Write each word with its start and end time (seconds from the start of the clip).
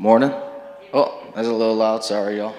Morning. 0.00 0.30
Oh, 0.94 1.28
that's 1.34 1.48
a 1.48 1.52
little 1.52 1.74
loud. 1.74 2.04
Sorry, 2.04 2.36
y'all. 2.36 2.54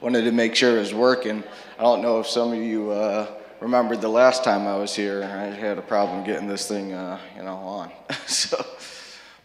Wanted 0.00 0.22
to 0.22 0.32
make 0.32 0.54
sure 0.54 0.78
it 0.78 0.80
was 0.80 0.94
working. 0.94 1.44
I 1.78 1.82
don't 1.82 2.00
know 2.00 2.20
if 2.20 2.26
some 2.26 2.54
of 2.54 2.58
you 2.58 2.90
uh, 2.90 3.26
remembered 3.60 4.00
the 4.00 4.08
last 4.08 4.44
time 4.44 4.66
I 4.66 4.74
was 4.76 4.96
here. 4.96 5.24
I 5.24 5.54
had 5.54 5.76
a 5.76 5.82
problem 5.82 6.24
getting 6.24 6.48
this 6.48 6.66
thing, 6.66 6.94
uh, 6.94 7.20
you 7.36 7.42
know, 7.42 7.56
on. 7.56 7.92
so, 8.26 8.64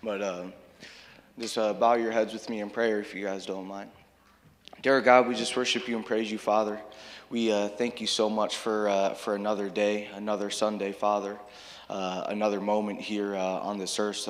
but 0.02 0.22
uh, 0.22 0.46
just 1.38 1.58
uh, 1.58 1.74
bow 1.74 1.96
your 1.96 2.14
heads 2.14 2.32
with 2.32 2.50
me 2.50 2.62
in 2.62 2.70
prayer 2.70 3.02
if 3.02 3.14
you 3.14 3.26
guys 3.26 3.46
don't 3.46 3.68
mind. 3.68 3.90
Dear 4.82 5.02
God, 5.02 5.28
we 5.28 5.36
just 5.36 5.58
worship 5.58 5.90
you 5.90 5.98
and 5.98 6.06
praise 6.06 6.32
you, 6.32 6.38
Father. 6.38 6.80
We 7.30 7.52
uh, 7.52 7.68
thank 7.68 8.00
you 8.00 8.08
so 8.08 8.30
much 8.30 8.56
for 8.56 8.88
uh, 8.88 9.14
for 9.14 9.36
another 9.36 9.68
day, 9.68 10.08
another 10.14 10.50
Sunday, 10.50 10.94
Father, 10.94 11.38
another 11.90 12.62
moment 12.62 13.02
here 13.02 13.36
on 13.36 13.78
this 13.78 14.00
earth, 14.00 14.30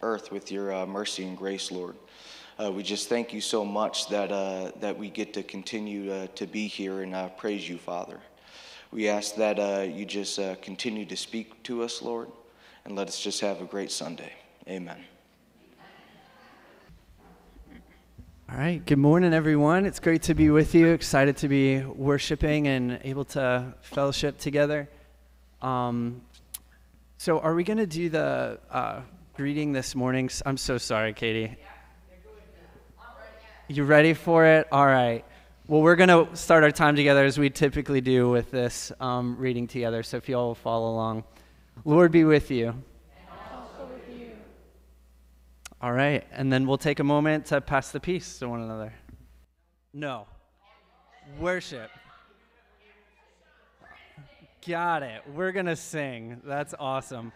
earth 0.00 0.32
with 0.32 0.50
your 0.50 0.86
mercy 0.86 1.26
and 1.26 1.36
grace, 1.36 1.70
Lord. 1.70 1.96
Uh, 2.56 2.70
we 2.70 2.84
just 2.84 3.08
thank 3.08 3.32
you 3.32 3.40
so 3.40 3.64
much 3.64 4.08
that, 4.08 4.30
uh, 4.30 4.70
that 4.78 4.96
we 4.96 5.10
get 5.10 5.34
to 5.34 5.42
continue 5.42 6.12
uh, 6.12 6.28
to 6.36 6.46
be 6.46 6.68
here 6.68 7.02
and 7.02 7.36
praise 7.36 7.68
you, 7.68 7.76
Father. 7.78 8.20
We 8.92 9.08
ask 9.08 9.34
that 9.34 9.58
uh, 9.58 9.82
you 9.82 10.04
just 10.04 10.38
uh, 10.38 10.54
continue 10.62 11.04
to 11.06 11.16
speak 11.16 11.60
to 11.64 11.82
us, 11.82 12.00
Lord, 12.00 12.28
and 12.84 12.94
let 12.94 13.08
us 13.08 13.18
just 13.18 13.40
have 13.40 13.60
a 13.60 13.64
great 13.64 13.90
Sunday. 13.90 14.32
Amen. 14.68 15.04
All 18.48 18.56
right. 18.56 18.86
Good 18.86 18.98
morning, 18.98 19.34
everyone. 19.34 19.84
It's 19.84 19.98
great 19.98 20.22
to 20.22 20.34
be 20.34 20.50
with 20.50 20.76
you. 20.76 20.92
Excited 20.92 21.36
to 21.38 21.48
be 21.48 21.80
worshiping 21.80 22.68
and 22.68 23.00
able 23.02 23.24
to 23.24 23.74
fellowship 23.80 24.38
together. 24.38 24.88
Um, 25.60 26.22
so, 27.18 27.40
are 27.40 27.54
we 27.56 27.64
going 27.64 27.78
to 27.78 27.86
do 27.86 28.10
the 28.10 28.60
greeting 29.34 29.72
this 29.72 29.96
morning? 29.96 30.30
I'm 30.46 30.56
so 30.56 30.78
sorry, 30.78 31.14
Katie. 31.14 31.56
You 33.66 33.84
ready 33.84 34.12
for 34.12 34.44
it? 34.44 34.68
All 34.70 34.84
right. 34.84 35.24
Well, 35.68 35.80
we're 35.80 35.96
going 35.96 36.10
to 36.10 36.36
start 36.36 36.64
our 36.64 36.70
time 36.70 36.96
together 36.96 37.24
as 37.24 37.38
we 37.38 37.48
typically 37.48 38.02
do 38.02 38.28
with 38.28 38.50
this 38.50 38.92
um, 39.00 39.38
reading 39.38 39.66
together. 39.66 40.02
So 40.02 40.18
if 40.18 40.28
you 40.28 40.36
all 40.36 40.48
will 40.48 40.54
follow 40.54 40.90
along. 40.90 41.24
Lord 41.86 42.12
be 42.12 42.24
with 42.24 42.50
you. 42.50 42.74
All 45.80 45.92
right. 45.92 46.26
And 46.30 46.52
then 46.52 46.66
we'll 46.66 46.76
take 46.76 47.00
a 47.00 47.04
moment 47.04 47.46
to 47.46 47.62
pass 47.62 47.90
the 47.90 48.00
peace 48.00 48.38
to 48.40 48.50
one 48.50 48.60
another. 48.60 48.92
No. 49.94 50.26
Worship. 51.40 51.90
Got 54.68 55.02
it. 55.04 55.22
We're 55.32 55.52
going 55.52 55.66
to 55.66 55.76
sing. 55.76 56.42
That's 56.44 56.74
awesome. 56.78 57.32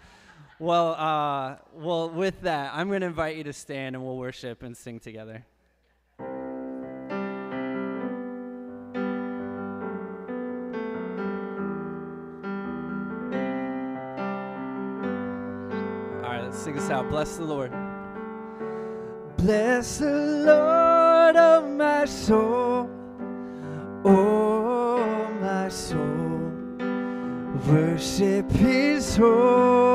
Well, 0.58 0.94
uh, 0.94 1.56
well, 1.72 2.10
with 2.10 2.42
that, 2.42 2.72
I'm 2.74 2.88
going 2.88 3.00
to 3.00 3.06
invite 3.06 3.38
you 3.38 3.44
to 3.44 3.54
stand 3.54 3.96
and 3.96 4.04
we'll 4.04 4.18
worship 4.18 4.62
and 4.62 4.76
sing 4.76 5.00
together. 5.00 5.46
Sing 16.68 16.78
us 16.78 16.90
out. 16.90 17.08
Bless 17.08 17.36
the 17.36 17.44
Lord. 17.44 17.72
Bless 19.38 19.98
the 19.98 20.44
Lord, 20.46 21.36
of 21.36 21.70
my 21.70 22.04
soul, 22.04 22.90
oh 24.04 25.28
my 25.40 25.68
soul. 25.68 26.50
Worship 27.68 28.50
His 28.50 29.16
holy 29.16 29.87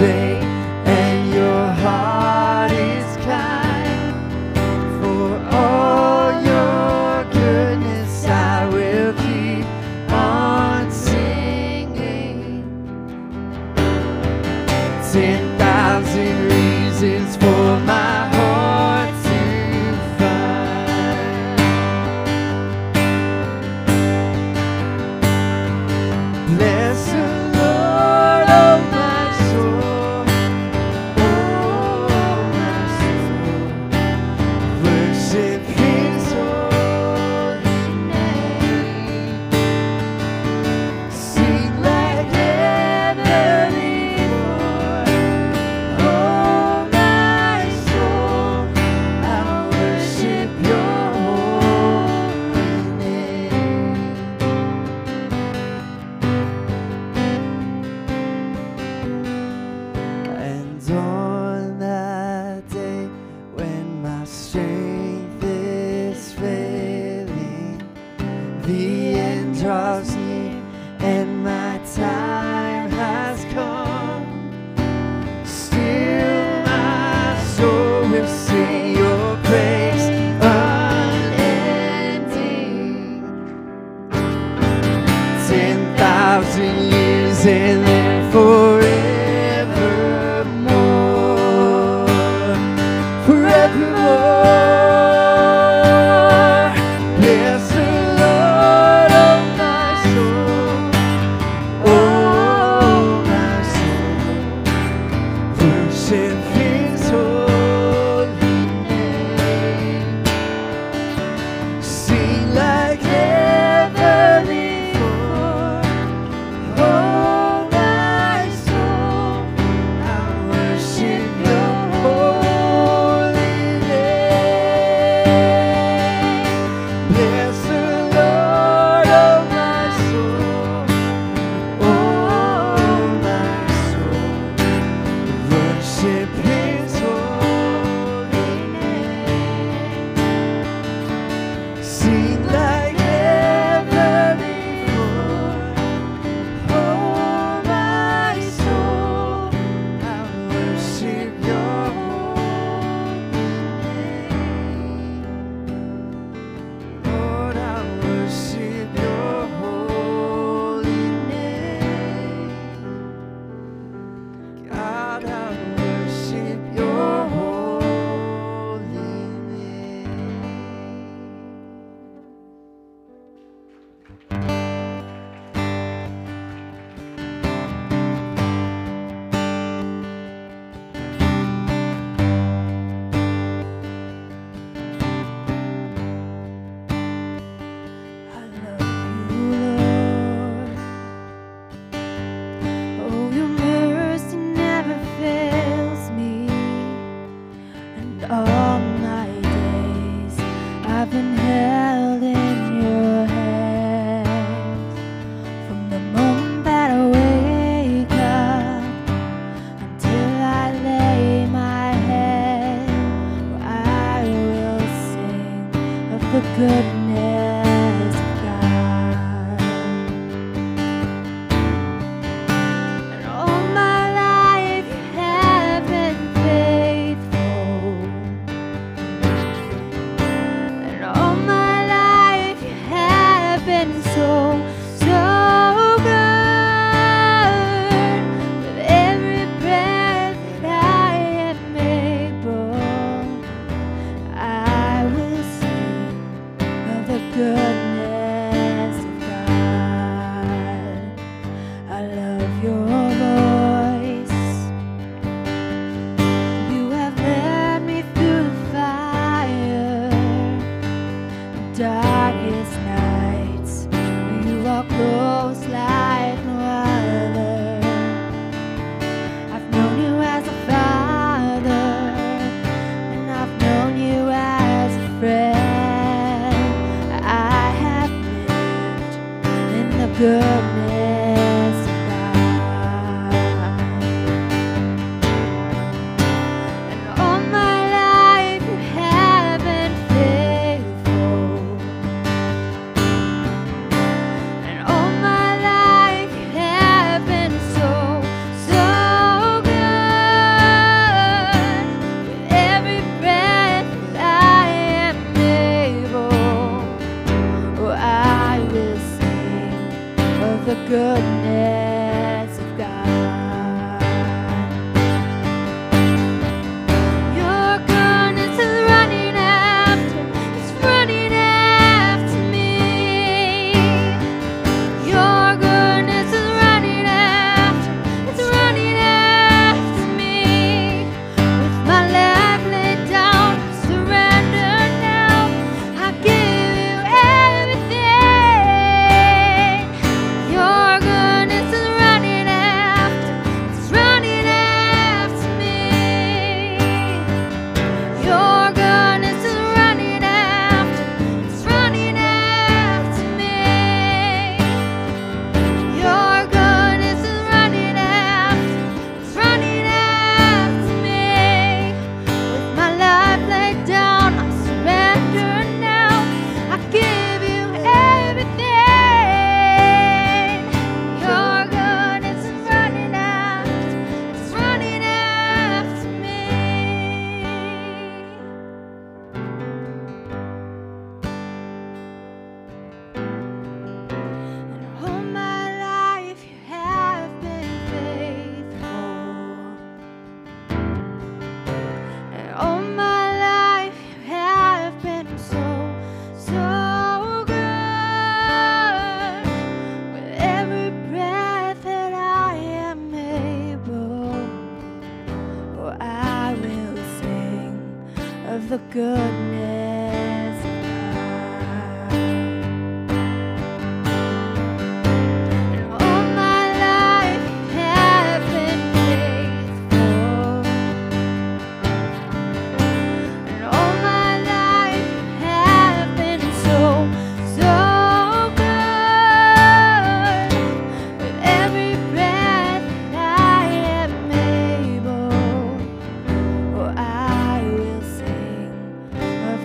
day. 0.00 0.29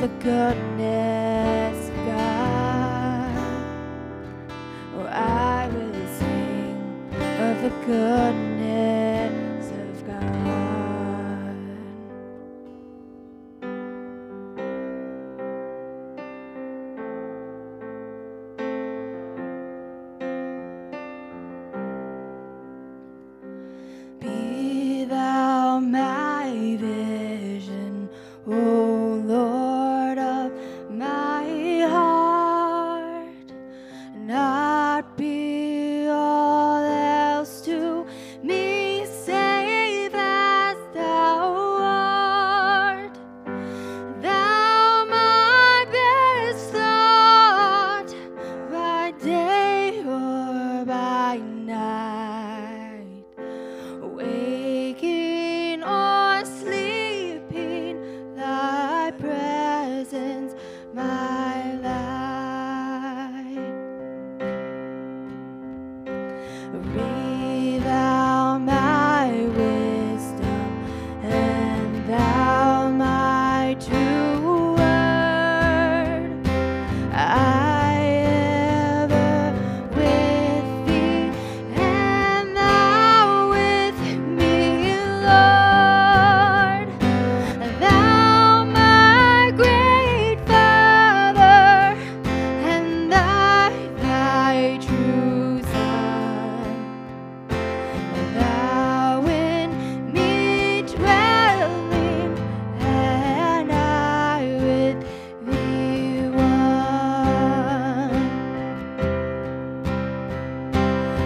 the 0.05 0.23
goodness 0.23 1.89
of 1.89 1.95
God. 2.05 3.35
Oh, 4.93 5.07
I 5.07 5.67
will 5.73 6.07
sing 6.19 6.77
of 7.41 7.61
the 7.63 7.69
goodness. 7.87 8.54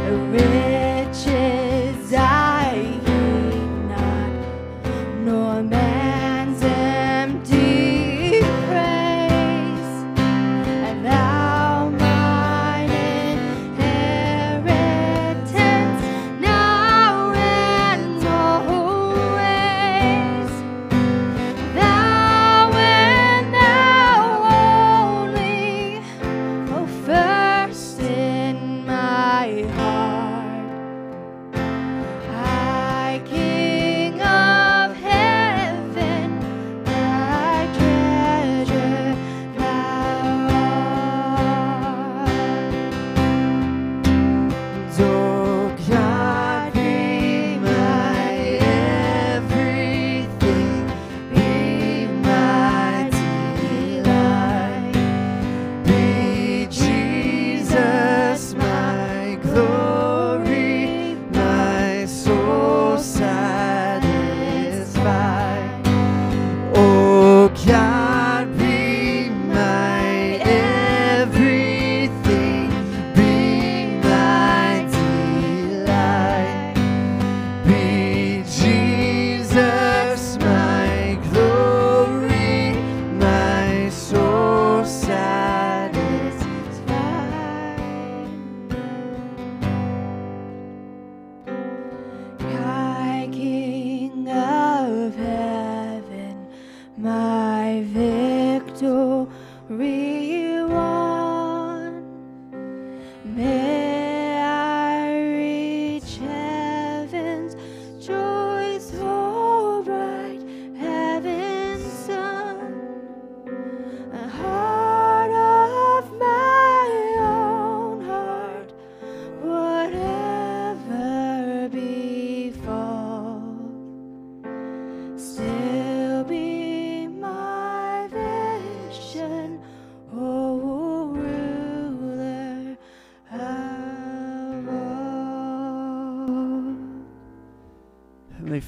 I 0.10 0.79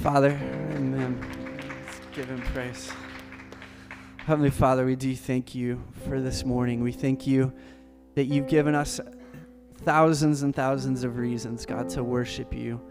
Father, 0.01 0.31
amen. 0.71 1.15
Let's 1.85 1.99
give 2.11 2.25
him 2.25 2.41
praise. 2.41 2.91
Heavenly 4.17 4.49
Father, 4.49 4.83
we 4.83 4.95
do 4.95 5.15
thank 5.15 5.53
you 5.53 5.79
for 6.07 6.19
this 6.19 6.43
morning. 6.43 6.81
We 6.81 6.91
thank 6.91 7.27
you 7.27 7.53
that 8.15 8.25
you've 8.25 8.47
given 8.47 8.73
us 8.73 8.99
thousands 9.83 10.41
and 10.41 10.55
thousands 10.55 11.03
of 11.03 11.17
reasons, 11.17 11.67
God, 11.67 11.87
to 11.89 12.03
worship 12.03 12.51
you. 12.51 12.81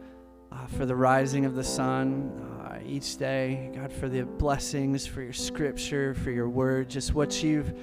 Uh, 0.53 0.67
for 0.67 0.87
the 0.87 0.95
rising 0.95 1.45
of 1.47 1.57
the 1.57 1.65
sun 1.65 2.31
uh, 2.63 2.79
each 2.87 3.17
day, 3.17 3.73
God, 3.75 3.93
for 3.93 4.09
the 4.09 4.23
blessings, 4.23 5.05
for 5.05 5.21
your 5.21 5.33
scripture, 5.33 6.15
for 6.15 6.31
your 6.31 6.49
word, 6.49 6.89
just 6.89 7.13
what 7.13 7.43
you've 7.43 7.77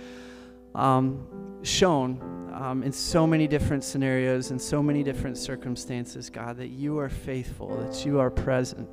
um, 0.73 1.59
shown 1.63 2.49
um, 2.53 2.81
in 2.81 2.93
so 2.93 3.27
many 3.27 3.45
different 3.45 3.83
scenarios 3.83 4.51
and 4.51 4.61
so 4.61 4.81
many 4.81 5.03
different 5.03 5.37
circumstances, 5.37 6.29
God, 6.29 6.55
that 6.57 6.69
you 6.69 6.97
are 6.97 7.09
faithful, 7.09 7.75
that 7.77 8.05
you 8.05 8.21
are 8.21 8.29
present, 8.31 8.87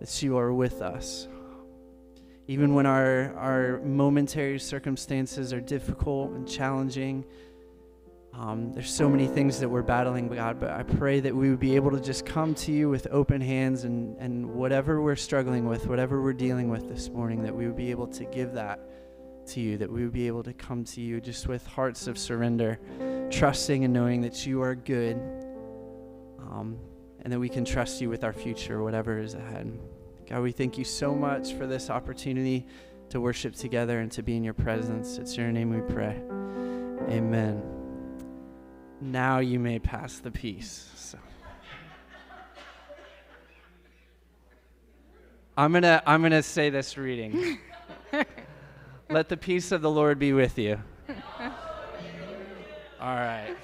that 0.00 0.22
you 0.22 0.36
are 0.36 0.52
with 0.52 0.82
us. 0.82 1.28
Even 2.48 2.74
when 2.74 2.84
our, 2.84 3.32
our 3.36 3.80
momentary 3.84 4.58
circumstances 4.58 5.52
are 5.52 5.60
difficult 5.60 6.32
and 6.32 6.48
challenging, 6.48 7.24
um, 8.32 8.72
there's 8.72 8.92
so 8.92 9.08
many 9.08 9.26
things 9.26 9.60
that 9.60 9.68
we're 9.68 9.82
battling, 9.82 10.28
God, 10.28 10.58
but 10.58 10.70
I 10.70 10.82
pray 10.82 11.20
that 11.20 11.34
we 11.34 11.50
would 11.50 11.60
be 11.60 11.76
able 11.76 11.90
to 11.90 12.00
just 12.00 12.24
come 12.24 12.54
to 12.56 12.72
you 12.72 12.88
with 12.88 13.06
open 13.10 13.40
hands 13.40 13.84
and, 13.84 14.16
and 14.18 14.46
whatever 14.46 15.00
we're 15.02 15.16
struggling 15.16 15.66
with, 15.66 15.86
whatever 15.86 16.22
we're 16.22 16.32
dealing 16.32 16.70
with 16.70 16.88
this 16.88 17.08
morning, 17.08 17.42
that 17.42 17.54
we 17.54 17.66
would 17.66 17.76
be 17.76 17.90
able 17.90 18.06
to 18.08 18.24
give 18.24 18.52
that 18.54 18.80
to 19.48 19.60
you, 19.60 19.76
that 19.78 19.90
we 19.90 20.02
would 20.04 20.12
be 20.12 20.26
able 20.26 20.42
to 20.44 20.52
come 20.52 20.84
to 20.84 21.00
you 21.00 21.20
just 21.20 21.48
with 21.48 21.66
hearts 21.66 22.06
of 22.06 22.16
surrender, 22.16 22.78
trusting 23.30 23.84
and 23.84 23.92
knowing 23.92 24.20
that 24.22 24.46
you 24.46 24.62
are 24.62 24.74
good, 24.74 25.16
um, 26.38 26.78
and 27.22 27.32
that 27.32 27.38
we 27.38 27.48
can 27.48 27.64
trust 27.64 28.00
you 28.00 28.08
with 28.08 28.24
our 28.24 28.32
future, 28.32 28.82
whatever 28.82 29.18
is 29.18 29.34
ahead. 29.34 29.78
God, 30.28 30.42
we 30.42 30.52
thank 30.52 30.78
you 30.78 30.84
so 30.84 31.14
much 31.14 31.54
for 31.54 31.66
this 31.66 31.90
opportunity 31.90 32.66
to 33.10 33.20
worship 33.20 33.54
together 33.54 33.98
and 34.00 34.10
to 34.12 34.22
be 34.22 34.36
in 34.36 34.44
your 34.44 34.54
presence. 34.54 35.18
It's 35.18 35.36
your 35.36 35.50
name 35.50 35.70
we 35.70 35.80
pray. 35.92 36.20
Amen. 37.08 37.62
Now 39.00 39.38
you 39.38 39.58
may 39.58 39.78
pass 39.78 40.18
the 40.18 40.30
peace. 40.30 40.90
So. 40.94 41.18
I'm 45.56 45.72
gonna 45.72 46.02
I'm 46.06 46.22
gonna 46.22 46.42
say 46.42 46.70
this 46.70 46.96
reading. 46.96 47.58
Let 49.10 49.28
the 49.28 49.36
peace 49.36 49.72
of 49.72 49.82
the 49.82 49.90
Lord 49.90 50.18
be 50.18 50.32
with 50.32 50.58
you. 50.58 50.78
All 53.00 53.14
right. 53.14 53.56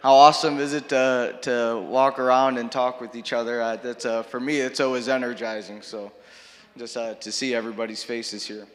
How 0.00 0.14
awesome 0.14 0.60
is 0.60 0.74
it 0.74 0.90
to, 0.90 1.36
to 1.42 1.84
walk 1.90 2.20
around 2.20 2.56
and 2.56 2.70
talk 2.70 3.00
with 3.00 3.16
each 3.16 3.32
other? 3.32 3.60
Uh, 3.60 3.74
that's, 3.74 4.06
uh, 4.06 4.22
for 4.22 4.38
me, 4.38 4.58
it's 4.58 4.78
always 4.78 5.08
energizing. 5.08 5.82
So 5.82 6.12
just 6.76 6.96
uh, 6.96 7.14
to 7.14 7.32
see 7.32 7.52
everybody's 7.52 8.04
faces 8.04 8.46
here. 8.46 8.68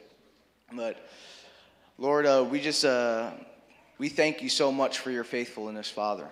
But 0.73 0.97
Lord, 1.97 2.25
uh, 2.25 2.45
we 2.49 2.59
just 2.59 2.83
uh, 2.83 3.31
we 3.99 4.09
thank 4.09 4.41
you 4.41 4.49
so 4.49 4.69
much 4.69 4.99
for 4.99 5.11
your 5.11 5.23
faithfulness, 5.23 5.89
Father. 5.89 6.27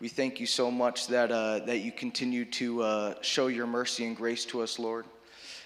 We 0.00 0.08
thank 0.08 0.40
you 0.40 0.46
so 0.46 0.70
much 0.70 1.08
that 1.08 1.30
uh, 1.30 1.58
that 1.66 1.80
you 1.80 1.92
continue 1.92 2.46
to 2.46 3.14
show 3.20 3.48
your 3.48 3.66
mercy 3.66 4.06
and 4.06 4.16
grace 4.16 4.46
to 4.46 4.62
us, 4.62 4.78
Lord. 4.78 5.04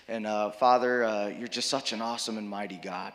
And 0.08 0.26
Father, 0.54 1.32
you're 1.38 1.46
just 1.46 1.70
such 1.70 1.92
an 1.92 2.02
awesome 2.02 2.36
and 2.36 2.48
mighty 2.48 2.80
God. 2.82 3.12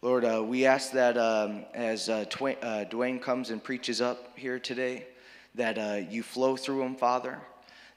Lord, 0.00 0.24
uh, 0.24 0.44
we 0.46 0.64
ask 0.64 0.92
that 0.92 1.18
um, 1.18 1.64
as 1.74 2.08
uh, 2.08 2.24
Twa- 2.30 2.52
uh, 2.62 2.84
Duane 2.84 3.18
comes 3.18 3.50
and 3.50 3.62
preaches 3.62 4.00
up 4.00 4.38
here 4.38 4.60
today, 4.60 5.08
that 5.56 5.76
uh, 5.76 6.08
you 6.08 6.22
flow 6.22 6.56
through 6.56 6.84
him, 6.84 6.94
Father. 6.94 7.40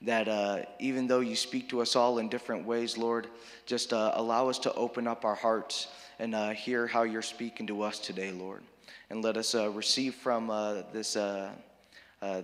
That 0.02 0.28
uh, 0.28 0.64
even 0.80 1.06
though 1.06 1.20
you 1.20 1.36
speak 1.36 1.70
to 1.70 1.80
us 1.80 1.96
all 1.96 2.18
in 2.18 2.28
different 2.28 2.66
ways, 2.66 2.98
Lord, 2.98 3.28
just 3.68 3.94
uh, 3.94 4.14
allow 4.16 4.50
us 4.50 4.58
to 4.60 4.74
open 4.74 5.06
up 5.06 5.26
our 5.26 5.36
hearts 5.36 5.90
and 6.18 6.34
hear 6.56 6.88
how 6.88 7.04
you're 7.04 7.22
speaking 7.22 7.68
to 7.68 7.84
us 7.84 8.00
today, 8.00 8.32
Lord. 8.32 8.64
And 9.12 9.24
let 9.24 9.38
us 9.38 9.54
receive 9.54 10.16
from 10.16 10.48
this, 10.92 11.14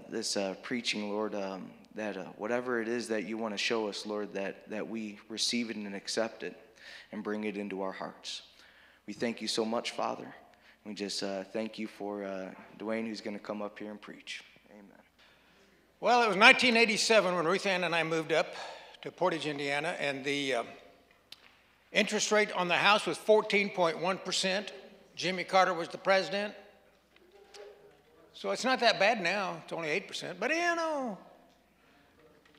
this 0.07 0.37
preaching, 0.61 1.09
Lord, 1.09 1.33
um, 1.33 1.71
that 1.95 2.15
whatever 2.37 2.79
it 2.79 2.87
is 2.87 3.07
that 3.07 3.23
you 3.25 3.39
want 3.39 3.55
to 3.55 3.57
show 3.57 3.87
us, 3.87 4.05
Lord, 4.05 4.33
that, 4.33 4.69
that 4.69 4.87
we 4.87 5.17
receive 5.29 5.71
it 5.71 5.77
and 5.77 5.95
accept 5.95 6.43
it 6.43 6.55
and 7.11 7.23
bring 7.23 7.45
it 7.45 7.57
into 7.57 7.81
our 7.81 7.91
hearts. 7.91 8.43
We 9.07 9.13
thank 9.13 9.41
you 9.41 9.47
so 9.47 9.63
much, 9.63 9.91
Father. 9.91 10.27
We 10.85 10.93
just 10.93 11.23
uh, 11.23 11.45
thank 11.45 11.79
you 11.79 11.87
for 11.87 12.25
uh, 12.25 12.49
Duane, 12.77 13.05
who's 13.05 13.21
going 13.21 13.37
to 13.37 13.43
come 13.43 13.61
up 13.61 13.79
here 13.79 13.89
and 13.89 14.01
preach. 14.01 14.43
Amen. 14.69 14.83
Well, 16.01 16.23
it 16.23 16.27
was 16.27 16.35
1987 16.35 17.33
when 17.33 17.45
Ruth 17.45 17.65
Ann 17.65 17.85
and 17.85 17.95
I 17.95 18.03
moved 18.03 18.33
up 18.33 18.53
to 19.03 19.11
Portage, 19.11 19.45
Indiana, 19.45 19.95
and 19.97 20.25
the 20.25 20.55
um, 20.55 20.67
interest 21.93 22.33
rate 22.33 22.51
on 22.51 22.67
the 22.67 22.75
house 22.75 23.05
was 23.05 23.17
14.1%. 23.17 24.67
Jimmy 25.15 25.45
Carter 25.45 25.73
was 25.73 25.87
the 25.87 25.97
president. 25.97 26.53
So 28.33 28.51
it's 28.51 28.65
not 28.65 28.81
that 28.81 28.99
bad 28.99 29.23
now. 29.23 29.61
It's 29.63 29.71
only 29.71 29.87
8%. 29.87 30.35
But 30.37 30.49
you 30.49 30.75
know, 30.75 31.17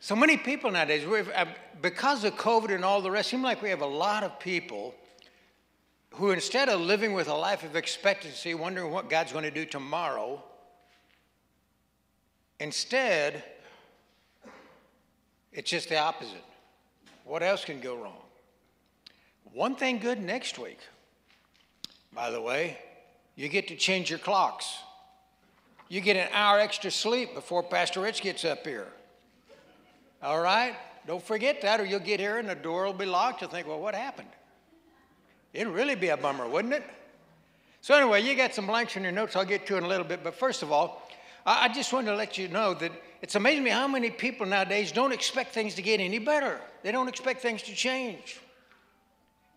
so 0.00 0.16
many 0.16 0.38
people 0.38 0.70
nowadays, 0.70 1.04
uh, 1.04 1.44
because 1.82 2.24
of 2.24 2.36
COVID 2.36 2.74
and 2.74 2.86
all 2.86 3.02
the 3.02 3.10
rest, 3.10 3.28
seem 3.28 3.42
like 3.42 3.60
we 3.60 3.68
have 3.68 3.82
a 3.82 3.86
lot 3.86 4.22
of 4.22 4.40
people 4.40 4.94
who, 6.14 6.30
instead 6.30 6.68
of 6.68 6.80
living 6.80 7.12
with 7.12 7.28
a 7.28 7.34
life 7.34 7.62
of 7.62 7.76
expectancy, 7.76 8.54
wondering 8.54 8.90
what 8.90 9.10
God's 9.10 9.32
going 9.32 9.44
to 9.44 9.50
do 9.50 9.64
tomorrow, 9.64 10.42
Instead, 12.60 13.44
it's 15.52 15.70
just 15.70 15.88
the 15.88 15.98
opposite. 15.98 16.44
What 17.24 17.42
else 17.42 17.64
can 17.64 17.80
go 17.80 17.96
wrong? 17.96 18.16
One 19.52 19.76
thing 19.76 19.98
good 19.98 20.20
next 20.20 20.58
week, 20.58 20.78
by 22.12 22.30
the 22.30 22.40
way, 22.40 22.78
you 23.36 23.48
get 23.48 23.68
to 23.68 23.76
change 23.76 24.10
your 24.10 24.18
clocks. 24.18 24.78
You 25.88 26.00
get 26.00 26.16
an 26.16 26.28
hour 26.32 26.58
extra 26.58 26.90
sleep 26.90 27.34
before 27.34 27.62
Pastor 27.62 28.00
Rich 28.00 28.22
gets 28.22 28.44
up 28.44 28.66
here. 28.66 28.88
All 30.22 30.40
right? 30.40 30.74
Don't 31.06 31.22
forget 31.22 31.62
that, 31.62 31.80
or 31.80 31.84
you'll 31.86 32.00
get 32.00 32.20
here 32.20 32.38
and 32.38 32.48
the 32.48 32.54
door 32.54 32.84
will 32.84 32.92
be 32.92 33.06
locked. 33.06 33.40
You'll 33.40 33.50
think, 33.50 33.66
well, 33.66 33.80
what 33.80 33.94
happened? 33.94 34.28
It'd 35.52 35.72
really 35.72 35.94
be 35.94 36.08
a 36.08 36.16
bummer, 36.16 36.46
wouldn't 36.48 36.74
it? 36.74 36.84
So, 37.80 37.94
anyway, 37.94 38.22
you 38.22 38.36
got 38.36 38.54
some 38.54 38.66
blanks 38.66 38.96
in 38.96 39.02
your 39.02 39.12
notes 39.12 39.36
I'll 39.36 39.44
get 39.44 39.66
to 39.68 39.76
in 39.76 39.84
a 39.84 39.88
little 39.88 40.04
bit. 40.04 40.22
But 40.22 40.34
first 40.34 40.62
of 40.62 40.72
all, 40.72 41.08
I 41.46 41.68
just 41.68 41.92
wanted 41.92 42.10
to 42.10 42.16
let 42.16 42.36
you 42.36 42.48
know 42.48 42.74
that 42.74 42.92
it's 43.22 43.34
amazing 43.34 43.64
me 43.64 43.70
how 43.70 43.88
many 43.88 44.10
people 44.10 44.46
nowadays 44.46 44.92
don't 44.92 45.12
expect 45.12 45.54
things 45.54 45.74
to 45.76 45.82
get 45.82 46.00
any 46.00 46.18
better. 46.18 46.60
They 46.82 46.92
don't 46.92 47.08
expect 47.08 47.40
things 47.40 47.62
to 47.62 47.74
change. 47.74 48.40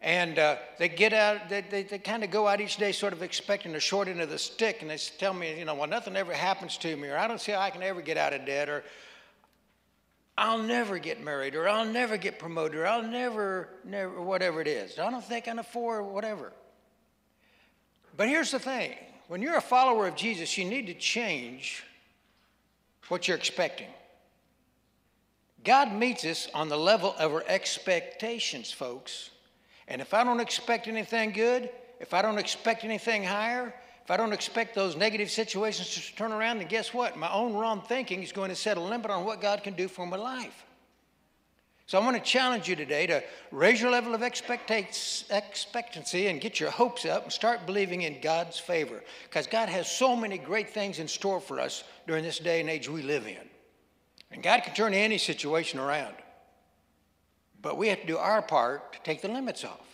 And 0.01 0.39
uh, 0.39 0.55
they 0.79 0.89
get 0.89 1.13
out, 1.13 1.49
they, 1.49 1.61
they, 1.61 1.83
they 1.83 1.99
kind 1.99 2.23
of 2.23 2.31
go 2.31 2.47
out 2.47 2.59
each 2.59 2.77
day 2.77 2.91
sort 2.91 3.13
of 3.13 3.21
expecting 3.21 3.71
the 3.71 3.79
short 3.79 4.07
end 4.07 4.19
of 4.19 4.31
the 4.31 4.39
stick, 4.39 4.81
and 4.81 4.89
they 4.89 4.97
tell 4.97 5.33
me, 5.33 5.59
you 5.59 5.65
know, 5.65 5.75
well, 5.75 5.87
nothing 5.87 6.15
ever 6.15 6.33
happens 6.33 6.77
to 6.77 6.95
me, 6.95 7.09
or 7.09 7.17
I 7.17 7.27
don't 7.27 7.39
see 7.39 7.51
how 7.51 7.59
I 7.59 7.69
can 7.69 7.83
ever 7.83 8.01
get 8.01 8.17
out 8.17 8.33
of 8.33 8.45
debt, 8.45 8.67
or 8.67 8.83
I'll 10.37 10.59
never 10.59 10.97
get 10.97 11.21
married, 11.23 11.55
or 11.55 11.67
I'll 11.67 11.85
never 11.85 12.17
get 12.17 12.39
promoted, 12.39 12.79
or 12.79 12.87
I'll 12.87 13.03
never, 13.03 13.69
never, 13.83 14.21
whatever 14.21 14.61
it 14.61 14.67
is. 14.67 14.97
I 14.97 15.09
don't 15.11 15.23
think 15.23 15.45
I 15.47 15.51
can 15.51 15.59
afford 15.59 16.05
whatever. 16.05 16.53
But 18.17 18.27
here's 18.27 18.51
the 18.51 18.59
thing 18.59 18.95
when 19.27 19.41
you're 19.41 19.57
a 19.57 19.61
follower 19.61 20.07
of 20.07 20.15
Jesus, 20.15 20.57
you 20.57 20.65
need 20.65 20.87
to 20.87 20.93
change 20.93 21.83
what 23.07 23.27
you're 23.27 23.37
expecting. 23.37 23.87
God 25.63 25.93
meets 25.93 26.25
us 26.25 26.47
on 26.53 26.69
the 26.69 26.77
level 26.77 27.15
of 27.19 27.31
our 27.31 27.43
expectations, 27.47 28.71
folks. 28.71 29.29
And 29.87 30.01
if 30.01 30.13
I 30.13 30.23
don't 30.23 30.39
expect 30.39 30.87
anything 30.87 31.31
good, 31.31 31.69
if 31.99 32.13
I 32.13 32.21
don't 32.21 32.39
expect 32.39 32.83
anything 32.83 33.23
higher, 33.23 33.73
I 34.11 34.17
don't 34.17 34.33
expect 34.33 34.75
those 34.75 34.95
negative 34.95 35.31
situations 35.31 35.95
to 35.95 36.15
turn 36.15 36.31
around, 36.31 36.59
then 36.59 36.67
guess 36.67 36.93
what? 36.93 37.17
My 37.17 37.31
own 37.31 37.53
wrong 37.53 37.81
thinking 37.81 38.21
is 38.21 38.31
going 38.31 38.49
to 38.49 38.55
set 38.55 38.77
a 38.77 38.81
limit 38.81 39.09
on 39.09 39.25
what 39.25 39.41
God 39.41 39.63
can 39.63 39.73
do 39.73 39.87
for 39.87 40.05
my 40.05 40.17
life. 40.17 40.65
So 41.85 41.99
I 41.99 42.05
want 42.05 42.15
to 42.15 42.23
challenge 42.23 42.69
you 42.69 42.75
today 42.75 43.05
to 43.07 43.21
raise 43.51 43.81
your 43.81 43.91
level 43.91 44.15
of 44.15 44.23
expectancy 44.23 46.27
and 46.27 46.39
get 46.39 46.59
your 46.59 46.71
hopes 46.71 47.05
up 47.05 47.23
and 47.23 47.33
start 47.33 47.65
believing 47.65 48.03
in 48.03 48.21
God's 48.21 48.57
favor. 48.57 49.03
Because 49.23 49.45
God 49.45 49.67
has 49.67 49.91
so 49.91 50.15
many 50.15 50.37
great 50.37 50.69
things 50.69 50.99
in 50.99 51.07
store 51.09 51.41
for 51.41 51.59
us 51.59 51.83
during 52.07 52.23
this 52.23 52.39
day 52.39 52.61
and 52.61 52.69
age 52.69 52.87
we 52.87 53.01
live 53.01 53.27
in. 53.27 53.49
And 54.31 54.41
God 54.41 54.63
can 54.63 54.73
turn 54.73 54.93
any 54.93 55.17
situation 55.17 55.79
around. 55.79 56.15
But 57.61 57.77
we 57.77 57.89
have 57.89 58.01
to 58.01 58.07
do 58.07 58.17
our 58.17 58.41
part 58.41 58.93
to 58.93 58.99
take 59.03 59.21
the 59.21 59.27
limits 59.27 59.65
off. 59.65 59.90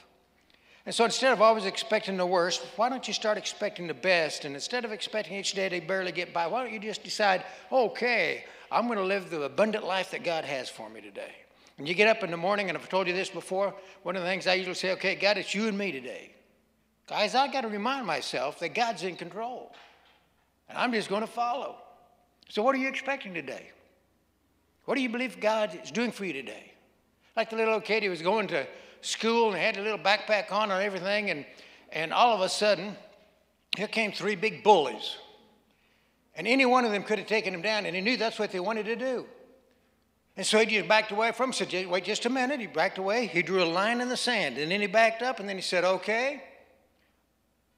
And 0.88 0.96
so 0.96 1.04
instead 1.04 1.34
of 1.34 1.42
always 1.42 1.66
expecting 1.66 2.16
the 2.16 2.26
worst, 2.26 2.66
why 2.78 2.88
don't 2.88 3.06
you 3.10 3.14
start 3.14 3.38
expecting 3.38 3.88
the 3.88 3.94
best? 3.94 4.46
And 4.46 4.56
instead 4.56 4.86
of 4.86 4.94
expecting 4.94 5.38
each 5.38 5.52
day 5.52 5.68
to 5.68 5.82
barely 5.82 6.14
get 6.14 6.34
by, 6.34 6.48
why 6.48 6.64
don't 6.64 6.72
you 6.72 6.80
just 6.80 7.04
decide, 7.04 7.44
okay, 7.70 8.46
I'm 8.72 8.86
going 8.88 8.98
to 8.98 9.04
live 9.04 9.30
the 9.30 9.42
abundant 9.42 9.84
life 9.84 10.12
that 10.12 10.24
God 10.24 10.46
has 10.46 10.70
for 10.70 10.90
me 10.90 11.02
today? 11.02 11.34
And 11.78 11.90
you 11.90 11.94
get 11.94 12.08
up 12.08 12.24
in 12.24 12.32
the 12.32 12.38
morning, 12.38 12.70
and 12.70 12.78
I've 12.78 12.88
told 12.88 13.06
you 13.06 13.14
this 13.14 13.30
before, 13.30 13.76
one 14.04 14.16
of 14.16 14.22
the 14.22 14.30
things 14.30 14.48
I 14.48 14.54
usually 14.54 14.76
say, 14.76 14.94
okay, 14.94 15.16
God, 15.16 15.38
it's 15.38 15.54
you 15.54 15.68
and 15.68 15.78
me 15.78 15.92
today. 15.92 16.32
Guys, 17.10 17.36
I 17.36 17.52
got 17.52 17.62
to 17.62 17.68
remind 17.68 18.08
myself 18.08 18.58
that 18.60 18.74
God's 18.74 19.04
in 19.04 19.18
control. 19.18 19.74
And 20.70 20.78
I'm 20.78 20.94
just 20.94 21.10
going 21.10 21.20
to 21.20 21.28
follow. 21.28 21.76
So, 22.48 22.64
what 22.64 22.74
are 22.74 22.80
you 22.80 22.88
expecting 22.88 23.34
today? 23.34 23.72
What 24.86 24.96
do 24.96 25.02
you 25.02 25.10
believe 25.10 25.42
God 25.42 25.78
is 25.84 25.92
doing 25.92 26.14
for 26.14 26.24
you 26.24 26.32
today? 26.32 26.72
Like 27.36 27.50
the 27.50 27.58
little 27.58 27.74
old 27.74 27.84
kid 27.84 28.04
who 28.04 28.10
was 28.10 28.22
going 28.22 28.48
to 28.48 28.66
school 29.02 29.52
and 29.52 29.58
had 29.58 29.78
a 29.78 29.82
little 29.82 30.00
backpack 30.00 30.52
on 30.52 30.72
and 30.72 30.84
everything, 30.84 31.30
and, 31.30 31.46
and 31.92 32.14
all 32.14 32.36
of 32.36 32.42
a 32.42 32.50
sudden, 32.50 32.96
here 33.76 33.88
came 33.88 34.12
three 34.12 34.36
big 34.36 34.64
bullies. 34.64 35.18
And 36.36 36.48
any 36.48 36.66
one 36.66 36.86
of 36.86 36.92
them 36.92 37.04
could 37.04 37.18
have 37.18 37.28
taken 37.28 37.54
him 37.54 37.62
down, 37.62 37.86
and 37.86 37.96
he 37.96 38.02
knew 38.02 38.18
that's 38.18 38.38
what 38.38 38.52
they 38.52 38.60
wanted 38.60 38.86
to 38.86 38.96
do. 38.96 39.26
And 40.36 40.46
so 40.46 40.60
he 40.60 40.68
just 40.68 40.88
backed 40.88 41.12
away 41.12 41.32
from 41.32 41.50
him, 41.50 41.54
said, 41.54 41.88
wait 41.90 42.04
just 42.04 42.26
a 42.28 42.30
minute. 42.30 42.60
He 42.60 42.68
backed 42.68 43.00
away. 43.00 43.26
He 43.26 43.42
drew 43.42 43.64
a 43.64 43.66
line 43.66 44.02
in 44.02 44.10
the 44.10 44.18
sand, 44.18 44.58
and 44.60 44.72
then 44.72 44.82
he 44.82 44.88
backed 44.88 45.24
up, 45.24 45.40
and 45.40 45.50
then 45.50 45.56
he 45.56 45.64
said, 45.64 45.84
okay. 45.84 46.44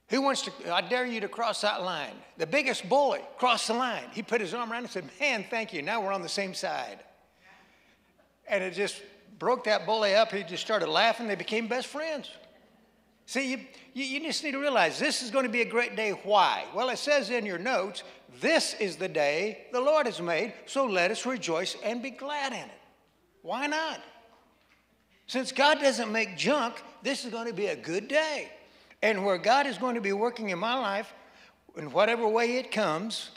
Who 0.08 0.20
wants 0.20 0.42
to, 0.42 0.52
I 0.70 0.80
dare 0.80 1.06
you 1.06 1.20
to 1.20 1.28
cross 1.28 1.60
that 1.60 1.82
line. 1.82 2.14
The 2.36 2.46
biggest 2.46 2.88
bully 2.88 3.20
crossed 3.38 3.68
the 3.68 3.74
line. 3.74 4.04
He 4.12 4.22
put 4.22 4.40
his 4.40 4.52
arm 4.52 4.72
around 4.72 4.82
and 4.82 4.90
said, 4.90 5.08
man, 5.20 5.44
thank 5.48 5.72
you. 5.72 5.82
Now 5.82 6.02
we're 6.02 6.12
on 6.12 6.20
the 6.20 6.28
same 6.28 6.52
side. 6.52 6.98
And 8.48 8.64
it 8.64 8.74
just 8.74 9.00
broke 9.40 9.64
that 9.64 9.86
bully 9.86 10.14
up. 10.14 10.30
He 10.30 10.44
just 10.44 10.62
started 10.62 10.88
laughing. 10.88 11.26
They 11.26 11.34
became 11.34 11.66
best 11.66 11.88
friends. 11.88 12.30
See, 13.26 13.50
you, 13.50 13.58
you, 13.94 14.20
just 14.20 14.44
need 14.44 14.52
to 14.52 14.60
realize 14.60 14.98
this 14.98 15.22
is 15.22 15.30
going 15.30 15.44
to 15.44 15.50
be 15.50 15.62
a 15.62 15.68
great 15.68 15.96
day. 15.96 16.10
Why? 16.10 16.64
Well, 16.74 16.90
it 16.90 16.98
says 16.98 17.30
in 17.30 17.46
your 17.46 17.58
notes, 17.58 18.02
this 18.40 18.74
is 18.74 18.96
the 18.96 19.08
day 19.08 19.66
the 19.72 19.80
Lord 19.80 20.06
has 20.06 20.20
made, 20.20 20.52
so 20.66 20.84
let 20.84 21.10
us 21.10 21.24
rejoice 21.24 21.76
and 21.82 22.02
be 22.02 22.10
glad 22.10 22.52
in 22.52 22.58
it. 22.58 22.70
Why 23.42 23.66
not? 23.66 24.00
Since 25.26 25.52
God 25.52 25.80
doesn't 25.80 26.10
make 26.10 26.36
junk, 26.36 26.82
this 27.02 27.24
is 27.24 27.30
going 27.30 27.46
to 27.46 27.54
be 27.54 27.66
a 27.66 27.76
good 27.76 28.08
day. 28.08 28.50
And 29.00 29.24
where 29.24 29.38
God 29.38 29.66
is 29.66 29.78
going 29.78 29.94
to 29.94 30.00
be 30.00 30.12
working 30.12 30.50
in 30.50 30.58
my 30.58 30.74
life, 30.74 31.14
in 31.76 31.92
whatever 31.92 32.28
way 32.28 32.56
it 32.56 32.70
comes, 32.70 33.30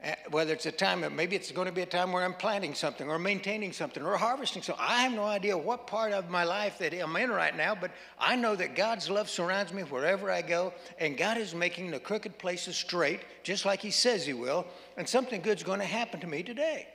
Eh, 0.00 0.14
whether 0.30 0.52
it's 0.52 0.66
a 0.66 0.70
time, 0.70 1.04
maybe 1.16 1.34
it's 1.34 1.50
going 1.50 1.66
to 1.66 1.72
be 1.72 1.82
a 1.82 1.86
time 1.86 2.12
where 2.12 2.24
I'm 2.24 2.34
planting 2.34 2.72
something 2.72 3.10
or 3.10 3.18
maintaining 3.18 3.72
something 3.72 4.00
or 4.04 4.16
harvesting 4.16 4.62
something. 4.62 4.84
I 4.86 5.02
have 5.02 5.12
no 5.12 5.24
idea 5.24 5.58
what 5.58 5.88
part 5.88 6.12
of 6.12 6.30
my 6.30 6.44
life 6.44 6.78
that 6.78 6.94
I'm 6.94 7.16
in 7.16 7.30
right 7.30 7.56
now, 7.56 7.74
but 7.74 7.90
I 8.16 8.36
know 8.36 8.54
that 8.54 8.76
God's 8.76 9.10
love 9.10 9.28
surrounds 9.28 9.72
me 9.72 9.82
wherever 9.82 10.30
I 10.30 10.42
go, 10.42 10.72
and 11.00 11.18
God 11.18 11.36
is 11.36 11.52
making 11.52 11.90
the 11.90 11.98
crooked 11.98 12.38
places 12.38 12.76
straight, 12.76 13.22
just 13.42 13.64
like 13.64 13.80
He 13.80 13.90
says 13.90 14.24
He 14.24 14.34
will, 14.34 14.68
and 14.96 15.08
something 15.08 15.40
good's 15.40 15.64
going 15.64 15.80
to 15.80 15.84
happen 15.84 16.20
to 16.20 16.28
me 16.28 16.44
today. 16.44 16.86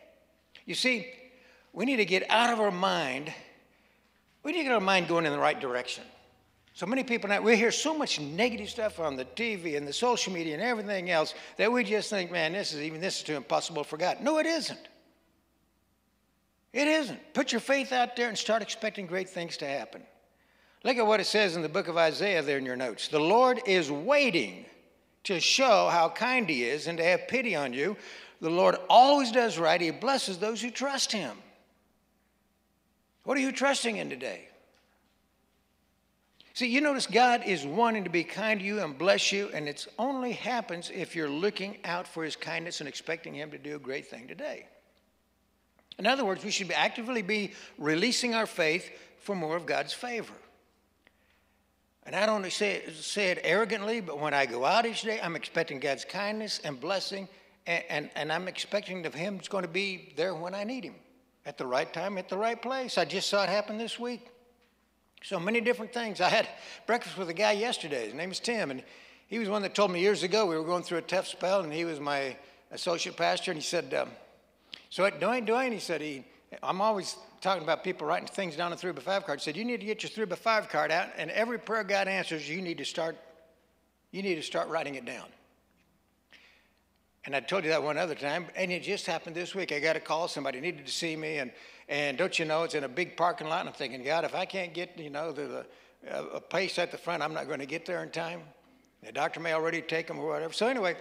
You 0.65 0.75
see, 0.75 1.11
we 1.73 1.83
need 1.83 1.97
to 1.97 2.05
get 2.05 2.23
out 2.29 2.53
of 2.53 2.61
our 2.61 2.71
mind, 2.71 3.33
we 4.43 4.53
need 4.53 4.59
to 4.59 4.63
get 4.63 4.73
our 4.73 4.79
mind 4.79 5.09
going 5.09 5.25
in 5.25 5.33
the 5.33 5.39
right 5.39 5.59
direction. 5.59 6.05
So 6.75 6.87
many 6.87 7.03
people 7.03 7.29
now, 7.29 7.39
we 7.39 7.55
hear 7.55 7.71
so 7.71 7.95
much 7.95 8.19
negative 8.19 8.67
stuff 8.67 8.99
on 8.99 9.15
the 9.15 9.25
TV 9.25 9.77
and 9.77 9.87
the 9.87 9.93
social 9.93 10.33
media 10.33 10.55
and 10.55 10.63
everything 10.63 11.11
else 11.11 11.35
that 11.57 11.71
we 11.71 11.83
just 11.83 12.09
think, 12.09 12.31
man, 12.31 12.53
this 12.53 12.73
is 12.73 12.81
even 12.81 12.99
this 12.99 13.17
is 13.17 13.23
too 13.23 13.35
impossible 13.35 13.83
for 13.83 13.97
God. 13.97 14.21
No, 14.21 14.39
it 14.39 14.47
isn't. 14.47 14.87
It 16.73 16.87
isn't. 16.87 17.33
Put 17.35 17.51
your 17.51 17.61
faith 17.61 17.91
out 17.91 18.15
there 18.15 18.27
and 18.27 18.37
start 18.37 18.63
expecting 18.63 19.05
great 19.05 19.29
things 19.29 19.57
to 19.57 19.67
happen. 19.67 20.01
Look 20.83 20.97
at 20.97 21.05
what 21.05 21.19
it 21.19 21.25
says 21.25 21.55
in 21.55 21.61
the 21.61 21.69
book 21.69 21.87
of 21.87 21.95
Isaiah 21.95 22.41
there 22.41 22.57
in 22.57 22.65
your 22.65 22.75
notes. 22.75 23.07
The 23.07 23.19
Lord 23.19 23.61
is 23.67 23.91
waiting 23.91 24.65
to 25.25 25.39
show 25.39 25.89
how 25.89 26.09
kind 26.09 26.49
He 26.49 26.63
is 26.63 26.87
and 26.87 26.97
to 26.97 27.03
have 27.03 27.27
pity 27.27 27.55
on 27.55 27.73
you. 27.73 27.95
The 28.41 28.49
Lord 28.49 28.75
always 28.89 29.31
does 29.31 29.59
right. 29.59 29.79
He 29.79 29.91
blesses 29.91 30.39
those 30.39 30.59
who 30.59 30.71
trust 30.71 31.11
Him. 31.11 31.37
What 33.23 33.37
are 33.37 33.41
you 33.41 33.51
trusting 33.51 33.95
in 33.95 34.09
today? 34.09 34.49
See, 36.53 36.67
you 36.67 36.81
notice 36.81 37.07
God 37.07 37.43
is 37.47 37.65
wanting 37.65 38.03
to 38.03 38.11
be 38.11 38.23
kind 38.23 38.59
to 38.59 38.65
you 38.65 38.79
and 38.79 38.95
bless 38.95 39.31
you, 39.31 39.49
and 39.55 39.67
it 39.67 39.87
only 39.97 40.33
happens 40.33 40.91
if 40.93 41.15
you're 41.15 41.29
looking 41.29 41.77
out 41.83 42.07
for 42.07 42.23
His 42.23 42.35
kindness 42.35 42.79
and 42.79 42.87
expecting 42.87 43.33
Him 43.33 43.49
to 43.51 43.57
do 43.57 43.75
a 43.75 43.79
great 43.79 44.07
thing 44.07 44.27
today. 44.27 44.67
In 45.97 46.05
other 46.05 46.23
words, 46.23 46.43
we 46.43 46.51
should 46.51 46.71
actively 46.71 47.23
be 47.23 47.53
releasing 47.79 48.35
our 48.35 48.45
faith 48.45 48.91
for 49.19 49.35
more 49.35 49.55
of 49.55 49.65
God's 49.65 49.93
favor. 49.93 50.33
And 52.05 52.15
I 52.15 52.27
don't 52.27 52.51
say 52.51 52.75
it, 52.75 52.95
say 52.97 53.31
it 53.31 53.39
arrogantly, 53.43 53.99
but 54.01 54.19
when 54.19 54.35
I 54.35 54.45
go 54.45 54.63
out 54.63 54.85
each 54.85 55.01
day, 55.01 55.19
I'm 55.21 55.35
expecting 55.35 55.79
God's 55.79 56.05
kindness 56.05 56.59
and 56.63 56.79
blessing, 56.79 57.27
and, 57.65 57.83
and, 57.89 58.09
and 58.15 58.31
I'm 58.31 58.47
expecting 58.47 59.01
that 59.03 59.15
Him's 59.15 59.47
going 59.47 59.63
to 59.63 59.67
be 59.67 60.13
there 60.17 60.35
when 60.35 60.53
I 60.53 60.65
need 60.65 60.83
Him 60.83 60.95
at 61.47 61.57
the 61.57 61.65
right 61.65 61.91
time, 61.91 62.19
at 62.19 62.29
the 62.29 62.37
right 62.37 62.61
place. 62.61 62.99
I 62.99 63.05
just 63.05 63.27
saw 63.27 63.43
it 63.43 63.49
happen 63.49 63.79
this 63.79 63.97
week. 63.97 64.27
So 65.23 65.39
many 65.39 65.61
different 65.61 65.93
things. 65.93 66.19
I 66.19 66.27
had 66.27 66.49
breakfast 66.85 67.17
with 67.17 67.29
a 67.29 67.33
guy 67.33 67.53
yesterday. 67.53 68.05
His 68.07 68.13
name 68.13 68.29
is 68.29 68.41
Tim, 68.41 68.71
and 68.71 68.83
he 69.27 69.39
was 69.39 69.47
one 69.47 69.61
that 69.61 69.73
told 69.73 69.89
me 69.89 70.01
years 70.01 70.21
ago 70.21 70.45
we 70.45 70.57
were 70.57 70.65
going 70.65 70.83
through 70.83 70.97
a 70.97 71.03
tough 71.03 71.27
spell, 71.27 71.61
and 71.61 71.71
he 71.71 71.85
was 71.85 72.01
my 72.01 72.35
associate 72.71 73.15
pastor. 73.15 73.51
And 73.51 73.59
he 73.59 73.65
said, 73.65 73.93
um, 73.93 74.09
"So 74.89 75.03
what 75.03 75.21
Duane, 75.21 75.45
Duane," 75.45 75.71
he 75.71 75.79
said, 75.79 76.01
he, 76.01 76.25
"I'm 76.61 76.81
always 76.81 77.15
talking 77.39 77.63
about 77.63 77.85
people 77.85 78.05
writing 78.05 78.27
things 78.27 78.57
down 78.57 78.73
a 78.73 78.75
three 78.75 78.91
by 78.91 79.01
five 79.01 79.25
card." 79.25 79.39
He 79.39 79.45
said, 79.45 79.55
"You 79.55 79.63
need 79.63 79.79
to 79.79 79.85
get 79.85 80.03
your 80.03 80.09
three 80.09 80.25
by 80.25 80.35
five 80.35 80.67
card 80.67 80.91
out, 80.91 81.07
and 81.15 81.31
every 81.31 81.57
prayer 81.57 81.85
God 81.85 82.09
answers, 82.09 82.49
you 82.49 82.61
need 82.61 82.79
to 82.79 82.85
start, 82.85 83.15
you 84.11 84.21
need 84.21 84.35
to 84.35 84.43
start 84.43 84.67
writing 84.67 84.95
it 84.95 85.05
down." 85.05 85.29
And 87.25 87.35
I 87.35 87.39
told 87.39 87.63
you 87.63 87.69
that 87.69 87.81
one 87.81 87.97
other 87.97 88.15
time, 88.15 88.47
and 88.55 88.71
it 88.71 88.83
just 88.83 89.05
happened 89.05 89.35
this 89.35 89.55
week. 89.55 89.71
I 89.71 89.79
got 89.79 89.95
a 89.95 89.99
call, 89.99 90.27
somebody 90.27 90.59
needed 90.59 90.85
to 90.85 90.91
see 90.91 91.15
me, 91.15 91.37
and, 91.37 91.51
and 91.87 92.17
don't 92.17 92.37
you 92.37 92.43
know, 92.43 92.63
it's 92.63 92.75
in 92.75 92.83
a 92.83 92.89
big 92.89 93.15
parking 93.15 93.47
lot, 93.47 93.61
and 93.61 93.69
I'm 93.69 93.75
thinking, 93.75 94.03
God, 94.03 94.25
if 94.25 94.35
I 94.35 94.45
can't 94.45 94.73
get, 94.73 94.99
you 94.99 95.09
know, 95.09 95.31
the, 95.31 95.65
the, 96.05 96.29
a 96.33 96.41
place 96.41 96.77
at 96.79 96.91
the 96.91 96.97
front, 96.97 97.23
I'm 97.23 97.33
not 97.33 97.47
going 97.47 97.59
to 97.59 97.65
get 97.65 97.85
there 97.85 98.03
in 98.03 98.09
time. 98.09 98.41
The 99.03 99.13
doctor 99.13 99.39
may 99.39 99.53
already 99.53 99.81
take 99.81 100.07
them 100.07 100.19
or 100.19 100.27
whatever. 100.27 100.51
So 100.53 100.67
anyway, 100.67 100.97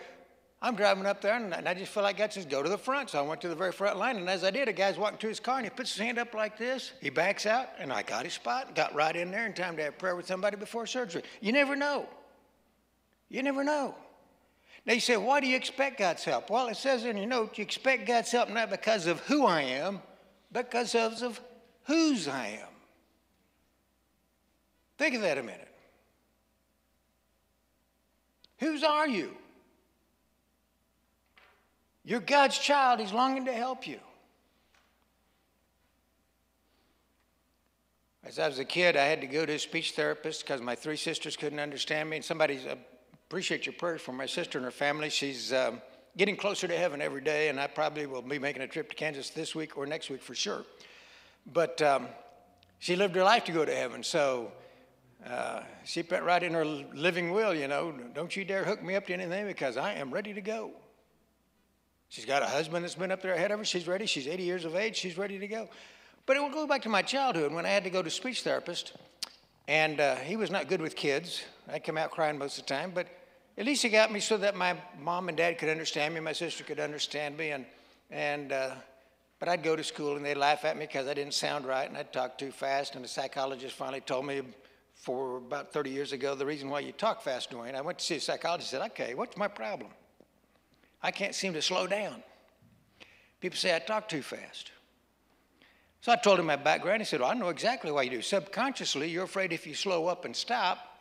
I'm 0.60 0.76
driving 0.76 1.06
up 1.06 1.20
there, 1.20 1.34
and 1.34 1.68
I 1.68 1.74
just 1.74 1.90
feel 1.90 2.04
like 2.04 2.18
God 2.18 2.32
says, 2.32 2.44
go 2.44 2.62
to 2.62 2.68
the 2.68 2.78
front. 2.78 3.10
So 3.10 3.18
I 3.18 3.22
went 3.22 3.40
to 3.40 3.48
the 3.48 3.56
very 3.56 3.72
front 3.72 3.98
line, 3.98 4.16
and 4.16 4.30
as 4.30 4.44
I 4.44 4.52
did, 4.52 4.68
a 4.68 4.72
guy's 4.72 4.96
walking 4.96 5.18
to 5.18 5.28
his 5.28 5.40
car, 5.40 5.56
and 5.56 5.66
he 5.66 5.70
puts 5.70 5.92
his 5.92 6.00
hand 6.00 6.20
up 6.20 6.34
like 6.34 6.56
this. 6.56 6.92
He 7.00 7.10
backs 7.10 7.46
out, 7.46 7.70
and 7.80 7.92
I 7.92 8.02
got 8.02 8.24
his 8.24 8.34
spot, 8.34 8.76
got 8.76 8.94
right 8.94 9.16
in 9.16 9.32
there 9.32 9.44
in 9.44 9.54
time 9.54 9.76
to 9.76 9.82
have 9.82 9.98
prayer 9.98 10.14
with 10.14 10.28
somebody 10.28 10.56
before 10.56 10.86
surgery. 10.86 11.24
You 11.40 11.50
never 11.50 11.74
know. 11.74 12.06
You 13.28 13.42
never 13.42 13.64
know. 13.64 13.96
Now 14.84 14.94
you 14.94 15.00
say, 15.00 15.16
why 15.16 15.40
do 15.40 15.46
you 15.46 15.56
expect 15.56 15.98
God's 15.98 16.24
help? 16.24 16.50
Well, 16.50 16.68
it 16.68 16.76
says 16.76 17.04
in 17.04 17.16
your 17.16 17.26
note, 17.26 17.56
you 17.56 17.62
expect 17.62 18.06
God's 18.06 18.32
help 18.32 18.50
not 18.50 18.70
because 18.70 19.06
of 19.06 19.20
who 19.20 19.46
I 19.46 19.62
am, 19.62 20.00
but 20.50 20.70
because 20.70 20.94
of 20.94 21.40
whose 21.84 22.26
I 22.26 22.58
am. 22.60 22.68
Think 24.98 25.14
of 25.14 25.22
that 25.22 25.38
a 25.38 25.42
minute. 25.42 25.68
Whose 28.58 28.84
are 28.84 29.08
you? 29.08 29.36
You're 32.04 32.20
God's 32.20 32.58
child. 32.58 33.00
He's 33.00 33.12
longing 33.12 33.44
to 33.46 33.52
help 33.52 33.86
you. 33.86 33.98
As 38.24 38.38
I 38.38 38.46
was 38.46 38.58
a 38.58 38.64
kid, 38.64 38.96
I 38.96 39.04
had 39.04 39.20
to 39.20 39.26
go 39.26 39.44
to 39.44 39.54
a 39.54 39.58
speech 39.58 39.92
therapist 39.92 40.44
because 40.44 40.60
my 40.60 40.74
three 40.74 40.96
sisters 40.96 41.36
couldn't 41.36 41.58
understand 41.58 42.08
me. 42.10 42.16
And 42.16 42.24
somebody's 42.24 42.64
uh, 42.66 42.76
appreciate 43.32 43.64
your 43.64 43.72
prayers 43.72 44.02
for 44.02 44.12
my 44.12 44.26
sister 44.26 44.58
and 44.58 44.64
her 44.66 44.70
family. 44.70 45.08
She's 45.08 45.54
um, 45.54 45.80
getting 46.18 46.36
closer 46.36 46.68
to 46.68 46.76
heaven 46.76 47.00
every 47.00 47.22
day, 47.22 47.48
and 47.48 47.58
I 47.58 47.66
probably 47.66 48.04
will 48.04 48.20
be 48.20 48.38
making 48.38 48.60
a 48.60 48.66
trip 48.66 48.90
to 48.90 48.94
Kansas 48.94 49.30
this 49.30 49.54
week 49.54 49.78
or 49.78 49.86
next 49.86 50.10
week 50.10 50.20
for 50.20 50.34
sure. 50.34 50.66
But 51.50 51.80
um, 51.80 52.08
she 52.78 52.94
lived 52.94 53.16
her 53.16 53.24
life 53.24 53.44
to 53.44 53.52
go 53.52 53.64
to 53.64 53.74
heaven, 53.74 54.02
so 54.02 54.52
uh, 55.26 55.62
she 55.82 56.02
put 56.02 56.22
right 56.22 56.42
in 56.42 56.52
her 56.52 56.66
living 56.66 57.32
will, 57.32 57.54
you 57.54 57.68
know, 57.68 57.94
don't 58.14 58.36
you 58.36 58.44
dare 58.44 58.64
hook 58.64 58.82
me 58.82 58.96
up 58.96 59.06
to 59.06 59.14
anything 59.14 59.46
because 59.46 59.78
I 59.78 59.94
am 59.94 60.10
ready 60.10 60.34
to 60.34 60.42
go. 60.42 60.70
She's 62.10 62.26
got 62.26 62.42
a 62.42 62.46
husband 62.46 62.84
that's 62.84 62.96
been 62.96 63.10
up 63.10 63.22
there 63.22 63.32
ahead 63.32 63.50
of 63.50 63.60
her. 63.60 63.64
She's 63.64 63.88
ready. 63.88 64.04
She's 64.04 64.26
80 64.26 64.42
years 64.42 64.64
of 64.66 64.76
age. 64.76 64.94
She's 64.94 65.16
ready 65.16 65.38
to 65.38 65.48
go. 65.48 65.70
But 66.26 66.36
it 66.36 66.40
will 66.40 66.50
go 66.50 66.66
back 66.66 66.82
to 66.82 66.90
my 66.90 67.00
childhood 67.00 67.50
when 67.54 67.64
I 67.64 67.70
had 67.70 67.84
to 67.84 67.90
go 67.90 68.02
to 68.02 68.10
speech 68.10 68.42
therapist, 68.42 68.92
and 69.68 70.00
uh, 70.00 70.16
he 70.16 70.36
was 70.36 70.50
not 70.50 70.68
good 70.68 70.82
with 70.82 70.94
kids. 70.94 71.42
I 71.72 71.78
come 71.78 71.96
out 71.96 72.10
crying 72.10 72.36
most 72.36 72.58
of 72.58 72.66
the 72.66 72.74
time, 72.74 72.92
but 72.94 73.06
at 73.62 73.66
least 73.66 73.84
he 73.84 73.88
got 73.90 74.10
me 74.10 74.18
so 74.18 74.36
that 74.38 74.56
my 74.56 74.76
mom 74.98 75.28
and 75.28 75.36
dad 75.38 75.56
could 75.56 75.68
understand 75.68 76.12
me, 76.12 76.18
my 76.18 76.32
sister 76.32 76.64
could 76.64 76.80
understand 76.80 77.36
me, 77.36 77.50
and, 77.50 77.64
and 78.10 78.50
uh, 78.50 78.74
But 79.38 79.48
I'd 79.48 79.62
go 79.62 79.76
to 79.76 79.84
school 79.84 80.16
and 80.16 80.26
they'd 80.26 80.36
laugh 80.36 80.64
at 80.64 80.76
me 80.76 80.84
because 80.84 81.06
I 81.06 81.14
didn't 81.14 81.34
sound 81.34 81.64
right 81.64 81.88
and 81.88 81.96
I'd 81.96 82.12
talk 82.12 82.36
too 82.36 82.50
fast. 82.50 82.96
And 82.96 83.04
the 83.04 83.08
psychologist 83.08 83.76
finally 83.76 84.00
told 84.00 84.26
me 84.26 84.42
for 84.96 85.36
about 85.36 85.72
30 85.72 85.90
years 85.90 86.10
ago 86.10 86.34
the 86.34 86.44
reason 86.44 86.70
why 86.70 86.80
you 86.80 86.90
talk 86.90 87.22
fast, 87.22 87.50
Duane. 87.50 87.76
I 87.76 87.82
went 87.82 88.00
to 88.00 88.04
see 88.04 88.16
a 88.16 88.20
psychologist 88.20 88.72
and 88.72 88.82
said, 88.82 88.90
okay, 88.90 89.14
what's 89.14 89.36
my 89.36 89.46
problem? 89.46 89.92
I 91.00 91.12
can't 91.12 91.32
seem 91.32 91.52
to 91.52 91.62
slow 91.62 91.86
down. 91.86 92.20
People 93.40 93.58
say 93.58 93.76
I 93.76 93.78
talk 93.78 94.08
too 94.08 94.22
fast. 94.22 94.72
So 96.00 96.10
I 96.10 96.16
told 96.16 96.40
him 96.40 96.46
my 96.46 96.56
background. 96.56 97.00
He 97.00 97.04
said, 97.04 97.20
Well, 97.20 97.30
I 97.30 97.34
know 97.34 97.48
exactly 97.48 97.92
why 97.92 98.02
you 98.02 98.10
do. 98.10 98.22
Subconsciously, 98.22 99.08
you're 99.08 99.22
afraid 99.22 99.52
if 99.52 99.68
you 99.68 99.74
slow 99.74 100.08
up 100.08 100.24
and 100.24 100.34
stop, 100.34 100.91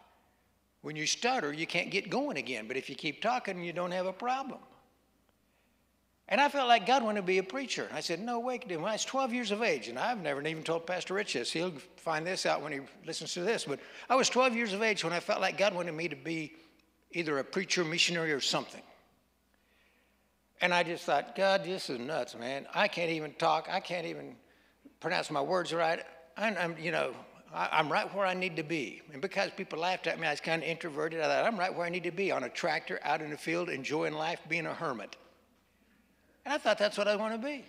when 0.82 0.96
you 0.96 1.06
stutter, 1.06 1.54
you 1.54 1.67
can't 1.67 1.91
get 1.91 2.10
going 2.10 2.38
again. 2.38 2.67
But 2.67 2.78
if 2.78 2.89
you 2.89 2.96
keep 2.96 3.22
talking, 3.22 3.63
you 3.63 3.74
don't 3.74 3.91
have 3.91 4.08
a 4.08 4.13
problem. 4.13 4.60
And 6.28 6.39
I 6.39 6.48
felt 6.48 6.70
like 6.70 6.86
God 6.86 7.04
wanted 7.04 7.22
to 7.22 7.28
be 7.28 7.39
a 7.39 7.44
preacher. 7.44 7.89
I 7.91 8.00
said, 8.00 8.22
No 8.22 8.39
way. 8.39 8.60
When 8.65 8.86
I 8.86 8.94
was 8.94 9.04
12 9.04 9.34
years 9.34 9.52
of 9.52 9.62
age, 9.62 9.89
and 9.89 10.00
I've 10.00 10.22
never 10.22 10.41
even 10.41 10.63
told 10.63 10.88
Pastor 10.88 11.13
Rich 11.13 11.34
this, 11.34 11.52
he'll 11.52 11.74
find 11.98 12.26
this 12.26 12.46
out 12.46 12.62
when 12.62 12.72
he 12.72 12.80
listens 13.06 13.34
to 13.34 13.41
this, 13.41 13.65
but 13.65 13.80
I 14.10 14.15
was 14.15 14.30
12 14.30 14.56
years 14.56 14.72
of 14.74 14.82
age 14.82 15.04
when 15.04 15.12
I 15.12 15.20
felt 15.20 15.41
like 15.41 15.58
God 15.58 15.76
wanted 15.76 15.94
me 15.94 16.08
to 16.08 16.15
be 16.15 16.54
either 17.12 17.38
a 17.39 17.44
preacher, 17.44 17.84
missionary, 17.84 18.32
or 18.32 18.39
something. 18.39 18.82
And 20.62 20.74
I 20.74 20.84
just 20.84 21.04
thought, 21.04 21.36
God, 21.36 21.65
this 21.65 21.89
is 21.89 22.00
nuts, 22.00 22.36
man. 22.36 22.65
I 22.74 22.88
can't 22.88 23.12
even 23.12 23.34
talk. 23.34 23.67
I 23.70 23.82
can't 23.82 24.06
even 24.06 24.36
pronounce 25.02 25.30
my 25.32 25.41
words 25.41 25.74
right. 25.74 26.00
I'm, 26.38 26.56
I'm 26.58 26.76
you 26.80 26.91
know, 26.91 27.13
I, 27.53 27.79
am 27.79 27.91
right 27.91 28.13
where 28.15 28.25
I 28.25 28.33
need 28.33 28.55
to 28.55 28.63
be. 28.63 29.01
And 29.11 29.21
because 29.21 29.51
people 29.51 29.79
laughed 29.79 30.07
at 30.07 30.19
me, 30.19 30.27
I 30.27 30.31
was 30.31 30.39
kind 30.39 30.63
of 30.63 30.69
introverted. 30.69 31.19
I 31.21 31.25
thought, 31.25 31.45
I'm 31.45 31.59
right 31.59 31.73
where 31.73 31.85
I 31.85 31.89
need 31.89 32.03
to 32.03 32.11
be 32.11 32.31
on 32.31 32.43
a 32.43 32.49
tractor, 32.49 32.99
out 33.03 33.21
in 33.21 33.29
the 33.29 33.37
field, 33.37 33.69
enjoying 33.69 34.13
life, 34.13 34.39
being 34.47 34.65
a 34.65 34.73
hermit. 34.73 35.15
And 36.45 36.53
I 36.53 36.57
thought 36.57 36.77
that's 36.77 36.97
what 36.97 37.07
I 37.07 37.15
want 37.15 37.33
to 37.33 37.45
be. 37.45 37.65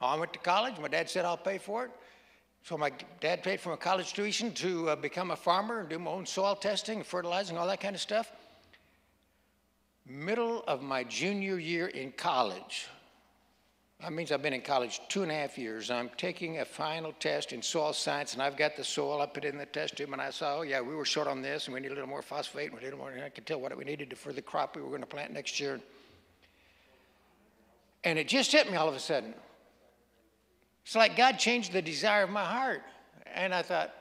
I 0.00 0.16
went 0.16 0.32
to 0.34 0.38
college. 0.38 0.74
My 0.78 0.88
dad 0.88 1.08
said, 1.08 1.24
I'll 1.24 1.36
pay 1.36 1.58
for 1.58 1.86
it. 1.86 1.90
So 2.62 2.78
my 2.78 2.92
dad 3.20 3.42
paid 3.42 3.60
for 3.60 3.70
my 3.70 3.76
college 3.76 4.12
tuition 4.12 4.52
to 4.54 4.90
uh, 4.90 4.96
become 4.96 5.30
a 5.30 5.36
farmer 5.36 5.80
and 5.80 5.88
do 5.88 5.98
my 5.98 6.10
own 6.10 6.26
soil 6.26 6.54
testing, 6.54 7.02
fertilizing, 7.02 7.58
all 7.58 7.66
that 7.66 7.80
kind 7.80 7.94
of 7.94 8.00
stuff. 8.00 8.32
Middle 10.06 10.62
of 10.66 10.82
my 10.82 11.04
junior 11.04 11.58
year 11.58 11.86
in 11.88 12.12
college, 12.12 12.86
that 14.00 14.12
means 14.12 14.32
I've 14.32 14.42
been 14.42 14.52
in 14.52 14.60
college 14.60 15.00
two 15.08 15.22
and 15.22 15.30
a 15.30 15.34
half 15.34 15.56
years. 15.56 15.90
I'm 15.90 16.10
taking 16.16 16.58
a 16.58 16.64
final 16.64 17.12
test 17.12 17.52
in 17.52 17.62
soil 17.62 17.92
science, 17.92 18.34
and 18.34 18.42
I've 18.42 18.56
got 18.56 18.76
the 18.76 18.84
soil. 18.84 19.22
I 19.22 19.26
put 19.26 19.44
it 19.44 19.52
in 19.52 19.58
the 19.58 19.66
test 19.66 19.96
tube, 19.96 20.12
and 20.12 20.20
I 20.20 20.30
saw, 20.30 20.58
oh, 20.58 20.62
yeah, 20.62 20.80
we 20.80 20.94
were 20.94 21.04
short 21.04 21.26
on 21.26 21.40
this, 21.40 21.66
and 21.66 21.74
we 21.74 21.80
need 21.80 21.90
a 21.90 21.94
little 21.94 22.08
more 22.08 22.20
phosphate, 22.20 22.70
and 22.70 22.74
we 22.74 22.84
needed 22.84 22.98
more. 22.98 23.10
And 23.10 23.22
I 23.22 23.28
could 23.28 23.46
tell 23.46 23.60
what 23.60 23.76
we 23.76 23.84
needed 23.84 24.16
for 24.18 24.32
the 24.32 24.42
crop 24.42 24.76
we 24.76 24.82
were 24.82 24.88
going 24.88 25.00
to 25.00 25.06
plant 25.06 25.32
next 25.32 25.58
year. 25.58 25.80
And 28.02 28.18
it 28.18 28.28
just 28.28 28.52
hit 28.52 28.70
me 28.70 28.76
all 28.76 28.88
of 28.88 28.94
a 28.94 29.00
sudden. 29.00 29.32
It's 30.84 30.94
like 30.94 31.16
God 31.16 31.38
changed 31.38 31.72
the 31.72 31.80
desire 31.80 32.24
of 32.24 32.30
my 32.30 32.44
heart. 32.44 32.82
And 33.34 33.54
I 33.54 33.62
thought, 33.62 33.94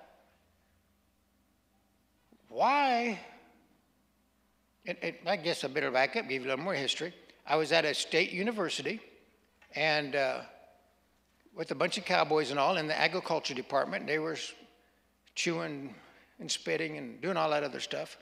why? 2.50 3.20
And, 4.86 4.98
and 5.02 5.16
I 5.26 5.38
guess 5.38 5.64
I 5.64 5.70
better 5.70 5.92
back 5.92 6.18
up, 6.18 6.28
give 6.28 6.42
you 6.42 6.48
a 6.48 6.50
little 6.50 6.66
more 6.66 6.74
history. 6.74 7.14
I 7.48 7.56
was 7.56 7.72
at 7.72 7.86
a 7.86 7.94
state 7.94 8.32
university 8.32 9.00
and 9.76 10.16
uh, 10.16 10.42
with 11.56 11.72
a 11.72 11.76
bunch 11.76 11.98
of 11.98 12.06
cowboys 12.06 12.52
and 12.52 12.60
all 12.60 12.78
in 12.78 12.88
the 12.88 13.00
agriculture 13.00 13.54
department. 13.54 14.08
They 14.08 14.20
were 14.20 14.38
chewing 15.36 15.94
and 16.40 16.52
spitting 16.52 16.98
and 16.98 17.22
doing 17.22 17.38
all 17.38 17.50
that 17.52 17.64
other 17.64 17.80
stuff. 17.80 18.18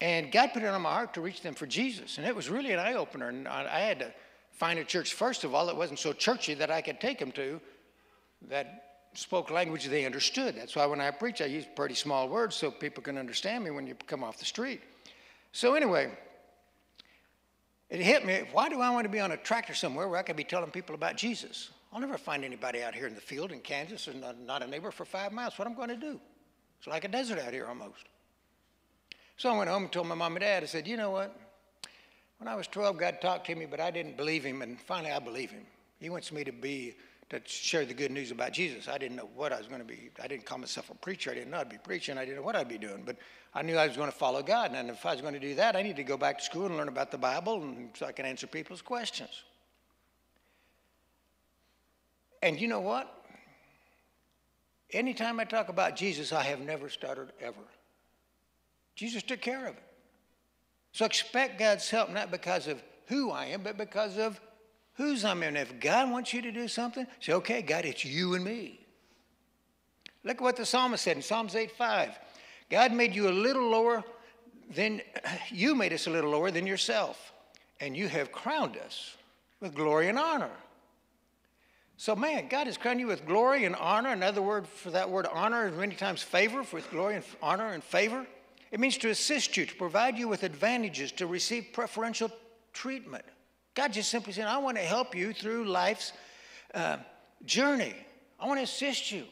And 0.00 0.32
God 0.32 0.50
put 0.52 0.62
it 0.62 0.66
on 0.66 0.82
my 0.82 0.92
heart 0.92 1.14
to 1.14 1.20
reach 1.20 1.42
them 1.42 1.54
for 1.54 1.66
Jesus. 1.66 2.18
And 2.18 2.26
it 2.26 2.34
was 2.34 2.50
really 2.50 2.72
an 2.72 2.78
eye 2.78 2.94
opener. 2.94 3.28
And 3.28 3.46
I 3.46 3.80
had 3.80 3.98
to 4.00 4.12
find 4.52 4.78
a 4.78 4.84
church, 4.84 5.14
first 5.14 5.44
of 5.44 5.54
all, 5.54 5.66
that 5.66 5.76
wasn't 5.76 5.98
so 5.98 6.12
churchy 6.12 6.54
that 6.54 6.70
I 6.70 6.82
could 6.82 7.00
take 7.00 7.18
them 7.18 7.32
to, 7.32 7.60
that 8.48 8.84
spoke 9.14 9.50
language 9.50 9.86
they 9.86 10.04
understood. 10.04 10.56
That's 10.56 10.76
why 10.76 10.86
when 10.86 11.00
I 11.00 11.10
preach, 11.10 11.40
I 11.40 11.46
use 11.46 11.64
pretty 11.76 11.94
small 11.94 12.28
words 12.28 12.56
so 12.56 12.70
people 12.70 13.02
can 13.02 13.16
understand 13.16 13.64
me 13.64 13.70
when 13.70 13.86
you 13.86 13.94
come 14.06 14.24
off 14.24 14.38
the 14.38 14.44
street. 14.44 14.82
So, 15.52 15.74
anyway, 15.74 16.10
it 17.94 18.02
hit 18.02 18.26
me 18.26 18.42
why 18.52 18.68
do 18.68 18.80
I 18.80 18.90
want 18.90 19.04
to 19.04 19.08
be 19.08 19.20
on 19.20 19.30
a 19.30 19.36
tractor 19.36 19.72
somewhere 19.72 20.08
where 20.08 20.18
I 20.18 20.22
could 20.22 20.36
be 20.36 20.44
telling 20.44 20.70
people 20.70 20.94
about 20.94 21.16
Jesus? 21.16 21.70
I'll 21.92 22.00
never 22.00 22.18
find 22.18 22.44
anybody 22.44 22.82
out 22.82 22.92
here 22.92 23.06
in 23.06 23.14
the 23.14 23.20
field 23.20 23.52
in 23.52 23.60
Kansas 23.60 24.08
and 24.08 24.24
not 24.44 24.62
a 24.62 24.66
neighbor 24.66 24.90
for 24.90 25.04
five 25.04 25.32
miles. 25.32 25.56
What 25.58 25.68
I'm 25.68 25.74
going 25.74 25.90
to 25.90 25.96
do? 25.96 26.20
It's 26.78 26.88
like 26.88 27.04
a 27.04 27.08
desert 27.08 27.38
out 27.38 27.52
here 27.52 27.66
almost. 27.66 28.04
So 29.36 29.48
I 29.48 29.56
went 29.56 29.70
home 29.70 29.84
and 29.84 29.92
told 29.92 30.08
my 30.08 30.16
mom 30.16 30.34
and 30.34 30.40
dad, 30.40 30.64
I 30.64 30.66
said, 30.66 30.88
you 30.88 30.96
know 30.96 31.12
what? 31.12 31.38
When 32.38 32.48
I 32.48 32.56
was 32.56 32.66
12, 32.66 32.98
God 32.98 33.20
talked 33.20 33.46
to 33.46 33.54
me, 33.54 33.66
but 33.66 33.78
I 33.78 33.92
didn't 33.92 34.16
believe 34.16 34.44
him, 34.44 34.62
and 34.62 34.80
finally 34.80 35.12
I 35.12 35.20
believe 35.20 35.52
him. 35.52 35.64
He 36.00 36.10
wants 36.10 36.32
me 36.32 36.42
to 36.42 36.52
be 36.52 36.96
to 37.30 37.40
share 37.44 37.84
the 37.84 37.94
good 37.94 38.10
news 38.10 38.30
about 38.30 38.52
Jesus. 38.52 38.88
I 38.88 38.98
didn't 38.98 39.16
know 39.16 39.30
what 39.34 39.52
I 39.52 39.58
was 39.58 39.66
going 39.66 39.80
to 39.80 39.86
be. 39.86 40.10
I 40.22 40.26
didn't 40.26 40.46
call 40.46 40.58
myself 40.58 40.90
a 40.90 40.94
preacher. 40.94 41.30
I 41.30 41.34
didn't 41.34 41.50
know 41.50 41.58
I'd 41.58 41.68
be 41.68 41.78
preaching. 41.78 42.18
I 42.18 42.24
didn't 42.24 42.38
know 42.38 42.42
what 42.42 42.56
I'd 42.56 42.68
be 42.68 42.76
doing. 42.76 43.02
But 43.06 43.16
I 43.54 43.62
knew 43.62 43.76
I 43.76 43.86
was 43.86 43.96
going 43.96 44.10
to 44.10 44.16
follow 44.16 44.42
God. 44.42 44.72
And 44.72 44.90
if 44.90 45.06
I 45.06 45.12
was 45.12 45.20
going 45.20 45.34
to 45.34 45.40
do 45.40 45.54
that, 45.54 45.76
I 45.76 45.82
needed 45.82 45.96
to 45.98 46.04
go 46.04 46.16
back 46.16 46.38
to 46.38 46.44
school 46.44 46.66
and 46.66 46.76
learn 46.76 46.88
about 46.88 47.10
the 47.10 47.18
Bible 47.18 47.62
and 47.62 47.90
so 47.94 48.06
I 48.06 48.12
can 48.12 48.26
answer 48.26 48.46
people's 48.46 48.82
questions. 48.82 49.44
And 52.42 52.60
you 52.60 52.68
know 52.68 52.80
what? 52.80 53.24
Anytime 54.90 55.40
I 55.40 55.44
talk 55.44 55.68
about 55.68 55.96
Jesus, 55.96 56.32
I 56.32 56.42
have 56.42 56.60
never 56.60 56.88
stuttered 56.88 57.32
ever. 57.40 57.62
Jesus 58.96 59.22
took 59.22 59.40
care 59.40 59.66
of 59.66 59.76
it. 59.76 59.82
So 60.92 61.04
expect 61.04 61.58
God's 61.58 61.88
help 61.88 62.10
not 62.10 62.30
because 62.30 62.68
of 62.68 62.82
who 63.06 63.30
I 63.30 63.46
am, 63.46 63.62
but 63.62 63.76
because 63.76 64.18
of 64.18 64.40
whose 64.94 65.24
I'm 65.24 65.42
in. 65.42 65.56
If 65.56 65.80
God 65.80 66.10
wants 66.10 66.32
you 66.32 66.42
to 66.42 66.52
do 66.52 66.68
something, 66.68 67.06
say, 67.20 67.32
okay, 67.32 67.62
God, 67.62 67.84
it's 67.84 68.04
you 68.04 68.34
and 68.34 68.44
me. 68.44 68.80
Look 70.22 70.36
at 70.36 70.42
what 70.42 70.56
the 70.56 70.64
psalmist 70.64 71.04
said 71.04 71.16
in 71.16 71.22
Psalms 71.22 71.54
8 71.54 71.70
5. 71.72 72.18
God 72.70 72.92
made 72.92 73.14
you 73.14 73.28
a 73.28 73.30
little 73.30 73.68
lower 73.68 74.04
than 74.74 75.00
you 75.50 75.74
made 75.74 75.92
us 75.92 76.06
a 76.06 76.10
little 76.10 76.30
lower 76.30 76.50
than 76.50 76.66
yourself, 76.66 77.32
and 77.80 77.96
you 77.96 78.08
have 78.08 78.32
crowned 78.32 78.76
us 78.76 79.16
with 79.60 79.74
glory 79.74 80.08
and 80.08 80.18
honor. 80.18 80.50
So, 81.96 82.16
man, 82.16 82.48
God 82.48 82.66
has 82.66 82.76
crowned 82.76 82.98
you 82.98 83.06
with 83.06 83.24
glory 83.24 83.64
and 83.64 83.76
honor. 83.76 84.10
Another 84.10 84.42
word 84.42 84.66
for 84.66 84.90
that 84.90 85.08
word 85.08 85.26
honor 85.32 85.68
is 85.68 85.76
many 85.76 85.94
times 85.94 86.22
favor, 86.22 86.64
with 86.72 86.90
glory 86.90 87.16
and 87.16 87.24
honor 87.40 87.68
and 87.68 87.84
favor. 87.84 88.26
It 88.72 88.80
means 88.80 88.98
to 88.98 89.10
assist 89.10 89.56
you, 89.56 89.66
to 89.66 89.74
provide 89.76 90.18
you 90.18 90.26
with 90.26 90.42
advantages, 90.42 91.12
to 91.12 91.26
receive 91.28 91.68
preferential 91.72 92.30
treatment. 92.72 93.24
God 93.74 93.92
just 93.92 94.10
simply 94.10 94.32
said, 94.32 94.46
I 94.46 94.58
want 94.58 94.76
to 94.76 94.82
help 94.82 95.14
you 95.14 95.32
through 95.32 95.66
life's 95.66 96.12
uh, 96.74 96.96
journey. 97.44 97.94
I 98.40 98.46
want 98.46 98.58
to 98.58 98.64
assist 98.64 99.12
you. 99.12 99.24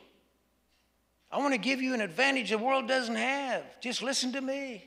I 1.33 1.39
want 1.39 1.55
to 1.55 1.59
give 1.59 1.81
you 1.81 1.95
an 1.95 2.03
advantage 2.03 2.51
the 2.51 2.59
world 2.59 2.87
doesn't 2.87 3.17
have. 3.17 3.65
Just 3.81 4.03
listen 4.03 4.33
to 4.33 4.41
me. 4.41 4.85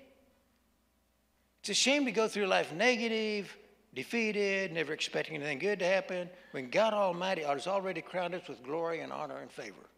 It's 1.62 1.70
a 1.70 1.74
shame 1.74 2.06
to 2.06 2.12
go 2.12 2.28
through 2.28 2.46
life 2.46 2.72
negative, 2.72 3.58
defeated, 3.96 4.72
never 4.72 4.94
expecting 4.94 5.36
anything 5.36 5.58
good 5.58 5.80
to 5.80 5.86
happen, 5.86 6.30
when 6.52 6.70
God 6.70 6.94
Almighty 6.94 7.42
has 7.42 7.66
already 7.66 8.02
crowned 8.02 8.36
us 8.36 8.48
with 8.48 8.64
glory 8.64 9.00
and 9.00 9.12
honor 9.12 9.40
and 9.40 9.52
favor. 9.52 9.90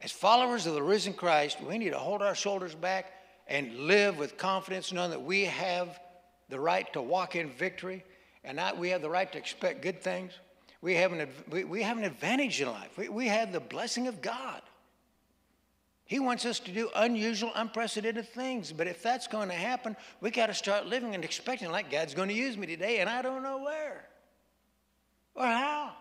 As 0.00 0.12
followers 0.12 0.66
of 0.66 0.74
the 0.74 0.82
risen 0.82 1.14
Christ, 1.14 1.60
we 1.60 1.78
need 1.78 1.90
to 1.90 1.98
hold 1.98 2.22
our 2.22 2.36
shoulders 2.36 2.74
back 2.74 3.12
and 3.48 3.74
live 3.86 4.18
with 4.18 4.36
confidence, 4.36 4.92
knowing 4.92 5.10
that 5.10 5.22
we 5.22 5.46
have 5.46 5.98
the 6.48 6.60
right 6.60 6.92
to 6.92 7.02
walk 7.02 7.34
in 7.34 7.50
victory, 7.50 8.04
and 8.44 8.56
not, 8.56 8.78
we 8.78 8.90
have 8.90 9.02
the 9.02 9.10
right 9.10 9.30
to 9.32 9.38
expect 9.38 9.82
good 9.82 10.00
things. 10.00 10.32
We 10.80 10.94
have 10.94 11.12
an, 11.12 11.28
we, 11.50 11.82
have 11.82 11.98
an 11.98 12.04
advantage 12.04 12.60
in 12.60 12.68
life. 12.68 12.96
We 12.96 13.26
have 13.26 13.50
the 13.50 13.58
blessing 13.58 14.06
of 14.06 14.20
God. 14.20 14.62
He 16.06 16.20
wants 16.20 16.44
us 16.44 16.60
to 16.60 16.72
do 16.72 16.88
unusual, 16.94 17.50
unprecedented 17.56 18.28
things. 18.28 18.72
But 18.72 18.86
if 18.86 19.02
that's 19.02 19.26
going 19.26 19.48
to 19.48 19.54
happen, 19.54 19.96
we 20.20 20.30
got 20.30 20.46
to 20.46 20.54
start 20.54 20.86
living 20.86 21.16
and 21.16 21.24
expecting 21.24 21.70
like 21.70 21.90
God's 21.90 22.14
going 22.14 22.28
to 22.28 22.34
use 22.34 22.56
me 22.56 22.66
today, 22.66 23.00
and 23.00 23.10
I 23.10 23.22
don't 23.22 23.42
know 23.42 23.58
where 23.58 24.06
or 25.34 25.46
how. 25.46 25.92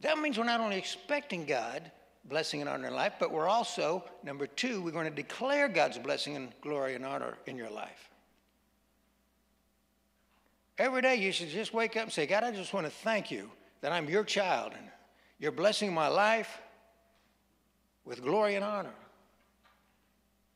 That 0.00 0.18
means 0.18 0.36
we're 0.36 0.44
not 0.44 0.60
only 0.60 0.76
expecting 0.76 1.46
God, 1.46 1.90
blessing 2.24 2.60
and 2.60 2.68
honor 2.68 2.88
in 2.88 2.94
life, 2.94 3.14
but 3.20 3.30
we're 3.30 3.48
also, 3.48 4.04
number 4.24 4.48
two, 4.48 4.82
we're 4.82 4.90
going 4.90 5.08
to 5.08 5.14
declare 5.14 5.68
God's 5.68 5.98
blessing 5.98 6.34
and 6.34 6.52
glory 6.62 6.96
and 6.96 7.06
honor 7.06 7.38
in 7.46 7.56
your 7.56 7.70
life. 7.70 8.10
Every 10.78 11.00
day 11.00 11.14
you 11.14 11.30
should 11.30 11.48
just 11.48 11.72
wake 11.72 11.96
up 11.96 12.02
and 12.02 12.12
say, 12.12 12.26
God, 12.26 12.42
I 12.42 12.50
just 12.50 12.74
want 12.74 12.86
to 12.86 12.92
thank 12.92 13.30
you 13.30 13.50
that 13.82 13.92
I'm 13.92 14.08
your 14.08 14.24
child 14.24 14.72
and 14.76 14.88
you're 15.38 15.52
blessing 15.52 15.94
my 15.94 16.08
life 16.08 16.60
with 18.04 18.22
glory 18.22 18.54
and 18.54 18.64
honor. 18.64 18.94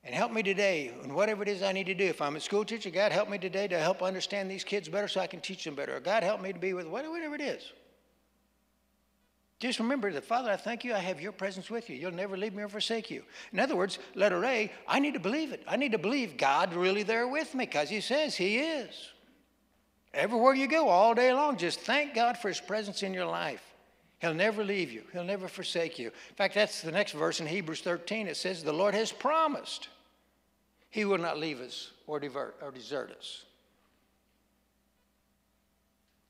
And 0.05 0.15
help 0.15 0.33
me 0.33 0.43
today 0.43 0.93
in 1.03 1.13
whatever 1.13 1.43
it 1.43 1.49
is 1.49 1.63
I 1.63 1.73
need 1.73 1.87
to 1.87 1.95
do. 1.95 2.05
If 2.05 2.23
I'm 2.23 2.37
a 2.37 2.41
school 2.41 2.65
teacher, 2.65 2.91
God, 2.91 3.13
help 3.13 3.29
me 3.29 3.37
today 3.37 3.69
to 3.69 3.79
help 3.79 4.03
understand 4.03 4.51
these 4.51 4.65
kids 4.65 4.89
better 4.89 5.09
so 5.09 5.21
I 5.21 5.27
can 5.27 5.41
teach 5.41 5.65
them 5.65 5.75
better. 5.75 5.97
Or 5.97 6.01
God, 6.01 6.23
help 6.23 6.41
me 6.41 6.53
to 6.53 6.59
be 6.59 6.73
with 6.73 6.87
whatever 6.87 7.35
it 7.35 7.41
is. 7.41 7.73
Just 9.59 9.81
remember 9.81 10.13
that, 10.13 10.25
Father, 10.25 10.53
I 10.53 10.57
thank 10.57 10.85
you. 10.85 10.95
I 10.95 11.01
have 11.01 11.21
your 11.21 11.33
presence 11.33 11.69
with 11.69 11.91
you. 11.91 11.97
You'll 11.97 12.13
never 12.13 12.37
leave 12.37 12.55
me 12.55 12.63
or 12.63 12.69
forsake 12.69 13.11
you. 13.11 13.25
In 13.53 13.59
other 13.59 13.75
words, 13.75 13.99
letter 14.15 14.45
A, 14.45 14.71
I 14.87 15.01
need 15.01 15.15
to 15.15 15.21
believe 15.21 15.53
it. 15.53 15.65
I 15.67 15.77
need 15.77 15.93
to 15.93 15.99
believe 15.99 16.37
God 16.37 16.75
really 16.75 17.03
there 17.03 17.27
with 17.27 17.55
me 17.57 17.67
because 17.67 17.89
He 17.89 18.01
says 18.01 18.37
He 18.37 18.59
is. 18.59 18.95
Everywhere 20.15 20.55
you 20.55 20.69
go, 20.69 20.89
all 20.89 21.13
day 21.13 21.33
long, 21.33 21.57
just 21.57 21.81
thank 21.81 22.15
God 22.15 22.39
for 22.39 22.49
His 22.49 22.61
presence 22.61 23.03
in 23.03 23.13
your 23.13 23.27
life. 23.27 23.68
He'll 24.19 24.35
never 24.35 24.65
leave 24.65 24.91
you, 24.91 25.03
He'll 25.13 25.25
never 25.25 25.49
forsake 25.49 25.99
you. 25.99 26.07
In 26.07 26.35
fact, 26.37 26.55
that's 26.55 26.83
the 26.83 26.93
next 26.93 27.13
verse 27.13 27.41
in 27.41 27.47
Hebrews 27.47 27.81
13. 27.81 28.27
It 28.27 28.37
says, 28.37 28.63
The 28.63 28.73
Lord 28.73 28.95
has 28.95 29.13
promised 29.13 29.89
He 30.91 31.05
will 31.05 31.19
not 31.19 31.39
leave 31.39 31.61
us 31.61 31.93
or, 32.07 32.19
divert, 32.19 32.57
or 32.63 32.71
desert 32.71 33.13
us. 33.17 33.45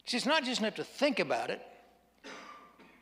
See, 0.07 0.17
it's 0.17 0.27
not 0.27 0.45
just 0.45 0.61
enough 0.61 0.77
to 0.77 0.85
think 0.85 1.19
about 1.19 1.51
it. 1.51 1.61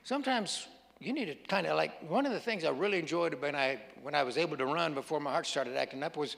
Sometimes 0.03 0.67
you 0.99 1.13
need 1.13 1.27
to 1.27 1.35
kind 1.35 1.67
of 1.67 1.77
like 1.77 2.09
one 2.09 2.27
of 2.27 2.33
the 2.33 2.41
things 2.41 2.65
I 2.65 2.71
really 2.71 2.99
enjoyed 2.99 3.41
when 3.41 3.55
I 3.55 3.81
when 4.03 4.15
I 4.15 4.23
was 4.23 4.39
able 4.39 4.57
to 4.57 4.67
run 4.67 4.95
before 4.95 5.21
my 5.21 5.31
heart 5.31 5.47
started 5.47 5.77
acting 5.77 6.03
up 6.03 6.17
was 6.17 6.37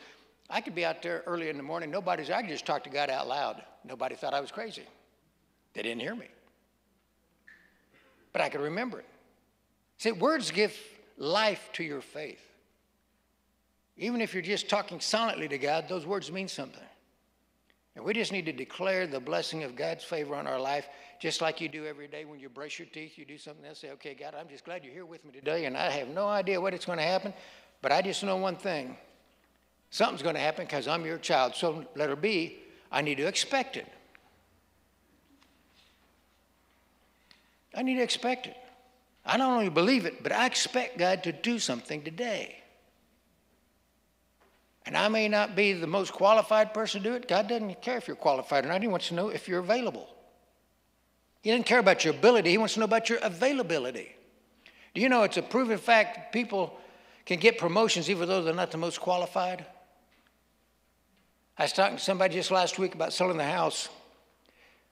I 0.51 0.61
could 0.61 0.75
be 0.75 0.85
out 0.85 1.03
there 1.03 1.23
early 1.27 1.49
in 1.49 1.57
the 1.57 1.63
morning. 1.63 1.91
Nobody's 1.91 2.31
I 2.31 2.41
could 2.41 2.51
just 2.51 2.67
talk 2.67 2.85
to 2.85 2.91
God 2.91 3.11
out 3.11 3.29
loud. 3.29 3.63
Nobody 3.85 4.15
thought 4.15 4.35
I 4.35 4.41
was 4.41 4.51
crazy. 4.51 4.85
They 5.75 5.83
didn't 5.83 6.01
hear 6.01 6.15
me. 6.15 6.29
But 8.33 8.43
I 8.43 8.49
could 8.49 8.61
remember 8.61 9.01
it. 9.01 9.07
See, 9.99 10.13
words 10.13 10.51
give 10.51 10.77
life 11.17 11.71
to 11.75 11.85
your 11.85 12.01
faith. 12.01 12.41
Even 13.97 14.21
if 14.21 14.33
you're 14.33 14.43
just 14.43 14.69
talking 14.69 15.01
silently 15.01 15.49
to 15.49 15.59
God, 15.59 15.89
those 15.89 16.07
words 16.07 16.31
mean 16.31 16.47
something. 16.47 16.83
And 17.97 18.05
we 18.05 18.15
just 18.15 18.31
need 18.31 18.47
to 18.47 18.53
declare 18.53 19.09
the 19.09 19.19
blessing 19.19 19.65
of 19.65 19.75
God's 19.75 20.05
favor 20.05 20.37
on 20.37 20.47
our 20.47 20.61
life, 20.61 20.87
just 21.19 21.41
like 21.41 21.61
you 21.61 21.69
do 21.69 21.85
every 21.85 22.07
day 22.07 22.25
when 22.25 22.39
you 22.39 22.49
brush 22.49 22.79
your 22.79 22.87
teeth, 22.87 23.19
you 23.19 23.25
do 23.25 23.37
something 23.37 23.67
else. 23.67 23.81
Say, 23.81 23.91
okay, 23.91 24.15
God, 24.15 24.37
I'm 24.39 24.49
just 24.49 24.65
glad 24.65 24.85
you're 24.85 24.93
here 24.93 25.05
with 25.05 25.25
me 25.25 25.33
today, 25.33 25.65
and 25.65 25.77
I 25.77 25.91
have 25.91 26.07
no 26.07 26.29
idea 26.29 26.61
what 26.61 26.75
it's 26.75 26.85
going 26.85 26.99
to 26.99 27.05
happen, 27.05 27.35
but 27.83 27.91
I 27.91 28.01
just 28.01 28.23
know 28.23 28.37
one 28.37 28.55
thing. 28.55 28.97
Something's 29.91 30.23
going 30.23 30.37
to 30.37 30.41
happen 30.41 30.65
because 30.65 30.87
I'm 30.87 31.05
your 31.05 31.19
child. 31.19 31.57
So 31.57 31.85
let 31.97 32.09
it 32.09 32.21
be. 32.21 32.61
I 32.93 33.03
need 33.03 33.17
to 33.17 33.27
expect 33.27 33.77
it. 33.77 33.89
I 37.75 37.83
need 37.83 37.97
to 37.97 38.03
expect 38.03 38.47
it. 38.47 38.57
I 39.25 39.37
not 39.37 39.51
only 39.51 39.69
believe 39.69 40.07
it, 40.07 40.23
but 40.23 40.33
I 40.33 40.47
expect 40.47 40.99
God 40.99 41.23
to 41.25 41.33
do 41.33 41.59
something 41.59 42.03
today. 42.03 42.57
And 44.87 44.97
I 44.97 45.09
may 45.09 45.29
not 45.29 45.55
be 45.55 45.75
the 45.75 45.87
most 45.87 46.13
qualified 46.13 46.73
person 46.73 47.03
to 47.03 47.11
do 47.11 47.15
it. 47.15 47.29
God 47.29 47.47
doesn't 47.47 47.83
care 47.83 47.99
if 47.99 48.09
you're 48.09 48.17
qualified 48.17 48.65
or 48.65 48.69
not. 48.69 48.81
He 48.81 48.89
wants 48.89 49.09
to 49.09 49.15
know 49.15 49.29
if 49.29 49.47
you're 49.47 49.61
available. 49.61 50.09
He 51.43 51.51
doesn't 51.51 51.65
care 51.65 51.79
about 51.79 52.05
your 52.05 52.15
ability, 52.15 52.51
He 52.51 52.59
wants 52.59 52.75
to 52.75 52.81
know 52.81 52.85
about 52.85 53.09
your 53.09 53.19
availability. 53.19 54.15
Do 54.95 55.01
you 55.01 55.09
know 55.09 55.23
it's 55.23 55.37
a 55.37 55.43
proven 55.43 55.79
fact 55.79 56.33
people 56.33 56.77
can 57.27 57.39
get 57.39 57.59
promotions 57.59 58.09
even 58.09 58.29
though 58.29 58.43
they're 58.43 58.55
not 58.55 58.71
the 58.71 58.79
most 58.79 59.01
qualified? 59.01 59.65
I 61.59 61.65
was 61.65 61.73
talking 61.73 61.99
to 61.99 62.03
somebody 62.03 62.35
just 62.35 62.51
last 62.51 62.79
week 62.79 62.95
about 62.95 63.13
selling 63.13 63.37
the 63.37 63.45
house. 63.45 63.89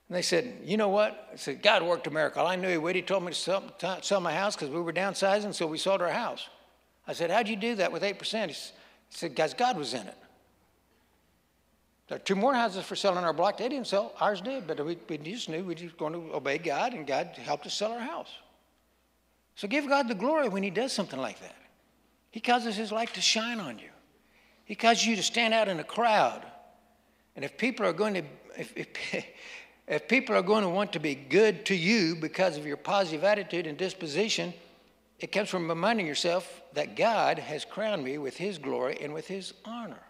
And 0.09 0.16
they 0.16 0.23
said, 0.23 0.61
You 0.64 0.77
know 0.77 0.88
what? 0.88 1.31
I 1.33 1.37
said, 1.37 1.62
God 1.62 1.83
worked 1.83 2.07
a 2.07 2.11
miracle. 2.11 2.47
I 2.47 2.57
knew 2.57 2.69
He 2.69 2.79
would. 2.79 2.97
He 2.97 3.03
told 3.03 3.25
me 3.25 3.31
to 3.31 3.35
sell, 3.35 3.62
to 3.79 3.99
sell 4.03 4.21
my 4.21 4.33
house 4.33 4.55
because 4.55 4.71
we 4.71 4.81
were 4.81 4.92
downsizing, 4.92 5.55
so 5.55 5.66
we 5.66 5.79
sold 5.79 6.03
our 6.03 6.11
house. 6.11 6.49
I 7.07 7.12
said, 7.12 7.31
How'd 7.31 7.49
you 7.49 7.57
do 7.57 7.77
that 7.77 7.92
with 7.92 8.03
8%? 8.03 8.49
He 8.49 8.55
said, 9.11 9.35
guys, 9.35 9.55
God 9.55 9.79
was 9.79 9.95
in 9.95 10.07
it. 10.07 10.16
There 12.09 12.16
are 12.16 12.21
two 12.21 12.37
more 12.37 12.55
houses 12.55 12.85
for 12.85 12.95
sale 12.95 13.12
on 13.12 13.25
our 13.25 13.33
block. 13.33 13.59
They 13.59 13.69
didn't 13.69 13.88
sell. 13.88 14.14
Ours 14.21 14.40
did, 14.40 14.66
but 14.66 14.85
we, 14.85 14.97
we 15.09 15.19
just 15.19 15.49
knew 15.49 15.64
we 15.64 15.75
were 15.75 15.90
going 15.97 16.12
to 16.12 16.35
obey 16.35 16.59
God, 16.59 16.95
and 16.95 17.07
God 17.07 17.31
helped 17.37 17.66
us 17.66 17.75
sell 17.75 17.92
our 17.92 18.01
house. 18.01 18.31
So 19.57 19.66
give 19.66 19.88
God 19.88 20.07
the 20.07 20.14
glory 20.14 20.49
when 20.49 20.62
He 20.62 20.71
does 20.71 20.92
something 20.92 21.19
like 21.19 21.40
that. 21.40 21.57
He 22.31 22.40
causes 22.40 22.77
His 22.77 22.92
light 22.92 23.12
to 23.14 23.21
shine 23.21 23.59
on 23.59 23.79
you. 23.79 23.88
He 24.64 24.75
causes 24.75 25.07
you 25.07 25.16
to 25.16 25.23
stand 25.23 25.55
out 25.55 25.69
in 25.69 25.81
a 25.81 25.85
crowd. 25.85 26.45
And 27.35 27.45
if 27.45 27.57
people 27.57 27.87
are 27.87 27.92
going 27.92 28.14
to, 28.14 28.23
if, 28.57 28.73
if, 28.77 28.88
if 29.88 30.09
people 30.09 30.37
are 30.37 30.42
going 30.42 30.64
to 30.64 30.68
want 30.68 30.92
to 30.94 30.99
be 30.99 31.14
good 31.14 31.64
to 31.66 31.75
you 31.75 32.16
because 32.16 32.57
of 32.57 32.66
your 32.66 32.77
positive 32.77 33.25
attitude 33.25 33.66
and 33.66 33.79
disposition, 33.79 34.53
it 35.18 35.33
comes 35.33 35.49
from 35.49 35.68
reminding 35.68 36.07
yourself 36.07 36.62
that 36.75 36.96
God 36.96 37.38
has 37.38 37.64
crowned 37.64 38.05
me 38.05 38.18
with 38.18 38.37
His 38.37 38.59
glory 38.59 38.99
and 39.01 39.14
with 39.14 39.27
His 39.27 39.55
honor. 39.64 40.03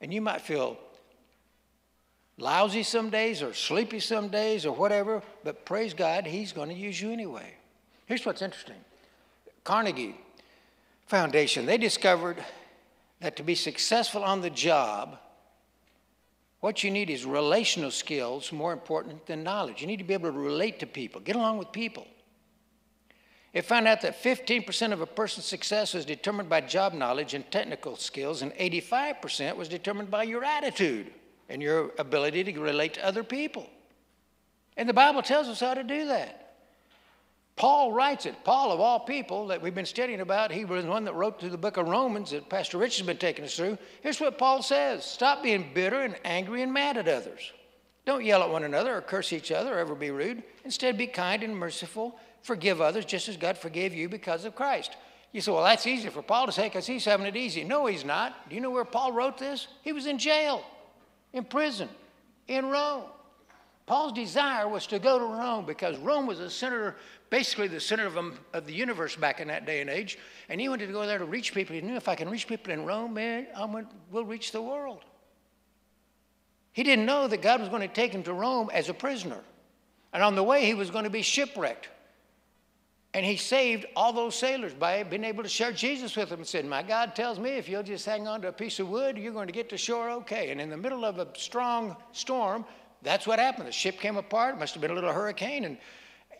And 0.00 0.14
you 0.14 0.20
might 0.20 0.40
feel 0.40 0.78
lousy 2.38 2.82
some 2.82 3.10
days 3.10 3.42
or 3.42 3.52
sleepy 3.52 4.00
some 4.00 4.28
days 4.28 4.64
or 4.64 4.74
whatever, 4.74 5.22
but 5.44 5.66
praise 5.66 5.92
God, 5.92 6.26
He's 6.26 6.52
going 6.52 6.68
to 6.68 6.74
use 6.74 7.00
you 7.00 7.12
anyway. 7.12 7.54
Here's 8.06 8.24
what's 8.24 8.42
interesting 8.42 8.76
Carnegie 9.64 10.16
Foundation, 11.06 11.66
they 11.66 11.78
discovered 11.78 12.42
that 13.20 13.36
to 13.36 13.42
be 13.42 13.54
successful 13.54 14.24
on 14.24 14.40
the 14.40 14.50
job, 14.50 15.18
what 16.60 16.84
you 16.84 16.90
need 16.90 17.08
is 17.08 17.24
relational 17.24 17.90
skills 17.90 18.52
more 18.52 18.72
important 18.72 19.26
than 19.26 19.42
knowledge. 19.42 19.80
You 19.80 19.86
need 19.86 19.98
to 19.98 20.04
be 20.04 20.14
able 20.14 20.30
to 20.30 20.38
relate 20.38 20.78
to 20.80 20.86
people, 20.86 21.20
get 21.20 21.36
along 21.36 21.58
with 21.58 21.72
people. 21.72 22.06
It 23.52 23.64
found 23.64 23.88
out 23.88 24.02
that 24.02 24.22
15% 24.22 24.92
of 24.92 25.00
a 25.00 25.06
person's 25.06 25.46
success 25.46 25.94
was 25.94 26.04
determined 26.04 26.48
by 26.48 26.60
job 26.60 26.92
knowledge 26.92 27.34
and 27.34 27.50
technical 27.50 27.96
skills, 27.96 28.42
and 28.42 28.52
85% 28.52 29.56
was 29.56 29.68
determined 29.68 30.10
by 30.10 30.22
your 30.22 30.44
attitude 30.44 31.12
and 31.48 31.60
your 31.60 31.90
ability 31.98 32.44
to 32.44 32.60
relate 32.60 32.94
to 32.94 33.04
other 33.04 33.24
people. 33.24 33.68
And 34.76 34.88
the 34.88 34.94
Bible 34.94 35.22
tells 35.22 35.48
us 35.48 35.58
how 35.58 35.74
to 35.74 35.82
do 35.82 36.06
that. 36.06 36.49
Paul 37.56 37.92
writes 37.92 38.26
it. 38.26 38.34
Paul, 38.44 38.72
of 38.72 38.80
all 38.80 39.00
people 39.00 39.48
that 39.48 39.60
we've 39.60 39.74
been 39.74 39.84
studying 39.84 40.20
about, 40.20 40.50
he 40.50 40.64
was 40.64 40.84
the 40.84 40.90
one 40.90 41.04
that 41.04 41.14
wrote 41.14 41.38
through 41.38 41.50
the 41.50 41.58
book 41.58 41.76
of 41.76 41.88
Romans 41.88 42.30
that 42.30 42.48
Pastor 42.48 42.78
Rich 42.78 42.98
has 42.98 43.06
been 43.06 43.18
taking 43.18 43.44
us 43.44 43.56
through. 43.56 43.76
Here's 44.02 44.20
what 44.20 44.38
Paul 44.38 44.62
says 44.62 45.04
Stop 45.04 45.42
being 45.42 45.70
bitter 45.74 46.00
and 46.00 46.16
angry 46.24 46.62
and 46.62 46.72
mad 46.72 46.96
at 46.96 47.08
others. 47.08 47.52
Don't 48.06 48.24
yell 48.24 48.42
at 48.42 48.50
one 48.50 48.64
another 48.64 48.96
or 48.96 49.02
curse 49.02 49.32
each 49.32 49.52
other 49.52 49.74
or 49.74 49.78
ever 49.78 49.94
be 49.94 50.10
rude. 50.10 50.42
Instead, 50.64 50.96
be 50.96 51.06
kind 51.06 51.42
and 51.42 51.54
merciful 51.54 52.18
forgive 52.42 52.80
others 52.80 53.04
just 53.04 53.28
as 53.28 53.36
God 53.36 53.58
forgave 53.58 53.94
you 53.94 54.08
because 54.08 54.44
of 54.44 54.54
Christ. 54.54 54.96
You 55.32 55.40
say, 55.40 55.52
well, 55.52 55.62
that's 55.62 55.86
easy 55.86 56.08
for 56.08 56.22
Paul 56.22 56.46
to 56.46 56.52
say 56.52 56.64
because 56.64 56.86
he's 56.86 57.04
having 57.04 57.26
it 57.26 57.36
easy. 57.36 57.62
No, 57.62 57.86
he's 57.86 58.04
not. 58.04 58.48
Do 58.48 58.54
you 58.54 58.60
know 58.60 58.70
where 58.70 58.84
Paul 58.84 59.12
wrote 59.12 59.38
this? 59.38 59.68
He 59.82 59.92
was 59.92 60.06
in 60.06 60.18
jail, 60.18 60.64
in 61.32 61.44
prison, 61.44 61.88
in 62.48 62.66
Rome. 62.66 63.04
Paul's 63.90 64.12
desire 64.12 64.68
was 64.68 64.86
to 64.86 65.00
go 65.00 65.18
to 65.18 65.24
Rome 65.24 65.66
because 65.66 65.98
Rome 65.98 66.24
was 66.24 66.38
the 66.38 66.48
center, 66.48 66.94
basically 67.28 67.66
the 67.66 67.80
center 67.80 68.06
of, 68.06 68.16
um, 68.16 68.38
of 68.52 68.64
the 68.64 68.72
universe 68.72 69.16
back 69.16 69.40
in 69.40 69.48
that 69.48 69.66
day 69.66 69.80
and 69.80 69.90
age. 69.90 70.16
And 70.48 70.60
he 70.60 70.68
wanted 70.68 70.86
to 70.86 70.92
go 70.92 71.04
there 71.04 71.18
to 71.18 71.24
reach 71.24 71.52
people. 71.52 71.74
He 71.74 71.82
knew 71.82 71.96
if 71.96 72.06
I 72.06 72.14
can 72.14 72.30
reach 72.30 72.46
people 72.46 72.72
in 72.72 72.86
Rome, 72.86 73.14
man, 73.14 73.48
I'm, 73.52 73.72
going, 73.72 73.88
we'll 74.12 74.24
reach 74.24 74.52
the 74.52 74.62
world. 74.62 75.00
He 76.72 76.84
didn't 76.84 77.04
know 77.04 77.26
that 77.26 77.42
God 77.42 77.58
was 77.58 77.68
going 77.68 77.82
to 77.82 77.88
take 77.88 78.12
him 78.12 78.22
to 78.22 78.32
Rome 78.32 78.70
as 78.72 78.88
a 78.88 78.94
prisoner. 78.94 79.40
And 80.12 80.22
on 80.22 80.36
the 80.36 80.44
way, 80.44 80.66
he 80.66 80.74
was 80.74 80.92
going 80.92 81.02
to 81.02 81.10
be 81.10 81.22
shipwrecked. 81.22 81.88
And 83.12 83.26
he 83.26 83.36
saved 83.36 83.86
all 83.96 84.12
those 84.12 84.36
sailors 84.36 84.72
by 84.72 85.02
being 85.02 85.24
able 85.24 85.42
to 85.42 85.48
share 85.48 85.72
Jesus 85.72 86.14
with 86.14 86.28
them 86.28 86.38
and 86.38 86.46
said, 86.46 86.64
My 86.64 86.84
God 86.84 87.16
tells 87.16 87.40
me 87.40 87.50
if 87.50 87.68
you'll 87.68 87.82
just 87.82 88.06
hang 88.06 88.28
on 88.28 88.40
to 88.42 88.48
a 88.48 88.52
piece 88.52 88.78
of 88.78 88.88
wood, 88.88 89.18
you're 89.18 89.32
going 89.32 89.48
to 89.48 89.52
get 89.52 89.68
to 89.70 89.76
shore 89.76 90.10
okay. 90.10 90.52
And 90.52 90.60
in 90.60 90.70
the 90.70 90.76
middle 90.76 91.04
of 91.04 91.18
a 91.18 91.26
strong 91.34 91.96
storm, 92.12 92.64
that's 93.02 93.26
what 93.26 93.38
happened. 93.38 93.68
The 93.68 93.72
ship 93.72 93.98
came 93.98 94.16
apart, 94.16 94.56
it 94.56 94.58
must 94.58 94.74
have 94.74 94.80
been 94.80 94.90
a 94.90 94.94
little 94.94 95.12
hurricane, 95.12 95.64
and, 95.64 95.78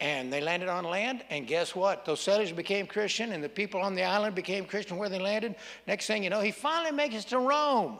and 0.00 0.32
they 0.32 0.40
landed 0.40 0.68
on 0.68 0.84
land. 0.84 1.24
And 1.30 1.46
guess 1.46 1.74
what? 1.74 2.04
Those 2.04 2.20
sailors 2.20 2.52
became 2.52 2.86
Christian, 2.86 3.32
and 3.32 3.42
the 3.42 3.48
people 3.48 3.80
on 3.80 3.94
the 3.94 4.04
island 4.04 4.34
became 4.34 4.64
Christian 4.64 4.96
where 4.96 5.08
they 5.08 5.18
landed. 5.18 5.56
Next 5.86 6.06
thing 6.06 6.22
you 6.24 6.30
know, 6.30 6.40
he 6.40 6.50
finally 6.50 6.92
makes 6.92 7.14
it 7.14 7.28
to 7.28 7.38
Rome. 7.38 7.98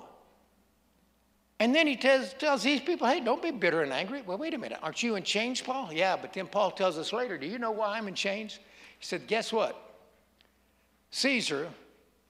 And 1.59 1.75
then 1.75 1.87
he 1.87 1.95
tells, 1.95 2.33
tells 2.35 2.63
these 2.63 2.81
people, 2.81 3.07
hey, 3.07 3.21
don't 3.21 3.43
be 3.43 3.51
bitter 3.51 3.83
and 3.83 3.93
angry. 3.93 4.23
Well, 4.23 4.39
wait 4.39 4.55
a 4.55 4.59
minute. 4.59 4.79
Aren't 4.83 5.03
you 5.03 5.17
in 5.17 5.23
chains, 5.23 5.61
Paul? 5.61 5.93
Yeah, 5.93 6.17
but 6.17 6.33
then 6.33 6.47
Paul 6.47 6.71
tells 6.71 6.97
us 6.97 7.13
later, 7.13 7.37
do 7.37 7.47
you 7.47 7.59
know 7.59 7.71
why 7.71 7.99
I'm 7.99 8.09
in 8.09 8.15
chains? 8.15 8.59
He 8.99 9.05
said, 9.05 9.27
guess 9.27 9.53
what? 9.53 9.77
Caesar, 11.11 11.69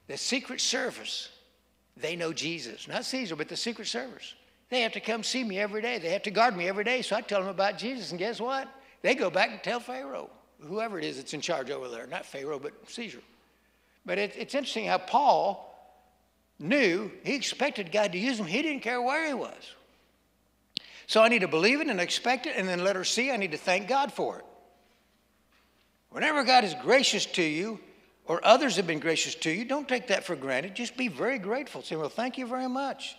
the 0.09 0.17
Secret 0.17 0.61
Service, 0.61 1.29
they 1.97 2.17
know 2.17 2.33
Jesus. 2.33 2.89
Not 2.89 3.05
Caesar, 3.05 3.37
but 3.37 3.49
the 3.49 3.57
Secret 3.57 3.87
Service. 3.87 4.35
They 4.71 4.83
have 4.83 4.93
to 4.93 5.01
come 5.01 5.25
see 5.25 5.43
me 5.43 5.59
every 5.59 5.83
day. 5.83 5.99
They 5.99 6.11
have 6.11 6.23
to 6.23 6.31
guard 6.31 6.57
me 6.57 6.69
every 6.69 6.85
day. 6.85 7.03
So 7.03 7.17
I 7.17 7.21
tell 7.21 7.41
them 7.41 7.51
about 7.51 7.77
Jesus. 7.77 8.11
And 8.11 8.19
guess 8.19 8.41
what? 8.41 8.69
They 9.03 9.15
go 9.15 9.29
back 9.29 9.51
and 9.51 9.63
tell 9.63 9.81
Pharaoh, 9.81 10.31
whoever 10.61 10.99
it 10.99 11.05
is 11.05 11.17
that's 11.17 11.35
in 11.35 11.41
charge 11.41 11.71
over 11.71 11.89
there. 11.89 12.07
Not 12.07 12.25
Pharaoh, 12.25 12.59
but 12.59 12.73
Caesar. 12.89 13.21
But 14.07 14.19
it, 14.19 14.35
it's 14.39 14.55
interesting 14.55 14.87
how 14.87 14.99
Paul 14.99 15.67
knew 16.59 17.11
he 17.25 17.35
expected 17.35 17.91
God 17.91 18.13
to 18.13 18.19
use 18.19 18.39
him. 18.39 18.47
He 18.47 18.63
didn't 18.63 18.83
care 18.83 19.03
where 19.03 19.27
he 19.27 19.35
was. 19.35 19.75
So 21.07 21.23
I 21.23 21.29
need 21.29 21.41
to 21.41 21.49
believe 21.49 21.81
it 21.81 21.89
and 21.89 22.01
expect 22.01 22.47
it 22.47 22.55
and 22.57 22.69
then 22.69 22.85
let 22.85 22.95
her 22.95 23.05
see. 23.05 23.33
I 23.33 23.37
need 23.37 23.51
to 23.51 23.59
thank 23.59 23.89
God 23.89 24.13
for 24.13 24.39
it. 24.39 24.45
Whenever 26.11 26.45
God 26.45 26.63
is 26.63 26.75
gracious 26.83 27.27
to 27.27 27.43
you 27.43 27.81
or 28.27 28.45
others 28.45 28.77
have 28.77 28.87
been 28.87 29.01
gracious 29.01 29.35
to 29.37 29.51
you, 29.51 29.65
don't 29.65 29.89
take 29.89 30.09
that 30.09 30.25
for 30.25 30.37
granted. 30.37 30.77
Just 30.77 30.97
be 30.97 31.09
very 31.09 31.39
grateful. 31.39 31.83
Say, 31.83 31.97
well, 31.97 32.09
thank 32.09 32.39
you 32.39 32.47
very 32.47 32.69
much. 32.69 33.17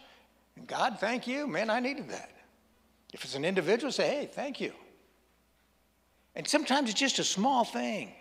And 0.55 0.67
God, 0.67 0.97
thank 0.99 1.27
you. 1.27 1.47
Man, 1.47 1.69
I 1.69 1.79
needed 1.79 2.09
that. 2.09 2.31
If 3.13 3.23
it's 3.23 3.35
an 3.35 3.45
individual, 3.45 3.91
say, 3.91 4.07
hey, 4.07 4.29
thank 4.31 4.61
you. 4.61 4.73
And 6.35 6.47
sometimes 6.47 6.89
it's 6.89 6.99
just 6.99 7.19
a 7.19 7.23
small 7.23 7.63
thing. 7.63 8.13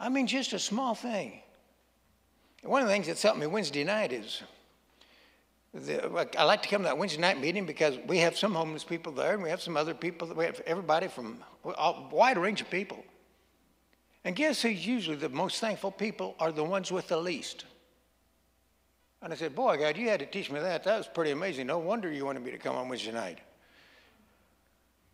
I 0.00 0.08
mean, 0.08 0.26
just 0.26 0.52
a 0.52 0.58
small 0.58 0.94
thing. 0.94 1.40
One 2.64 2.82
of 2.82 2.88
the 2.88 2.94
things 2.94 3.06
that's 3.06 3.22
helped 3.22 3.38
me 3.38 3.46
Wednesday 3.46 3.84
night 3.84 4.12
is 4.12 4.42
the, 5.74 6.28
I 6.38 6.44
like 6.44 6.62
to 6.62 6.68
come 6.68 6.82
to 6.82 6.88
that 6.88 6.98
Wednesday 6.98 7.20
night 7.20 7.40
meeting 7.40 7.66
because 7.66 7.98
we 8.06 8.18
have 8.18 8.36
some 8.36 8.54
homeless 8.54 8.84
people 8.84 9.12
there, 9.12 9.34
and 9.34 9.42
we 9.42 9.48
have 9.50 9.62
some 9.62 9.76
other 9.76 9.94
people. 9.94 10.32
We 10.34 10.44
have 10.44 10.60
everybody 10.66 11.08
from 11.08 11.38
a 11.64 11.94
wide 12.10 12.38
range 12.38 12.60
of 12.60 12.70
people. 12.70 13.04
And 14.24 14.36
guess 14.36 14.62
who's 14.62 14.86
usually 14.86 15.16
the 15.16 15.28
most 15.28 15.60
thankful 15.60 15.90
people 15.90 16.36
are 16.38 16.52
the 16.52 16.62
ones 16.62 16.92
with 16.92 17.08
the 17.08 17.16
least. 17.16 17.64
And 19.22 19.32
I 19.32 19.36
said, 19.36 19.54
Boy, 19.54 19.76
God, 19.76 19.96
you 19.96 20.08
had 20.08 20.20
to 20.20 20.26
teach 20.26 20.50
me 20.50 20.58
that. 20.58 20.82
That 20.84 20.98
was 20.98 21.06
pretty 21.06 21.30
amazing. 21.30 21.68
No 21.68 21.78
wonder 21.78 22.10
you 22.10 22.24
wanted 22.24 22.44
me 22.44 22.50
to 22.50 22.58
come 22.58 22.74
on 22.74 22.88
Wednesday 22.88 23.12
night. 23.12 23.38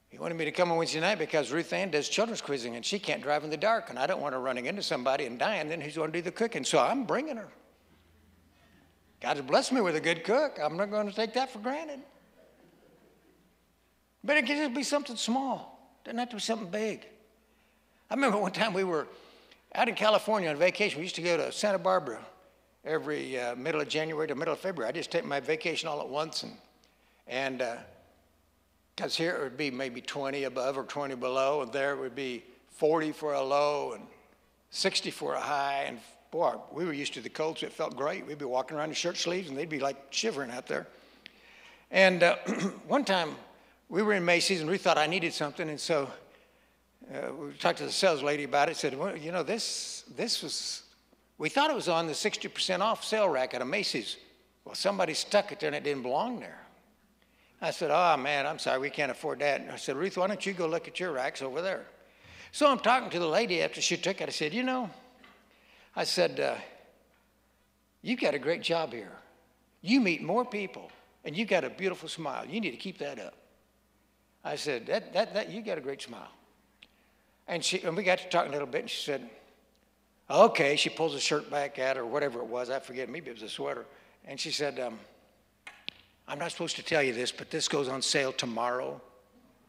He 0.09 0.19
wanted 0.19 0.39
me 0.39 0.47
to 0.47 0.53
come 0.53 0.73
on 0.73 0.79
Wednesday 0.79 1.01
night 1.01 1.19
because 1.19 1.53
Ruth 1.53 1.71
Ann 1.75 1.91
does 1.91 2.09
children's 2.09 2.41
quizzing 2.41 2.77
and 2.77 2.85
she 2.85 2.99
can't 2.99 3.23
drive 3.23 3.45
in 3.45 3.51
the 3.51 3.59
dark, 3.59 3.91
and 3.91 3.99
I 3.99 4.07
don't 4.07 4.23
want 4.23 4.33
her 4.33 4.41
running 4.41 4.65
into 4.65 4.83
somebody 4.83 5.27
and 5.27 5.39
dying. 5.39 5.69
Then 5.69 5.83
who's 5.83 5.97
going 5.97 6.11
to 6.11 6.19
do 6.19 6.23
the 6.23 6.33
cooking? 6.33 6.65
So 6.65 6.79
I'm 6.79 7.05
bringing 7.05 7.37
her. 7.37 7.49
God 9.21 9.37
has 9.37 9.45
blessed 9.45 9.73
me 9.73 9.83
with 9.83 9.97
a 9.97 10.01
good 10.01 10.25
cook. 10.25 10.59
I'm 10.63 10.77
not 10.79 10.91
going 10.91 11.09
to 11.09 11.15
take 11.15 11.35
that 11.35 11.51
for 11.51 11.59
granted. 11.59 12.01
But 14.25 14.39
it 14.39 14.47
can 14.47 14.57
just 14.57 14.75
be 14.75 14.85
something 14.85 15.17
small. 15.17 15.93
It 16.03 16.07
doesn't 16.07 16.19
have 16.19 16.31
to 16.31 16.37
be 16.37 16.41
something 16.41 16.71
big. 16.71 17.07
I 18.11 18.15
remember 18.15 18.39
one 18.39 18.53
time 18.53 18.73
we 18.73 18.85
were 18.85 19.07
out 19.75 19.89
in 19.89 19.95
California 19.95 20.49
on 20.49 20.57
vacation. 20.57 20.99
We 20.99 21.05
used 21.05 21.17
to 21.17 21.23
go 21.23 21.37
to 21.37 21.53
Santa 21.53 21.79
Barbara 21.79 22.25
every 22.85 23.39
uh, 23.39 23.57
middle 23.57 23.81
of 23.81 23.89
January 23.89 24.29
to 24.29 24.35
middle 24.35 24.55
of 24.55 24.61
February. 24.61 24.89
I 24.89 24.93
just 24.93 25.11
take 25.11 25.25
my 25.25 25.41
vacation 25.41 25.89
all 25.89 26.01
at 26.01 26.09
once, 26.09 26.43
and 26.43 26.53
and 27.27 27.59
because 28.97 29.15
uh, 29.15 29.23
here 29.23 29.37
it 29.37 29.43
would 29.43 29.57
be 29.57 29.71
maybe 29.71 30.01
20 30.01 30.45
above 30.45 30.79
or 30.79 30.85
20 30.85 31.15
below, 31.17 31.63
and 31.63 31.73
there 31.73 31.93
it 31.93 32.01
would 32.01 32.15
be 32.15 32.45
40 32.71 33.13
for 33.13 33.35
a 33.35 33.43
low 33.43 33.93
and 33.93 34.05
60 34.71 35.11
for 35.11 35.35
a 35.35 35.41
high, 35.41 35.85
and 35.87 35.99
boy, 36.31 36.55
we 36.73 36.85
were 36.85 36.93
used 36.93 37.15
to 37.15 37.21
the 37.21 37.29
cold, 37.29 37.59
so 37.59 37.67
it 37.67 37.73
felt 37.73 37.97
great. 37.97 38.27
We'd 38.27 38.39
be 38.39 38.45
walking 38.45 38.77
around 38.77 38.91
in 38.91 38.95
shirt 38.95 39.17
sleeves, 39.17 39.49
and 39.49 39.57
they'd 39.57 39.69
be 39.69 39.81
like 39.81 39.97
shivering 40.11 40.51
out 40.51 40.67
there. 40.67 40.87
And 41.91 42.23
uh, 42.23 42.37
one 42.87 43.05
time 43.05 43.35
we 43.89 44.03
were 44.03 44.13
in 44.13 44.25
Macy's, 44.25 44.61
and 44.61 44.69
we 44.69 44.79
thought 44.79 44.99
I 44.99 45.07
needed 45.07 45.33
something, 45.33 45.69
and 45.69 45.81
so 45.81 46.11
uh, 47.13 47.33
we 47.33 47.53
talked 47.55 47.79
to 47.79 47.85
the 47.85 47.93
sales 47.93 48.23
lady 48.23 48.45
about 48.45 48.69
it. 48.69 48.77
Said, 48.77 48.97
well, 48.97 49.17
you 49.17 49.33
know, 49.33 49.43
this 49.43 50.05
this 50.17 50.43
was 50.43 50.83
we 51.39 51.49
thought 51.49 51.71
it 51.71 51.77
was 51.77 51.89
on 51.89 52.07
the 52.07 52.13
60% 52.13 52.81
off 52.81 53.05
sale 53.05 53.29
rack 53.29 53.55
at 53.55 53.63
a 53.63 53.65
Macy's. 53.65 54.17
Well, 54.65 54.75
somebody 54.75 55.15
stuck 55.15 55.53
it 55.53 55.61
there, 55.61 55.69
and 55.69 55.77
it 55.77 55.85
didn't 55.85 56.03
belong 56.03 56.41
there. 56.41 56.61
I 57.61 57.71
said, 57.71 57.91
oh 57.91 58.17
man, 58.17 58.47
I'm 58.47 58.59
sorry, 58.59 58.79
we 58.79 58.91
can't 58.91 59.11
afford 59.11 59.41
that. 59.41 59.61
And 59.61 59.71
I 59.71 59.77
said, 59.77 59.97
Ruth, 59.97 60.17
why 60.17 60.27
don't 60.27 60.45
you 60.45 60.53
go 60.53 60.67
look 60.67 60.87
at 60.87 61.01
your 61.01 61.13
racks 61.13 61.43
over 61.43 61.63
there? 61.63 61.87
So 62.53 62.71
I'm 62.71 62.79
talking 62.79 63.11
to 63.11 63.19
the 63.19 63.27
lady 63.27 63.63
after 63.63 63.81
she 63.81 63.97
took 63.97 64.21
it. 64.21 64.29
I 64.29 64.33
said, 64.33 64.53
you 64.53 64.63
know. 64.63 64.91
I 65.97 66.05
said, 66.05 66.39
uh, 66.41 66.55
You've 68.01 68.21
got 68.21 68.35
a 68.35 68.39
great 68.39 68.63
job 68.63 68.93
here. 68.93 69.13
You 69.81 70.01
meet 70.01 70.23
more 70.23 70.45
people, 70.45 70.91
and 71.25 71.37
you've 71.37 71.49
got 71.49 71.65
a 71.65 71.71
beautiful 71.71 72.09
smile. 72.09 72.47
You 72.47 72.61
need 72.61 72.71
to 72.71 72.77
keep 72.77 72.99
that 72.99 73.19
up. 73.19 73.35
I 74.45 74.55
said, 74.57 74.87
that, 74.87 75.13
that, 75.13 75.35
that, 75.35 75.51
You 75.51 75.63
got 75.63 75.79
a 75.79 75.81
great 75.81 76.01
smile. 76.01 76.31
And, 77.49 77.65
she, 77.65 77.83
and 77.83 77.97
we 77.97 78.05
got 78.05 78.19
to 78.19 78.29
talking 78.29 78.51
a 78.51 78.53
little 78.53 78.69
bit, 78.69 78.83
and 78.83 78.91
she 78.91 79.05
said, 79.05 79.29
Okay. 80.31 80.77
She 80.77 80.91
pulls 80.91 81.15
the 81.15 81.21
shirt 81.21 81.51
back 81.51 81.79
at 81.79 81.97
her, 81.97 82.05
whatever 82.05 82.41
it 82.41 82.47
was. 82.47 82.71
I 82.71 82.79
forget. 82.79 83.09
Maybe 83.09 83.31
it 83.31 83.35
was 83.35 83.43
a 83.43 83.49
sweater. 83.49 83.87
And 84.25 84.39
she 84.39 84.51
said, 84.51 84.79
um, 84.79 84.99
I'm 86.27 86.39
not 86.39 86.53
supposed 86.53 86.77
to 86.77 86.83
tell 86.83 87.03
you 87.03 87.15
this, 87.15 87.33
but 87.33 87.51
this 87.51 87.69
goes 87.69 87.89
on 87.89 88.03
sale 88.03 88.33
tomorrow 88.33 89.01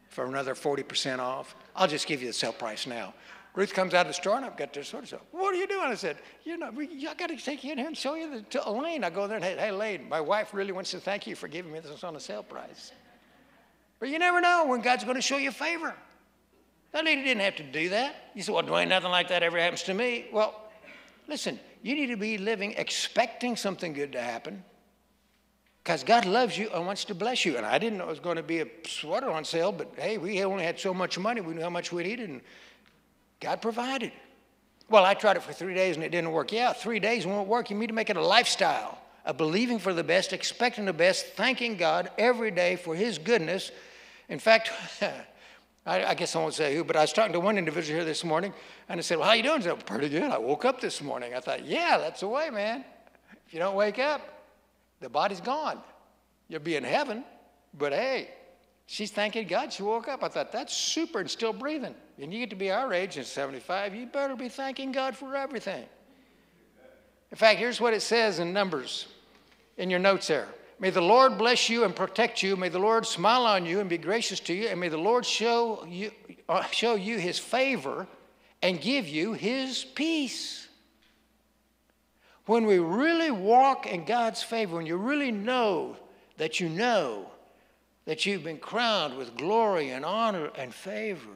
for 0.10 0.26
another 0.26 0.56
40% 0.56 1.20
off. 1.20 1.56
I'll 1.76 1.88
just 1.88 2.08
give 2.08 2.22
you 2.22 2.28
the 2.28 2.34
sale 2.34 2.52
price 2.52 2.86
now. 2.86 3.14
Ruth 3.56 3.74
comes 3.74 3.94
out 3.94 4.02
of 4.02 4.08
the 4.08 4.14
store 4.14 4.36
and 4.38 4.46
I've 4.46 4.58
got 4.58 4.74
this 4.74 4.88
sort 4.88 5.04
of 5.04 5.10
stuff. 5.10 5.22
What 5.32 5.54
are 5.54 5.58
you 5.58 5.68
doing? 5.68 5.86
I 5.86 5.96
said, 5.96 6.18
you 6.44 6.58
know, 6.58 6.72
I 6.78 7.14
got 7.16 7.30
to 7.30 7.38
take 7.38 7.64
you 7.64 7.72
in 7.72 7.78
here 7.78 7.88
and 7.88 7.98
show 7.98 8.16
you 8.16 8.30
the, 8.30 8.42
to 8.42 8.70
Elaine. 8.70 9.04
I 9.04 9.10
go 9.10 9.28
there 9.28 9.38
and 9.38 9.46
hey, 9.46 9.56
hey, 9.58 9.70
Elaine, 9.70 10.08
my 10.08 10.22
wife 10.22 10.54
really 10.54 10.72
wants 10.72 10.92
to 10.92 11.00
thank 11.00 11.26
you 11.26 11.36
for 11.36 11.48
giving 11.48 11.72
me 11.72 11.80
this 11.80 12.04
on 12.04 12.16
a 12.16 12.20
sale 12.20 12.44
price. 12.44 12.92
But 14.00 14.10
you 14.10 14.20
never 14.20 14.40
know 14.40 14.66
when 14.68 14.82
God's 14.82 15.04
going 15.04 15.16
to 15.16 15.22
show 15.22 15.38
you 15.38 15.52
favor. 15.52 15.94
That 16.92 17.06
lady 17.06 17.24
didn't 17.24 17.42
have 17.42 17.56
to 17.58 17.64
do 17.64 17.90
that. 17.90 18.16
You 18.34 18.42
said, 18.42 18.54
well, 18.54 18.64
Duane, 18.64 18.90
nothing 18.90 19.12
like 19.12 19.28
that 19.30 19.44
ever 19.44 19.60
happens 19.60 19.84
to 19.84 19.94
me. 19.94 20.26
Well, 20.34 20.72
listen, 21.28 21.60
you 21.84 21.96
need 21.96 22.08
to 22.08 22.18
be 22.18 22.38
living 22.38 22.74
expecting 22.78 23.56
something 23.56 23.94
good 23.94 24.12
to 24.14 24.22
happen 24.22 24.64
because 25.84 26.04
God 26.04 26.26
loves 26.26 26.58
you 26.58 26.70
and 26.74 26.86
wants 26.86 27.06
to 27.06 27.16
bless 27.16 27.46
you. 27.46 27.58
And 27.58 27.66
I 27.66 27.78
didn't 27.78 28.00
know 28.00 28.06
it 28.06 28.10
was 28.10 28.20
going 28.20 28.38
to 28.38 28.44
be 28.44 28.60
a 28.60 28.68
sweater 28.86 29.32
on 29.32 29.46
sale, 29.46 29.72
but 29.72 29.94
hey, 29.98 30.18
we 30.18 30.44
only 30.44 30.64
had 30.64 30.80
so 30.80 30.94
much 30.94 31.18
money. 31.18 31.42
We 31.42 31.54
knew 31.54 31.62
how 31.62 31.70
much 31.70 31.92
we 31.92 32.04
needed. 32.04 32.30
And 32.30 32.42
God 33.40 33.62
provided. 33.62 34.12
Well, 34.90 35.06
I 35.06 35.14
tried 35.14 35.38
it 35.38 35.44
for 35.44 35.54
three 35.54 35.76
days 35.76 35.96
and 35.96 36.04
it 36.04 36.10
didn't 36.10 36.32
work. 36.32 36.52
Yeah, 36.52 36.74
three 36.74 37.00
days 37.00 37.26
won't 37.26 37.48
work. 37.48 37.70
You 37.70 37.78
need 37.78 37.88
to 37.88 37.94
make 37.94 38.10
it 38.10 38.18
a 38.18 38.26
lifestyle 38.26 38.98
of 39.26 39.38
believing 39.38 39.80
for 39.80 39.94
the 39.94 40.04
best, 40.04 40.34
expecting 40.34 40.86
the 40.86 40.94
best, 40.94 41.28
thanking 41.36 41.78
God 41.78 42.10
every 42.18 42.52
day 42.52 42.76
for 42.76 42.96
His 42.96 43.18
goodness. 43.18 43.72
In 44.28 44.40
fact, 44.40 44.72
I, 45.86 46.06
I, 46.06 46.14
guess 46.14 46.36
I 46.36 46.40
won't 46.40 46.54
say 46.54 46.76
who, 46.76 46.84
but 46.84 46.96
I 46.96 47.02
was 47.02 47.14
talking 47.14 47.34
to 47.34 47.40
one 47.40 47.58
individual 47.58 47.98
here 47.98 48.06
this 48.06 48.24
morning, 48.24 48.54
and 48.90 49.00
I 49.00 49.02
said, 49.02 49.18
"Well, 49.18 49.28
how 49.28 49.34
you 49.34 49.44
doing?" 49.44 49.62
He 49.62 49.64
said, 49.64 49.86
"Pretty 49.86 50.10
good. 50.10 50.24
I 50.24 50.38
woke 50.38 50.66
up 50.66 50.82
this 50.82 51.02
morning." 51.02 51.34
I 51.34 51.40
thought, 51.40 51.66
"Yeah, 51.66 51.98
that's 51.98 52.20
the 52.20 52.28
way, 52.28 52.50
man. 52.50 52.84
If 53.48 53.54
you 53.54 53.60
don't 53.60 53.76
wake 53.76 53.98
up, 53.98 54.22
the 55.00 55.10
body's 55.10 55.42
gone. 55.42 55.82
You'll 56.48 56.62
be 56.62 56.76
in 56.76 56.84
heaven, 56.84 57.24
but 57.74 57.94
hey, 57.94 58.30
she's 58.86 59.12
thanking 59.12 59.48
God. 59.48 59.74
She 59.74 59.84
woke 59.84 60.08
up. 60.08 60.24
I 60.24 60.28
thought 60.28 60.52
that's 60.52 60.74
super 60.74 61.20
and 61.20 61.30
still 61.30 61.54
breathing." 61.54 61.96
and 62.22 62.34
you 62.34 62.40
get 62.40 62.50
to 62.50 62.56
be 62.56 62.72
our 62.72 62.94
age 62.94 63.18
and 63.18 63.26
75, 63.26 63.96
you 63.96 64.06
better 64.06 64.36
be 64.36 64.50
thanking 64.50 64.92
God 64.92 65.16
for 65.16 65.36
everything. 65.36 65.86
In 67.32 67.38
fact, 67.38 67.60
here's 67.60 67.80
what 67.80 67.94
it 67.94 68.02
says 68.02 68.40
in 68.40 68.52
Numbers 68.54 69.08
in 69.78 69.90
your 69.90 70.00
notes 70.00 70.28
there. 70.28 70.48
May 70.80 70.92
the 70.92 71.02
Lord 71.02 71.38
bless 71.38 71.70
you 71.70 71.84
and 71.84 71.94
protect 71.94 72.42
you. 72.42 72.56
May 72.56 72.70
the 72.70 72.80
Lord 72.80 73.06
smile 73.06 73.46
on 73.46 73.66
you 73.66 73.82
and 73.82 73.90
be 73.90 73.98
gracious 73.98 74.40
to 74.42 74.54
you. 74.54 74.70
And 74.70 74.80
may 74.80 74.88
the 74.88 74.98
Lord 74.98 75.26
show 75.26 75.86
you, 75.86 76.12
uh, 76.48 76.64
show 76.68 76.96
you 76.96 77.18
his 77.20 77.38
favor 77.38 78.08
and 78.62 78.80
give 78.80 79.08
you 79.08 79.34
his 79.34 79.84
peace. 79.84 80.68
When 82.46 82.66
we 82.66 82.80
really 82.80 83.30
walk 83.30 83.88
in 83.88 84.06
God's 84.06 84.42
favor, 84.42 84.78
when 84.78 84.86
you 84.86 84.96
really 84.96 85.32
know 85.32 85.98
that 86.38 86.60
you 86.60 86.70
know 86.70 87.30
that 88.06 88.26
you've 88.26 88.44
been 88.44 88.58
crowned 88.58 89.18
with 89.18 89.36
glory 89.36 89.90
and 89.90 90.06
honor 90.06 90.50
and 90.56 90.74
favor, 90.74 91.30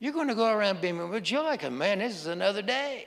you're 0.00 0.12
going 0.12 0.28
to 0.28 0.34
go 0.34 0.50
around 0.50 0.80
beaming 0.80 1.10
with 1.10 1.22
joy 1.22 1.52
because, 1.52 1.70
man, 1.70 1.98
this 1.98 2.16
is 2.16 2.26
another 2.26 2.62
day. 2.62 3.06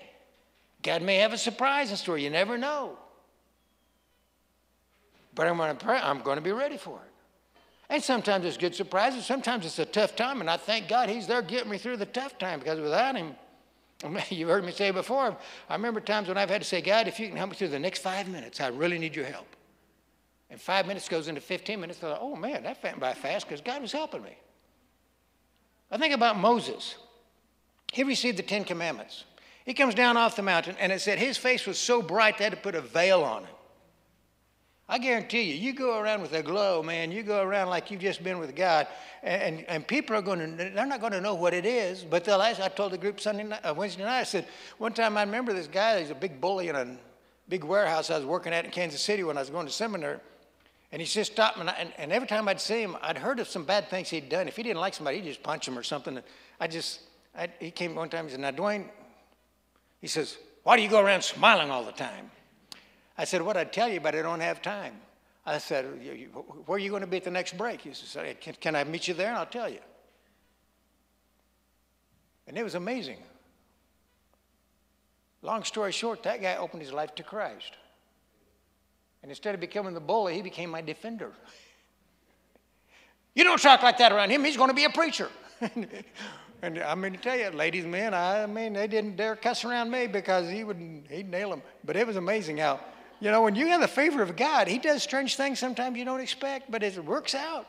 God 0.83 1.01
may 1.01 1.17
have 1.17 1.33
a 1.33 1.37
surprise 1.37 1.89
in 1.89 1.97
store. 1.97 2.17
You 2.17 2.29
never 2.29 2.57
know. 2.57 2.97
But 5.33 5.47
I'm 5.47 5.57
going 5.57 5.75
to 5.75 5.85
pray. 5.85 5.99
I'm 6.01 6.21
going 6.21 6.37
to 6.37 6.41
be 6.41 6.51
ready 6.51 6.77
for 6.77 6.97
it. 6.97 7.11
And 7.89 8.01
sometimes 8.01 8.45
it's 8.45 8.57
good 8.57 8.73
surprises. 8.73 9.25
Sometimes 9.25 9.65
it's 9.65 9.79
a 9.79 9.85
tough 9.85 10.15
time. 10.15 10.41
And 10.41 10.49
I 10.49 10.57
thank 10.57 10.87
God 10.87 11.09
He's 11.09 11.27
there 11.27 11.41
getting 11.41 11.69
me 11.69 11.77
through 11.77 11.97
the 11.97 12.05
tough 12.05 12.37
time 12.37 12.59
because 12.59 12.79
without 12.79 13.15
Him, 13.15 13.35
you've 14.29 14.49
heard 14.49 14.65
me 14.65 14.71
say 14.71 14.91
before, 14.91 15.35
I 15.69 15.75
remember 15.75 15.99
times 15.99 16.27
when 16.27 16.37
I've 16.37 16.49
had 16.49 16.61
to 16.61 16.67
say, 16.67 16.81
God, 16.81 17.07
if 17.07 17.19
you 17.19 17.27
can 17.27 17.37
help 17.37 17.49
me 17.49 17.55
through 17.55 17.67
the 17.69 17.79
next 17.79 17.99
five 17.99 18.27
minutes, 18.27 18.61
I 18.61 18.67
really 18.67 18.97
need 18.97 19.15
your 19.15 19.25
help. 19.25 19.47
And 20.49 20.59
five 20.59 20.85
minutes 20.85 21.07
goes 21.07 21.27
into 21.27 21.41
15 21.41 21.79
minutes. 21.79 21.99
Thought, 21.99 22.19
oh 22.21 22.35
man, 22.35 22.63
that 22.63 22.81
went 22.83 22.99
by 22.99 23.13
fast 23.13 23.47
because 23.47 23.61
God 23.61 23.81
was 23.81 23.91
helping 23.91 24.23
me. 24.23 24.37
I 25.89 25.97
think 25.97 26.13
about 26.13 26.37
Moses. 26.37 26.95
He 27.91 28.03
received 28.03 28.37
the 28.37 28.43
Ten 28.43 28.63
Commandments. 28.63 29.25
He 29.65 29.73
comes 29.73 29.93
down 29.93 30.17
off 30.17 30.35
the 30.35 30.41
mountain, 30.41 30.75
and 30.79 30.91
it 30.91 31.01
said 31.01 31.19
his 31.19 31.37
face 31.37 31.65
was 31.65 31.77
so 31.77 32.01
bright 32.01 32.37
they 32.37 32.45
had 32.45 32.53
to 32.53 32.59
put 32.59 32.75
a 32.75 32.81
veil 32.81 33.21
on 33.23 33.43
it. 33.43 33.49
I 34.91 34.97
guarantee 34.97 35.43
you, 35.43 35.53
you 35.53 35.71
go 35.71 36.01
around 36.01 36.21
with 36.21 36.33
a 36.33 36.43
glow, 36.43 36.83
man. 36.83 37.13
You 37.13 37.23
go 37.23 37.41
around 37.41 37.69
like 37.69 37.91
you've 37.91 38.01
just 38.01 38.25
been 38.25 38.39
with 38.39 38.53
God, 38.57 38.87
and, 39.23 39.63
and 39.69 39.87
people 39.87 40.17
are 40.17 40.21
going 40.21 40.39
to, 40.39 40.69
they're 40.69 40.85
not 40.85 40.99
going 40.99 41.13
to 41.13 41.21
know 41.21 41.33
what 41.33 41.53
it 41.53 41.65
is, 41.65 42.03
but 42.03 42.25
they'll 42.25 42.41
ask. 42.41 42.59
I 42.59 42.67
told 42.67 42.91
the 42.91 42.97
group 42.97 43.21
Sunday 43.21 43.43
night, 43.43 43.61
uh, 43.63 43.73
Wednesday 43.73 44.03
night, 44.03 44.19
I 44.19 44.23
said, 44.23 44.47
one 44.79 44.91
time 44.91 45.15
I 45.15 45.23
remember 45.23 45.53
this 45.53 45.67
guy, 45.67 46.01
he's 46.01 46.09
a 46.09 46.15
big 46.15 46.41
bully 46.41 46.67
in 46.67 46.75
a 46.75 46.97
big 47.47 47.63
warehouse 47.63 48.09
I 48.09 48.17
was 48.17 48.25
working 48.25 48.51
at 48.51 48.65
in 48.65 48.71
Kansas 48.71 49.01
City 49.01 49.23
when 49.23 49.37
I 49.37 49.39
was 49.39 49.49
going 49.49 49.65
to 49.65 49.71
seminary. 49.71 50.19
And 50.91 51.01
he 51.01 51.07
just 51.07 51.31
stopped, 51.31 51.57
and, 51.57 51.69
I, 51.69 51.73
and, 51.79 51.93
and, 51.97 52.11
every 52.11 52.27
time 52.27 52.49
I'd 52.49 52.59
see 52.59 52.81
him, 52.81 52.97
I'd 53.01 53.17
heard 53.17 53.39
of 53.39 53.47
some 53.47 53.63
bad 53.63 53.89
things 53.89 54.09
he'd 54.09 54.27
done. 54.27 54.49
If 54.49 54.57
he 54.57 54.63
didn't 54.63 54.81
like 54.81 54.93
somebody, 54.93 55.21
he'd 55.21 55.29
just 55.29 55.41
punch 55.41 55.69
him 55.69 55.77
or 55.77 55.83
something. 55.83 56.17
And 56.17 56.25
I 56.59 56.67
just, 56.67 56.99
I, 57.33 57.47
he 57.61 57.71
came 57.71 57.95
one 57.95 58.09
time, 58.09 58.25
he 58.25 58.31
said, 58.31 58.41
Now, 58.41 58.51
Duane, 58.51 58.89
he 60.01 60.07
says, 60.07 60.37
Why 60.63 60.75
do 60.75 60.83
you 60.83 60.89
go 60.89 60.99
around 60.99 61.21
smiling 61.21 61.71
all 61.71 61.85
the 61.85 61.93
time? 61.93 62.29
I 63.17 63.25
said, 63.25 63.41
What 63.41 63.57
I'd 63.57 63.73
tell 63.73 63.89
you, 63.89 63.99
but 63.99 64.15
I 64.15 64.21
don't 64.21 64.39
have 64.39 64.61
time. 64.61 64.95
I 65.45 65.57
said, 65.57 65.85
Where 66.65 66.75
are 66.75 66.79
you 66.79 66.89
going 66.89 67.01
to 67.01 67.07
be 67.07 67.17
at 67.17 67.23
the 67.23 67.31
next 67.31 67.57
break? 67.57 67.81
He 67.81 67.93
said, 67.93 68.39
can, 68.39 68.55
can 68.59 68.75
I 68.75 68.83
meet 68.83 69.07
you 69.07 69.13
there? 69.13 69.29
And 69.29 69.37
I'll 69.37 69.45
tell 69.45 69.69
you. 69.69 69.79
And 72.47 72.57
it 72.57 72.63
was 72.63 72.75
amazing. 72.75 73.17
Long 75.41 75.63
story 75.63 75.91
short, 75.91 76.23
that 76.23 76.41
guy 76.41 76.55
opened 76.55 76.83
his 76.83 76.93
life 76.93 77.15
to 77.15 77.23
Christ. 77.23 77.71
And 79.23 79.31
instead 79.31 79.55
of 79.55 79.61
becoming 79.61 79.93
the 79.93 79.99
bully, 79.99 80.35
he 80.35 80.41
became 80.41 80.69
my 80.69 80.81
defender. 80.81 81.31
You 83.33 83.43
don't 83.43 83.61
talk 83.61 83.81
like 83.81 83.97
that 83.99 84.11
around 84.11 84.29
him. 84.29 84.43
He's 84.43 84.57
going 84.57 84.69
to 84.69 84.75
be 84.75 84.83
a 84.83 84.89
preacher. 84.89 85.29
and 86.61 86.79
I 86.79 86.95
mean 86.95 87.13
to 87.13 87.17
tell 87.17 87.37
you, 87.37 87.49
ladies 87.49 87.83
and 87.83 87.91
men, 87.91 88.13
I 88.13 88.45
mean, 88.45 88.73
they 88.73 88.87
didn't 88.87 89.15
dare 89.15 89.35
cuss 89.35 89.63
around 89.63 89.89
me 89.89 90.07
because 90.07 90.49
he 90.49 90.63
would 90.63 91.05
he'd 91.09 91.29
nail 91.29 91.49
them. 91.49 91.61
But 91.83 91.95
it 91.95 92.05
was 92.05 92.17
amazing 92.17 92.57
how 92.57 92.79
You 93.21 93.29
know, 93.29 93.43
when 93.43 93.55
you 93.55 93.67
have 93.67 93.81
the 93.81 93.87
favor 93.87 94.21
of 94.21 94.35
God, 94.35 94.67
He 94.67 94.79
does 94.79 95.03
strange 95.03 95.35
things 95.35 95.59
sometimes 95.59 95.97
you 95.97 96.03
don't 96.03 96.19
expect, 96.19 96.69
but 96.69 96.83
it 96.83 97.01
works 97.05 97.35
out. 97.35 97.67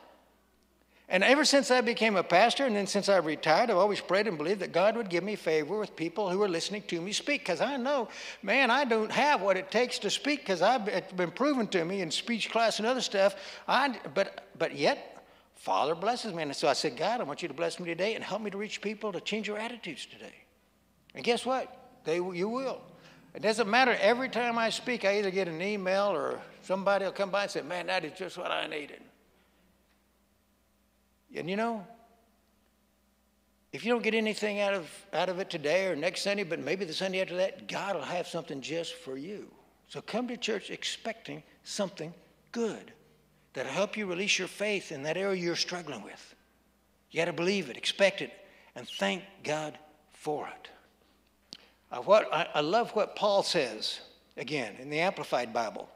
And 1.09 1.23
ever 1.23 1.45
since 1.45 1.71
I 1.71 1.83
became 1.83 2.17
a 2.17 2.23
pastor, 2.23 2.65
and 2.65 2.75
then 2.75 2.87
since 2.87 3.11
I 3.11 3.19
retired, 3.19 3.69
I've 3.69 3.77
always 3.77 4.01
prayed 4.01 4.27
and 4.27 4.39
believed 4.39 4.61
that 4.61 4.73
God 4.73 4.97
would 4.97 5.11
give 5.11 5.23
me 5.23 5.37
favor 5.37 5.79
with 5.79 5.95
people 5.95 6.31
who 6.31 6.43
are 6.43 6.49
listening 6.49 6.83
to 6.85 6.99
me 7.03 7.13
speak. 7.13 7.43
Because 7.43 7.61
I 7.61 7.77
know, 7.77 8.09
man, 8.43 8.71
I 8.71 8.87
don't 8.87 9.13
have 9.13 9.43
what 9.43 9.59
it 9.59 9.71
takes 9.71 9.99
to 10.01 10.11
speak. 10.11 10.41
Because 10.41 10.63
I've 10.63 10.89
it's 10.89 11.13
been 11.13 11.31
proven 11.31 11.67
to 11.69 11.85
me 11.85 12.01
in 12.01 12.11
speech 12.11 12.51
class 12.51 12.79
and 12.79 12.89
other 12.89 13.03
stuff. 13.03 13.37
I, 13.69 13.95
but 14.15 14.47
but 14.59 14.75
yet, 14.75 15.23
Father 15.55 15.95
blesses 15.95 16.33
me, 16.33 16.45
and 16.45 16.57
so 16.57 16.67
I 16.67 16.73
said, 16.73 16.97
God, 16.97 17.21
I 17.21 17.25
want 17.25 17.43
you 17.43 17.49
to 17.49 17.55
bless 17.55 17.79
me 17.79 17.85
today 17.85 18.15
and 18.15 18.25
help 18.25 18.41
me 18.41 18.51
to 18.51 18.57
reach 18.57 18.81
people 18.81 19.13
to 19.13 19.21
change 19.21 19.47
your 19.47 19.59
attitudes 19.59 20.07
today. 20.07 20.35
And 21.15 21.23
guess 21.23 21.45
what? 21.45 22.01
They 22.05 22.17
you 22.17 22.49
will. 22.49 22.81
It 23.35 23.41
doesn't 23.43 23.69
matter. 23.69 23.97
Every 24.01 24.29
time 24.29 24.59
I 24.59 24.71
speak, 24.71 25.05
I 25.05 25.19
either 25.19 25.31
get 25.31 25.49
an 25.49 25.63
email 25.63 26.09
or 26.09 26.39
somebody 26.63 27.05
will 27.05 27.13
come 27.13 27.31
by 27.31 27.43
and 27.43 27.51
say, 27.51 27.63
Man, 27.63 27.87
that 27.87 28.05
is 28.05 28.13
just 28.19 28.37
what 28.37 28.51
I 28.51 28.67
needed. 28.67 29.01
And 31.35 31.49
you 31.49 31.57
know, 31.57 31.87
if 33.73 33.87
you 33.87 33.93
don't 33.93 34.03
get 34.03 34.15
anything 34.15 34.61
out 34.61 34.75
of, 34.75 34.91
out 35.15 35.31
of 35.31 35.39
it 35.39 35.49
today 35.49 35.87
or 35.87 35.97
next 35.97 36.23
Sunday, 36.23 36.45
but 36.45 36.59
maybe 36.59 36.85
the 36.85 36.93
Sunday 36.93 37.23
after 37.23 37.37
that, 37.37 37.69
God 37.69 37.97
will 37.97 38.03
have 38.03 38.27
something 38.27 38.61
just 38.61 38.95
for 38.95 39.17
you. 39.17 39.49
So 39.89 40.03
come 40.03 40.29
to 40.29 40.37
church 40.37 40.71
expecting 40.71 41.43
something 41.65 42.13
good 42.53 42.93
that'll 43.55 43.73
help 43.73 43.97
you 43.97 44.07
release 44.07 44.39
your 44.39 44.49
faith 44.49 44.93
in 44.93 45.03
that 45.05 45.17
area 45.17 45.41
you're 45.41 45.57
struggling 45.57 46.03
with. 46.03 46.35
You 47.11 47.19
got 47.19 47.27
to 47.27 47.33
believe 47.33 47.71
it, 47.71 47.79
expect 47.79 48.21
it, 48.21 48.33
and 48.75 48.87
thank 48.87 49.23
God 49.43 49.79
for 50.11 50.49
it. 50.49 50.69
Uh, 51.93 51.99
what, 51.99 52.33
I, 52.33 52.49
I 52.55 52.61
love 52.63 52.91
what 52.93 53.15
Paul 53.15 53.43
says, 53.43 54.01
again, 54.39 54.75
in 54.81 54.89
the 54.89 55.01
Amplified 55.01 55.53
Bible. 55.53 55.89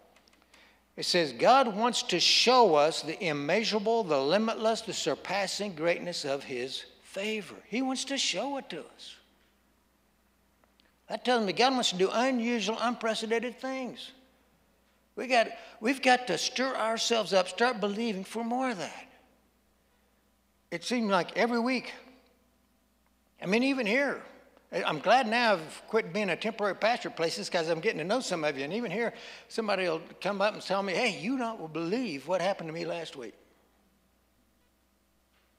It 0.96 1.06
says, 1.06 1.32
God 1.32 1.74
wants 1.74 2.02
to 2.04 2.20
show 2.20 2.74
us 2.74 3.02
the 3.02 3.22
immeasurable, 3.22 4.04
the 4.04 4.20
limitless, 4.20 4.82
the 4.82 4.92
surpassing 4.92 5.74
greatness 5.74 6.24
of 6.24 6.44
His 6.44 6.84
favor. 7.02 7.54
He 7.68 7.80
wants 7.80 8.04
to 8.06 8.18
show 8.18 8.58
it 8.58 8.68
to 8.70 8.80
us. 8.80 9.16
That 11.08 11.24
tells 11.24 11.46
me 11.46 11.52
God 11.52 11.72
wants 11.72 11.90
to 11.90 11.96
do 11.96 12.10
unusual, 12.12 12.76
unprecedented 12.80 13.58
things. 13.58 14.12
We 15.14 15.28
got, 15.28 15.48
we've 15.80 16.02
got 16.02 16.26
to 16.26 16.36
stir 16.36 16.74
ourselves 16.74 17.32
up, 17.32 17.48
start 17.48 17.80
believing 17.80 18.24
for 18.24 18.44
more 18.44 18.70
of 18.70 18.78
that. 18.78 19.06
It 20.70 20.84
seems 20.84 21.10
like 21.10 21.38
every 21.38 21.60
week, 21.60 21.92
I 23.40 23.46
mean, 23.46 23.62
even 23.62 23.86
here, 23.86 24.20
I'm 24.84 24.98
glad 24.98 25.28
now 25.28 25.54
I've 25.54 25.82
quit 25.86 26.12
being 26.12 26.30
a 26.30 26.36
temporary 26.36 26.74
pastor 26.74 27.10
places 27.10 27.48
because 27.48 27.68
I'm 27.68 27.80
getting 27.80 27.98
to 27.98 28.04
know 28.04 28.20
some 28.20 28.44
of 28.44 28.58
you. 28.58 28.64
And 28.64 28.72
even 28.72 28.90
here, 28.90 29.12
somebody 29.48 29.84
will 29.84 30.02
come 30.20 30.40
up 30.40 30.54
and 30.54 30.62
tell 30.62 30.82
me, 30.82 30.92
hey, 30.92 31.18
you 31.20 31.38
don't 31.38 31.72
believe 31.72 32.26
what 32.26 32.40
happened 32.40 32.68
to 32.68 32.72
me 32.74 32.84
last 32.84 33.16
week. 33.16 33.34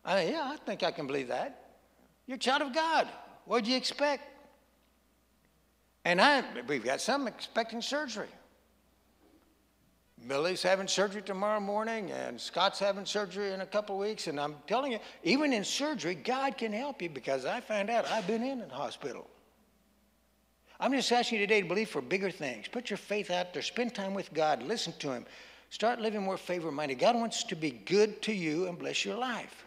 I 0.03 0.23
yeah, 0.23 0.51
I 0.53 0.57
think 0.65 0.83
I 0.83 0.91
can 0.91 1.07
believe 1.07 1.29
that. 1.29 1.63
You're 2.25 2.35
a 2.35 2.39
child 2.39 2.61
of 2.61 2.73
God. 2.73 3.07
What'd 3.45 3.67
you 3.67 3.77
expect? 3.77 4.23
And 6.05 6.21
I, 6.21 6.43
we've 6.67 6.83
got 6.83 7.01
some 7.01 7.27
expecting 7.27 7.81
surgery. 7.81 8.29
Millie's 10.23 10.63
having 10.63 10.87
surgery 10.87 11.21
tomorrow 11.21 11.59
morning, 11.59 12.11
and 12.11 12.39
Scott's 12.39 12.79
having 12.79 13.05
surgery 13.05 13.53
in 13.53 13.61
a 13.61 13.65
couple 13.65 13.97
weeks. 13.97 14.27
And 14.27 14.39
I'm 14.39 14.55
telling 14.65 14.91
you, 14.91 14.99
even 15.23 15.53
in 15.53 15.63
surgery, 15.63 16.15
God 16.15 16.57
can 16.57 16.73
help 16.73 17.01
you 17.01 17.09
because 17.09 17.45
I 17.45 17.61
found 17.61 17.89
out 17.89 18.09
I've 18.09 18.27
been 18.27 18.43
in 18.43 18.61
a 18.61 18.69
hospital. 18.69 19.27
I'm 20.79 20.91
just 20.91 21.11
asking 21.11 21.39
you 21.39 21.47
today 21.47 21.61
to 21.61 21.67
believe 21.67 21.89
for 21.89 22.01
bigger 22.01 22.31
things. 22.31 22.67
Put 22.67 22.89
your 22.89 22.97
faith 22.97 23.31
out 23.31 23.53
there, 23.53 23.61
spend 23.61 23.95
time 23.95 24.13
with 24.13 24.31
God, 24.33 24.61
listen 24.63 24.93
to 24.99 25.11
Him, 25.11 25.25
start 25.69 25.99
living 25.99 26.21
more 26.21 26.37
favor 26.37 26.71
minded. 26.71 26.99
God 26.99 27.15
wants 27.15 27.43
to 27.45 27.55
be 27.55 27.71
good 27.71 28.21
to 28.23 28.33
you 28.33 28.67
and 28.67 28.77
bless 28.77 29.03
your 29.03 29.17
life. 29.17 29.65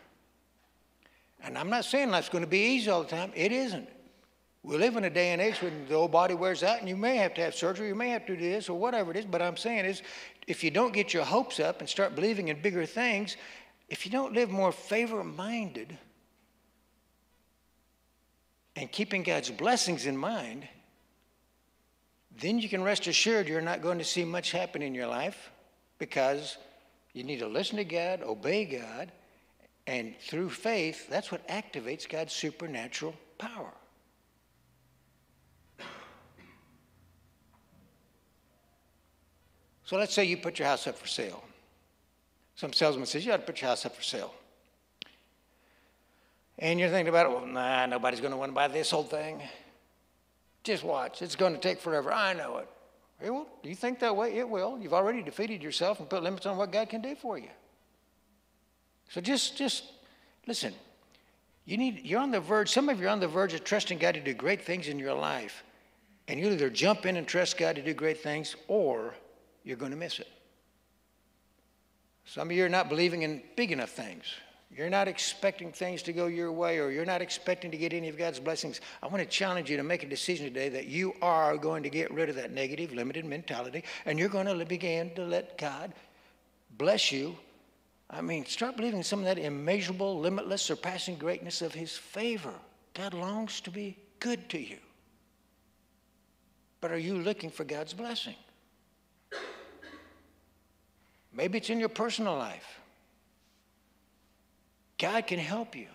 And 1.42 1.57
I'm 1.57 1.70
not 1.70 1.84
saying 1.84 2.11
life's 2.11 2.28
going 2.28 2.44
to 2.44 2.51
be 2.51 2.74
easy 2.74 2.90
all 2.90 3.03
the 3.03 3.09
time, 3.09 3.32
it 3.34 3.51
isn't. 3.51 3.88
We 4.62 4.76
live 4.76 4.96
in 4.96 5.05
a 5.05 5.11
day 5.11 5.30
and 5.30 5.40
age 5.40 5.62
when 5.62 5.86
the 5.88 5.94
old 5.94 6.12
body 6.12 6.34
wears 6.34 6.62
out, 6.62 6.80
and 6.80 6.88
you 6.88 6.96
may 6.96 7.16
have 7.16 7.32
to 7.34 7.40
have 7.40 7.55
surgery, 7.55 7.88
you 7.88 7.94
may 7.94 8.11
have 8.11 8.26
to 8.26 8.36
do 8.36 8.51
this, 8.51 8.68
or 8.68 8.78
whatever 8.78 9.11
it 9.11 9.16
is. 9.16 9.24
But 9.24 9.40
I'm 9.40 9.57
saying 9.57 9.86
is, 9.86 10.03
if 10.51 10.64
you 10.64 10.70
don't 10.70 10.92
get 10.92 11.14
your 11.14 11.24
hopes 11.24 11.61
up 11.61 11.78
and 11.78 11.88
start 11.88 12.16
believing 12.16 12.48
in 12.48 12.61
bigger 12.61 12.84
things, 12.84 13.36
if 13.88 14.05
you 14.05 14.11
don't 14.11 14.34
live 14.34 14.51
more 14.51 14.72
favor 14.72 15.22
minded 15.22 15.96
and 18.74 18.90
keeping 18.90 19.22
God's 19.22 19.51
blessings 19.51 20.07
in 20.07 20.16
mind, 20.16 20.66
then 22.36 22.59
you 22.59 22.68
can 22.68 22.82
rest 22.82 23.07
assured 23.07 23.46
you're 23.46 23.61
not 23.61 23.80
going 23.80 23.98
to 23.98 24.05
see 24.05 24.24
much 24.24 24.51
happen 24.51 24.82
in 24.82 24.92
your 24.92 25.07
life 25.07 25.51
because 25.98 26.57
you 27.12 27.22
need 27.22 27.38
to 27.38 27.46
listen 27.46 27.76
to 27.76 27.84
God, 27.84 28.20
obey 28.22 28.64
God, 28.64 29.12
and 29.86 30.18
through 30.18 30.51
faith, 30.51 31.09
that's 31.09 31.30
what 31.30 31.46
activates 31.46 32.09
God's 32.09 32.32
supernatural 32.32 33.14
power. 33.38 33.72
So 39.91 39.97
let's 39.97 40.14
say 40.14 40.24
you 40.24 40.36
put 40.36 40.61
your 40.61 40.68
house 40.68 40.86
up 40.86 40.97
for 40.97 41.09
sale. 41.09 41.43
Some 42.55 42.72
salesman 42.72 43.07
says, 43.07 43.26
You 43.26 43.32
ought 43.32 43.38
to 43.38 43.43
put 43.43 43.61
your 43.61 43.70
house 43.70 43.84
up 43.84 43.97
for 43.97 44.03
sale. 44.03 44.32
And 46.61 46.78
you're 46.78 46.91
thinking 46.91 47.09
about 47.09 47.26
it, 47.26 47.32
well, 47.32 47.45
nah, 47.45 47.86
nobody's 47.86 48.20
going 48.20 48.30
to 48.30 48.36
want 48.36 48.51
to 48.51 48.55
buy 48.55 48.68
this 48.68 48.93
whole 48.93 49.03
thing. 49.03 49.43
Just 50.62 50.84
watch. 50.84 51.22
It's 51.22 51.34
going 51.34 51.55
to 51.55 51.59
take 51.59 51.80
forever. 51.80 52.12
I 52.12 52.34
know 52.34 52.59
it. 52.59 52.68
It 53.20 53.30
will. 53.30 53.49
Do 53.64 53.68
you 53.68 53.74
think 53.74 53.99
that 53.99 54.14
way? 54.14 54.38
It 54.38 54.49
will. 54.49 54.78
You've 54.78 54.95
already 54.95 55.22
defeated 55.22 55.61
yourself 55.61 55.99
and 55.99 56.09
put 56.09 56.22
limits 56.22 56.47
on 56.47 56.57
what 56.57 56.70
God 56.70 56.88
can 56.88 57.03
do 57.03 57.16
for 57.16 57.36
you. 57.36 57.51
So 59.09 59.20
just, 59.20 59.57
just 59.57 59.82
listen. 60.47 60.72
You 61.64 61.78
need, 61.78 62.03
you're 62.05 62.20
on 62.20 62.30
the 62.30 62.38
verge, 62.38 62.68
some 62.68 62.88
of 62.88 63.01
you 63.01 63.09
are 63.09 63.11
on 63.11 63.18
the 63.18 63.26
verge 63.26 63.55
of 63.55 63.64
trusting 63.64 63.99
God 63.99 64.14
to 64.14 64.20
do 64.20 64.34
great 64.34 64.62
things 64.62 64.86
in 64.86 65.01
your 65.01 65.14
life. 65.14 65.64
And 66.28 66.38
you 66.38 66.49
either 66.51 66.70
jump 66.70 67.07
in 67.07 67.16
and 67.16 67.26
trust 67.26 67.59
God 67.59 67.74
to 67.74 67.82
do 67.82 67.93
great 67.93 68.22
things, 68.22 68.55
or 68.68 69.14
you're 69.65 69.77
going 69.77 69.93
to 69.93 69.97
miss 69.97 70.19
it. 70.19 70.29
Some 72.25 72.49
of 72.49 72.57
you 72.57 72.65
are 72.65 72.69
not 72.69 72.89
believing 72.89 73.23
in 73.23 73.43
big 73.57 73.73
enough 73.73 73.91
things. 73.91 74.25
You're 74.71 74.89
not 74.89 75.09
expecting 75.09 75.73
things 75.73 76.01
to 76.05 76.13
go 76.13 76.27
your 76.27 76.53
way, 76.53 76.79
or 76.79 76.91
you're 76.91 77.05
not 77.05 77.21
expecting 77.21 77.73
to 77.73 77.77
get 77.77 77.93
any 77.93 78.09
of 78.09 78.17
God's 78.17 78.39
blessings. 78.39 78.81
I 79.03 79.09
want 79.09 79.19
to 79.19 79.27
challenge 79.27 79.69
you 79.69 79.77
to 79.77 79.83
make 79.83 80.05
a 80.05 80.09
decision 80.09 80.47
today 80.47 80.69
that 80.69 80.87
you 80.87 81.13
are 81.21 81.57
going 81.57 81.83
to 81.83 81.91
get 81.91 82.13
rid 82.13 82.29
of 82.29 82.37
that 82.37 82.53
negative, 82.53 82.93
limited 82.93 83.25
mentality, 83.25 83.83
and 84.07 84.17
you're 84.17 84.29
going 84.29 84.47
to 84.47 84.65
begin 84.65 85.13
to 85.17 85.25
let 85.25 85.59
God 85.59 85.93
bless 86.79 87.11
you. 87.11 87.37
I 88.09 88.21
mean, 88.21 88.47
start 88.47 88.77
believing 88.77 88.99
in 88.99 89.05
some 89.05 89.19
of 89.19 89.25
that 89.25 89.39
immeasurable, 89.39 90.21
limitless, 90.21 90.63
surpassing 90.63 91.17
greatness 91.17 91.63
of 91.63 91.75
His 91.75 91.97
favor. 91.97 92.55
God 92.95 93.13
longs 93.13 93.61
to 93.63 93.71
be 93.73 93.99
good 94.21 94.49
to 94.51 94.59
you. 94.59 94.79
But 96.81 96.93
are 96.93 96.99
you 96.99 97.19
looking 97.19 97.51
for 97.51 97.65
God's 97.65 97.93
blessing? 97.93 98.37
Maybe 101.33 101.59
it's 101.59 101.70
in 101.70 101.78
your 101.78 101.89
personal 101.89 102.37
life. 102.37 102.81
God 104.99 105.26
can 105.26 105.39
help 105.39 105.76
you. 105.76 105.87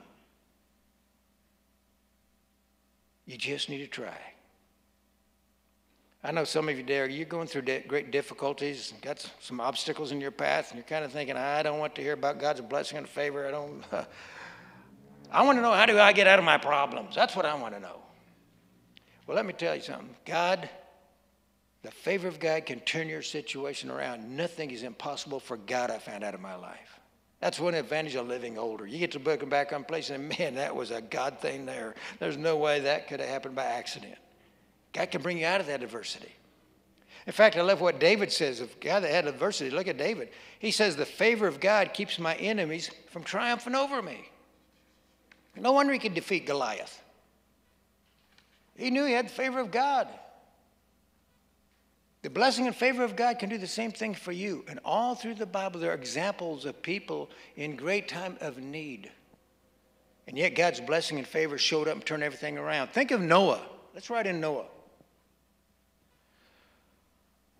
You 3.25 3.37
just 3.37 3.69
need 3.69 3.79
to 3.79 3.87
try. 3.87 4.17
I 6.23 6.31
know 6.31 6.43
some 6.43 6.69
of 6.69 6.77
you 6.77 6.83
there, 6.83 7.07
you're 7.07 7.25
going 7.25 7.47
through 7.47 7.63
great 7.87 8.09
difficulties, 8.09 8.93
got 9.01 9.29
some 9.39 9.59
obstacles 9.59 10.11
in 10.11 10.19
your 10.19 10.31
path, 10.31 10.71
and 10.71 10.77
you're 10.79 10.87
kind 10.87 11.05
of 11.05 11.11
thinking, 11.11 11.37
I 11.37 11.61
don't 11.61 11.77
want 11.77 11.93
to 11.95 12.01
hear 12.01 12.13
about 12.13 12.39
God's 12.39 12.61
blessing 12.61 12.97
and 12.97 13.07
favor. 13.07 13.47
I 13.47 13.51
don't. 13.51 13.83
I 15.31 15.43
want 15.43 15.57
to 15.57 15.61
know 15.61 15.73
how 15.73 15.85
do 15.85 15.99
I 15.99 16.13
get 16.13 16.27
out 16.27 16.39
of 16.39 16.45
my 16.45 16.57
problems? 16.57 17.13
That's 17.13 17.35
what 17.35 17.45
I 17.45 17.53
want 17.55 17.75
to 17.75 17.79
know. 17.79 17.99
Well, 19.27 19.35
let 19.35 19.45
me 19.45 19.53
tell 19.53 19.75
you 19.75 19.81
something. 19.81 20.15
God 20.25 20.69
the 21.85 21.91
favor 21.91 22.27
of 22.27 22.39
God 22.39 22.65
can 22.65 22.79
turn 22.81 23.07
your 23.07 23.21
situation 23.21 23.91
around. 23.91 24.35
Nothing 24.35 24.71
is 24.71 24.83
impossible 24.83 25.39
for 25.39 25.57
God, 25.57 25.91
I 25.91 25.97
found 25.97 26.23
out 26.23 26.33
in 26.33 26.41
my 26.41 26.55
life. 26.55 26.99
That's 27.41 27.59
one 27.59 27.73
advantage 27.73 28.15
of 28.15 28.27
living 28.27 28.57
older. 28.57 28.87
You 28.87 28.97
get 28.97 29.11
to 29.11 29.19
looking 29.19 29.49
back 29.49 29.73
on 29.73 29.83
places 29.83 30.11
and 30.11 30.29
man, 30.39 30.55
that 30.55 30.75
was 30.75 30.91
a 30.91 31.01
God 31.01 31.39
thing 31.39 31.65
there. 31.65 31.95
There's 32.19 32.37
no 32.37 32.57
way 32.57 32.79
that 32.81 33.07
could 33.07 33.19
have 33.19 33.29
happened 33.29 33.55
by 33.55 33.65
accident. 33.65 34.15
God 34.93 35.11
can 35.11 35.21
bring 35.21 35.37
you 35.37 35.45
out 35.45 35.61
of 35.61 35.67
that 35.67 35.83
adversity. 35.83 36.33
In 37.27 37.33
fact, 37.33 37.57
I 37.57 37.61
love 37.61 37.81
what 37.81 37.99
David 37.99 38.31
says 38.31 38.61
of 38.61 38.79
God 38.79 39.01
that 39.01 39.11
had 39.11 39.27
adversity. 39.27 39.69
Look 39.69 39.87
at 39.87 39.97
David. 39.97 40.29
He 40.59 40.71
says, 40.71 40.95
The 40.95 41.05
favor 41.05 41.47
of 41.47 41.59
God 41.59 41.93
keeps 41.93 42.19
my 42.19 42.35
enemies 42.35 42.91
from 43.09 43.23
triumphing 43.23 43.75
over 43.75 44.01
me. 44.01 44.29
No 45.55 45.71
wonder 45.71 45.91
he 45.93 45.99
could 45.99 46.13
defeat 46.13 46.45
Goliath. 46.45 47.01
He 48.77 48.91
knew 48.91 49.05
he 49.05 49.13
had 49.13 49.27
the 49.27 49.33
favor 49.33 49.59
of 49.59 49.71
God. 49.71 50.07
The 52.25 52.31
blessing 52.31 52.65
and 52.65 52.75
favor 52.75 53.03
of 53.03 53.15
God 53.15 53.37
can 53.37 53.49
do 53.49 53.59
the 53.59 53.67
same 53.67 53.91
thing 53.91 54.15
for 54.15 54.31
you. 54.31 54.65
And 54.67 54.79
all 54.83 55.13
through 55.13 55.35
the 55.35 55.45
Bible, 55.45 55.79
there 55.79 55.91
are 55.91 55.93
examples 55.93 56.65
of 56.65 56.81
people 56.81 57.29
in 57.55 57.75
great 57.75 58.07
time 58.07 58.35
of 58.41 58.57
need. 58.57 59.11
And 60.27 60.35
yet 60.35 60.55
God's 60.55 60.81
blessing 60.81 61.19
and 61.19 61.27
favor 61.27 61.59
showed 61.59 61.87
up 61.87 61.93
and 61.93 62.03
turned 62.03 62.23
everything 62.23 62.57
around. 62.57 62.87
Think 62.87 63.11
of 63.11 63.21
Noah. 63.21 63.61
Let's 63.93 64.09
write 64.09 64.25
in 64.25 64.39
Noah. 64.39 64.65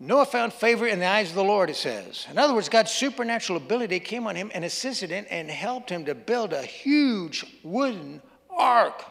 Noah 0.00 0.26
found 0.26 0.52
favor 0.52 0.88
in 0.88 0.98
the 0.98 1.06
eyes 1.06 1.28
of 1.28 1.36
the 1.36 1.44
Lord, 1.44 1.70
it 1.70 1.76
says. 1.76 2.26
In 2.28 2.36
other 2.36 2.52
words, 2.52 2.68
God's 2.68 2.90
supernatural 2.90 3.58
ability 3.58 4.00
came 4.00 4.26
on 4.26 4.34
him 4.34 4.50
and 4.52 4.64
assisted 4.64 5.10
him 5.10 5.26
and 5.30 5.48
helped 5.48 5.90
him 5.90 6.06
to 6.06 6.14
build 6.16 6.52
a 6.52 6.62
huge 6.62 7.46
wooden 7.62 8.20
ark 8.50 9.04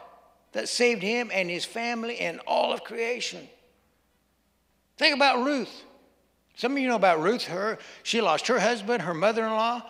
that 0.52 0.68
saved 0.68 1.02
him 1.02 1.32
and 1.34 1.50
his 1.50 1.64
family 1.64 2.18
and 2.18 2.42
all 2.46 2.74
of 2.74 2.84
creation. 2.84 3.48
Think 4.98 5.16
about 5.16 5.44
Ruth. 5.44 5.84
Some 6.56 6.74
of 6.74 6.78
you 6.80 6.88
know 6.88 6.96
about 6.96 7.22
Ruth. 7.22 7.44
Her, 7.44 7.78
she 8.04 8.22
lost 8.22 8.48
her 8.48 8.60
husband, 8.60 9.02
her 9.02 9.14
mother-in-law. 9.14 9.82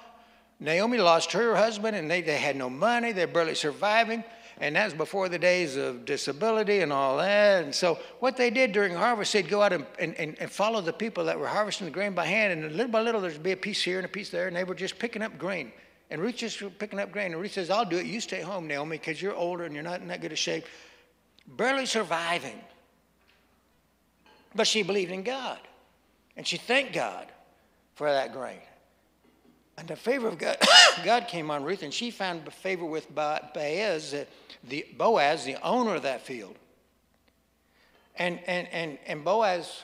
Naomi 0.60 0.97
lost 0.97 1.32
her 1.34 1.56
husband, 1.56 1.95
and 1.95 2.10
they, 2.10 2.22
they 2.22 2.38
had 2.38 2.56
no 2.56 2.70
money. 2.70 3.12
They're 3.12 3.28
barely 3.28 3.56
surviving. 3.56 4.24
And 4.58 4.76
that's 4.78 4.93
before 4.93 5.28
the 5.28 5.38
days 5.38 5.76
of 5.76 6.06
disability 6.06 6.80
and 6.80 6.91
all 6.93 7.18
that. 7.18 7.66
And 7.66 7.76
so 7.76 7.99
what 8.20 8.38
they 8.38 8.49
did 8.49 8.72
during 8.72 8.93
harvest, 8.93 9.34
they'd 9.34 9.49
go 9.49 9.62
out 9.62 9.74
and, 9.74 9.86
and, 9.99 10.16
and 10.18 10.49
follow 10.49 10.80
the 10.80 10.93
people 10.93 11.26
that 11.26 11.38
were 11.38 11.47
harvesting 11.47 11.86
the 11.86 11.91
grain 11.91 12.14
by 12.14 12.26
hand. 12.26 12.53
And 12.64 12.72
little 12.72 12.91
by 12.91 13.01
little, 13.01 13.20
there'd 13.20 13.43
be 13.43 13.51
a 13.51 13.58
piece 13.58 13.84
here 13.84 13.97
and 13.97 14.06
a 14.06 14.10
piece 14.10 14.30
there. 14.30 14.47
And 14.47 14.56
they 14.56 14.64
were 14.64 14.74
just 14.74 14.97
picking 14.97 15.22
up 15.22 15.38
grain. 15.38 15.74
And 16.10 16.22
Ruth 16.22 16.38
just 16.38 16.64
picking 16.80 16.99
up 16.99 17.12
grain. 17.12 17.34
And 17.34 17.41
Ruth 17.41 17.51
says, 17.51 17.70
I'll 17.70 17.84
do 17.84 17.97
it. 17.97 18.06
You 18.06 18.22
stay 18.22 18.41
home, 18.41 18.66
Naomi, 18.66 18.97
because 18.97 19.22
you're 19.22 19.36
older 19.36 19.66
and 19.66 19.74
you're 19.74 19.84
not 19.84 19.99
in 19.99 20.08
that 20.08 20.22
good 20.22 20.32
a 20.32 20.38
shape. 20.38 20.66
Barely 21.47 21.86
surviving. 21.86 22.60
But 24.56 24.68
she 24.68 24.84
believed 24.84 25.12
in 25.12 25.24
God. 25.24 25.60
And 26.38 26.47
she 26.47 26.58
thanked 26.58 26.93
God 26.93 27.28
for 27.95 28.10
that 28.10 28.34
grain. 28.34 28.60
And 29.78 29.88
the 29.88 29.95
favor 29.95 30.28
of 30.28 30.38
God, 30.38 30.58
God 31.03 31.28
came 31.28 31.51
on 31.51 31.64
Ruth, 31.64 31.84
and 31.84 31.93
she 31.93 32.10
found 32.10 32.51
favor 32.53 32.86
with 32.86 33.14
Boaz, 33.14 34.16
the, 34.64 34.86
Boaz, 34.97 35.43
the 35.43 35.58
owner 35.62 35.95
of 35.95 36.03
that 36.03 36.22
field. 36.22 36.56
And, 38.18 38.39
and, 38.47 38.68
and, 38.72 38.97
and 39.06 39.26
Boaz, 39.26 39.84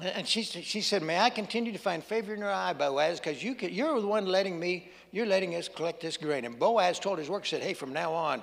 and 0.00 0.26
she, 0.28 0.42
she 0.42 0.82
said, 0.82 1.02
May 1.02 1.18
I 1.18 1.30
continue 1.30 1.72
to 1.72 1.78
find 1.78 2.04
favor 2.04 2.34
in 2.34 2.40
your 2.40 2.52
eye, 2.52 2.74
Boaz, 2.74 3.18
because 3.20 3.42
you 3.42 3.56
you're 3.60 3.98
the 4.00 4.06
one 4.06 4.26
letting 4.26 4.60
me, 4.60 4.90
you're 5.10 5.24
letting 5.24 5.54
us 5.54 5.68
collect 5.68 6.02
this 6.02 6.18
grain. 6.18 6.44
And 6.44 6.58
Boaz 6.58 6.98
told 6.98 7.18
his 7.18 7.30
work, 7.30 7.46
said, 7.46 7.62
Hey, 7.62 7.72
from 7.72 7.94
now 7.94 8.12
on, 8.12 8.42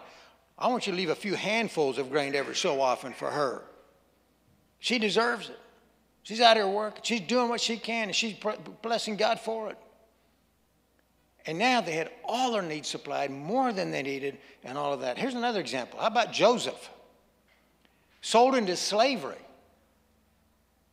I 0.57 0.67
want 0.67 0.87
you 0.87 0.93
to 0.93 0.97
leave 0.97 1.09
a 1.09 1.15
few 1.15 1.35
handfuls 1.35 1.99
of 1.99 2.09
grain 2.09 2.33
every 2.33 2.55
so 2.55 2.81
often 2.81 3.13
for 3.13 3.29
her. 3.29 3.63
She 4.81 4.97
deserves 4.97 5.47
it. 5.47 5.59
She's 6.23 6.41
out 6.41 6.57
here 6.57 6.67
working. 6.67 7.01
She's 7.03 7.21
doing 7.21 7.49
what 7.49 7.61
she 7.61 7.77
can, 7.77 8.07
and 8.07 8.15
she's 8.15 8.35
blessing 8.81 9.15
God 9.15 9.39
for 9.39 9.69
it. 9.69 9.77
And 11.45 11.57
now 11.57 11.81
they 11.81 11.93
had 11.93 12.09
all 12.25 12.51
their 12.51 12.63
needs 12.63 12.87
supplied, 12.89 13.31
more 13.31 13.71
than 13.71 13.91
they 13.91 14.01
needed, 14.01 14.39
and 14.63 14.77
all 14.77 14.91
of 14.91 15.01
that. 15.01 15.19
Here's 15.19 15.35
another 15.35 15.59
example. 15.59 15.99
How 15.99 16.07
about 16.07 16.33
Joseph? 16.33 16.89
Sold 18.21 18.55
into 18.55 18.75
slavery 18.75 19.37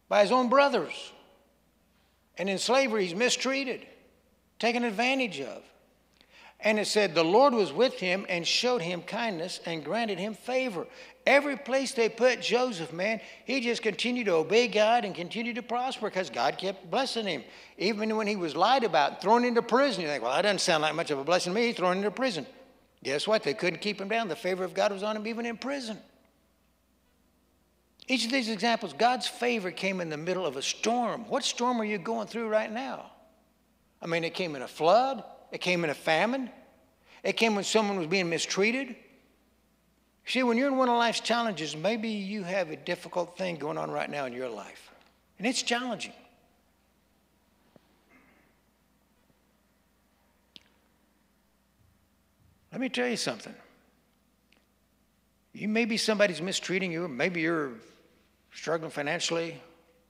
by 0.09 0.21
his 0.21 0.33
own 0.33 0.51
brothers. 0.51 1.13
And 2.37 2.49
in 2.49 2.59
slavery, 2.59 3.07
he's 3.07 3.15
mistreated, 3.15 3.87
taken 4.59 4.85
advantage 4.85 5.41
of. 5.41 5.63
And 6.61 6.79
it 6.79 6.87
said, 6.87 7.15
The 7.15 7.25
Lord 7.25 7.55
was 7.55 7.73
with 7.73 7.95
him 7.95 8.27
and 8.29 8.47
showed 8.47 8.83
him 8.83 9.01
kindness 9.01 9.61
and 9.65 9.85
granted 9.85 10.19
him 10.19 10.35
favor. 10.35 10.87
Every 11.29 11.59
place 11.59 11.93
they 11.93 12.09
put 12.09 12.41
Joseph, 12.41 12.91
man, 12.91 13.21
he 13.45 13.61
just 13.61 13.83
continued 13.83 14.25
to 14.25 14.33
obey 14.33 14.67
God 14.67 15.05
and 15.05 15.15
continued 15.15 15.57
to 15.57 15.63
prosper 15.63 16.07
because 16.07 16.31
God 16.31 16.57
kept 16.57 16.91
blessing 16.91 17.27
him. 17.27 17.45
Even 17.77 18.17
when 18.17 18.27
he 18.27 18.35
was 18.35 18.57
lied 18.57 18.83
about, 18.83 19.21
thrown 19.21 19.45
into 19.45 19.61
prison, 19.61 20.01
you 20.01 20.09
think, 20.09 20.23
well, 20.23 20.35
that 20.35 20.41
doesn't 20.41 20.61
sound 20.61 20.81
like 20.81 20.95
much 20.95 21.11
of 21.11 21.19
a 21.19 21.25
blessing 21.25 21.53
to 21.53 21.61
me, 21.61 21.75
thrown 21.75 21.99
into 21.99 22.11
prison. 22.11 22.47
Guess 23.05 23.29
what? 23.29 23.43
They 23.43 23.53
couldn't 23.53 23.83
keep 23.83 24.01
him 24.01 24.09
down. 24.09 24.29
The 24.29 24.37
favor 24.37 24.65
of 24.65 24.73
God 24.73 24.91
was 24.91 25.03
on 25.03 25.19
him 25.19 25.27
even 25.27 25.45
in 25.45 25.59
prison. 25.59 25.99
Each 28.07 28.25
of 28.25 28.33
these 28.33 28.49
examples, 28.49 28.95
God's 28.95 29.27
favor 29.27 29.71
came 29.71 30.01
in 30.01 30.09
the 30.09 30.17
middle 30.17 30.47
of 30.47 30.57
a 30.57 30.63
storm. 30.63 31.29
What 31.29 31.45
storm 31.45 31.79
are 31.79 31.85
you 31.85 31.99
going 31.99 32.27
through 32.27 32.49
right 32.49 32.73
now? 32.73 33.05
I 34.01 34.07
mean, 34.07 34.25
it 34.25 34.33
came 34.33 34.57
in 34.57 34.63
a 34.63 34.69
flood, 34.69 35.23
it 35.53 35.61
came 35.61 35.85
in 35.85 35.91
a 35.91 35.95
famine. 35.95 36.49
It 37.23 37.37
came 37.37 37.55
when 37.55 37.65
someone 37.65 37.99
was 37.99 38.07
being 38.07 38.31
mistreated. 38.31 38.97
See, 40.29 40.43
when 40.43 40.59
you're 40.59 40.69
in 40.69 40.77
one 40.77 40.91
of 40.91 40.97
life's 40.99 41.21
challenges, 41.21 41.75
maybe 41.75 42.11
you 42.11 42.43
have 42.43 42.69
a 42.69 42.77
difficult 42.77 43.39
thing 43.39 43.57
going 43.57 43.79
on 43.79 43.91
right 43.91 44.11
now 44.11 44.27
in 44.27 44.35
your 44.35 44.51
life. 44.51 44.91
And 45.39 45.47
it's 45.47 45.63
challenging. 45.63 46.13
Let 52.71 52.79
me 52.79 52.91
tell 52.91 53.09
you 53.09 53.17
something. 53.17 53.55
You 55.55 55.67
maybe 55.67 55.97
somebody's 55.97 56.43
mistreating 56.43 56.93
you, 56.93 57.05
or 57.05 57.09
maybe 57.09 57.41
you're 57.41 57.73
struggling 58.53 58.91
financially. 58.91 59.59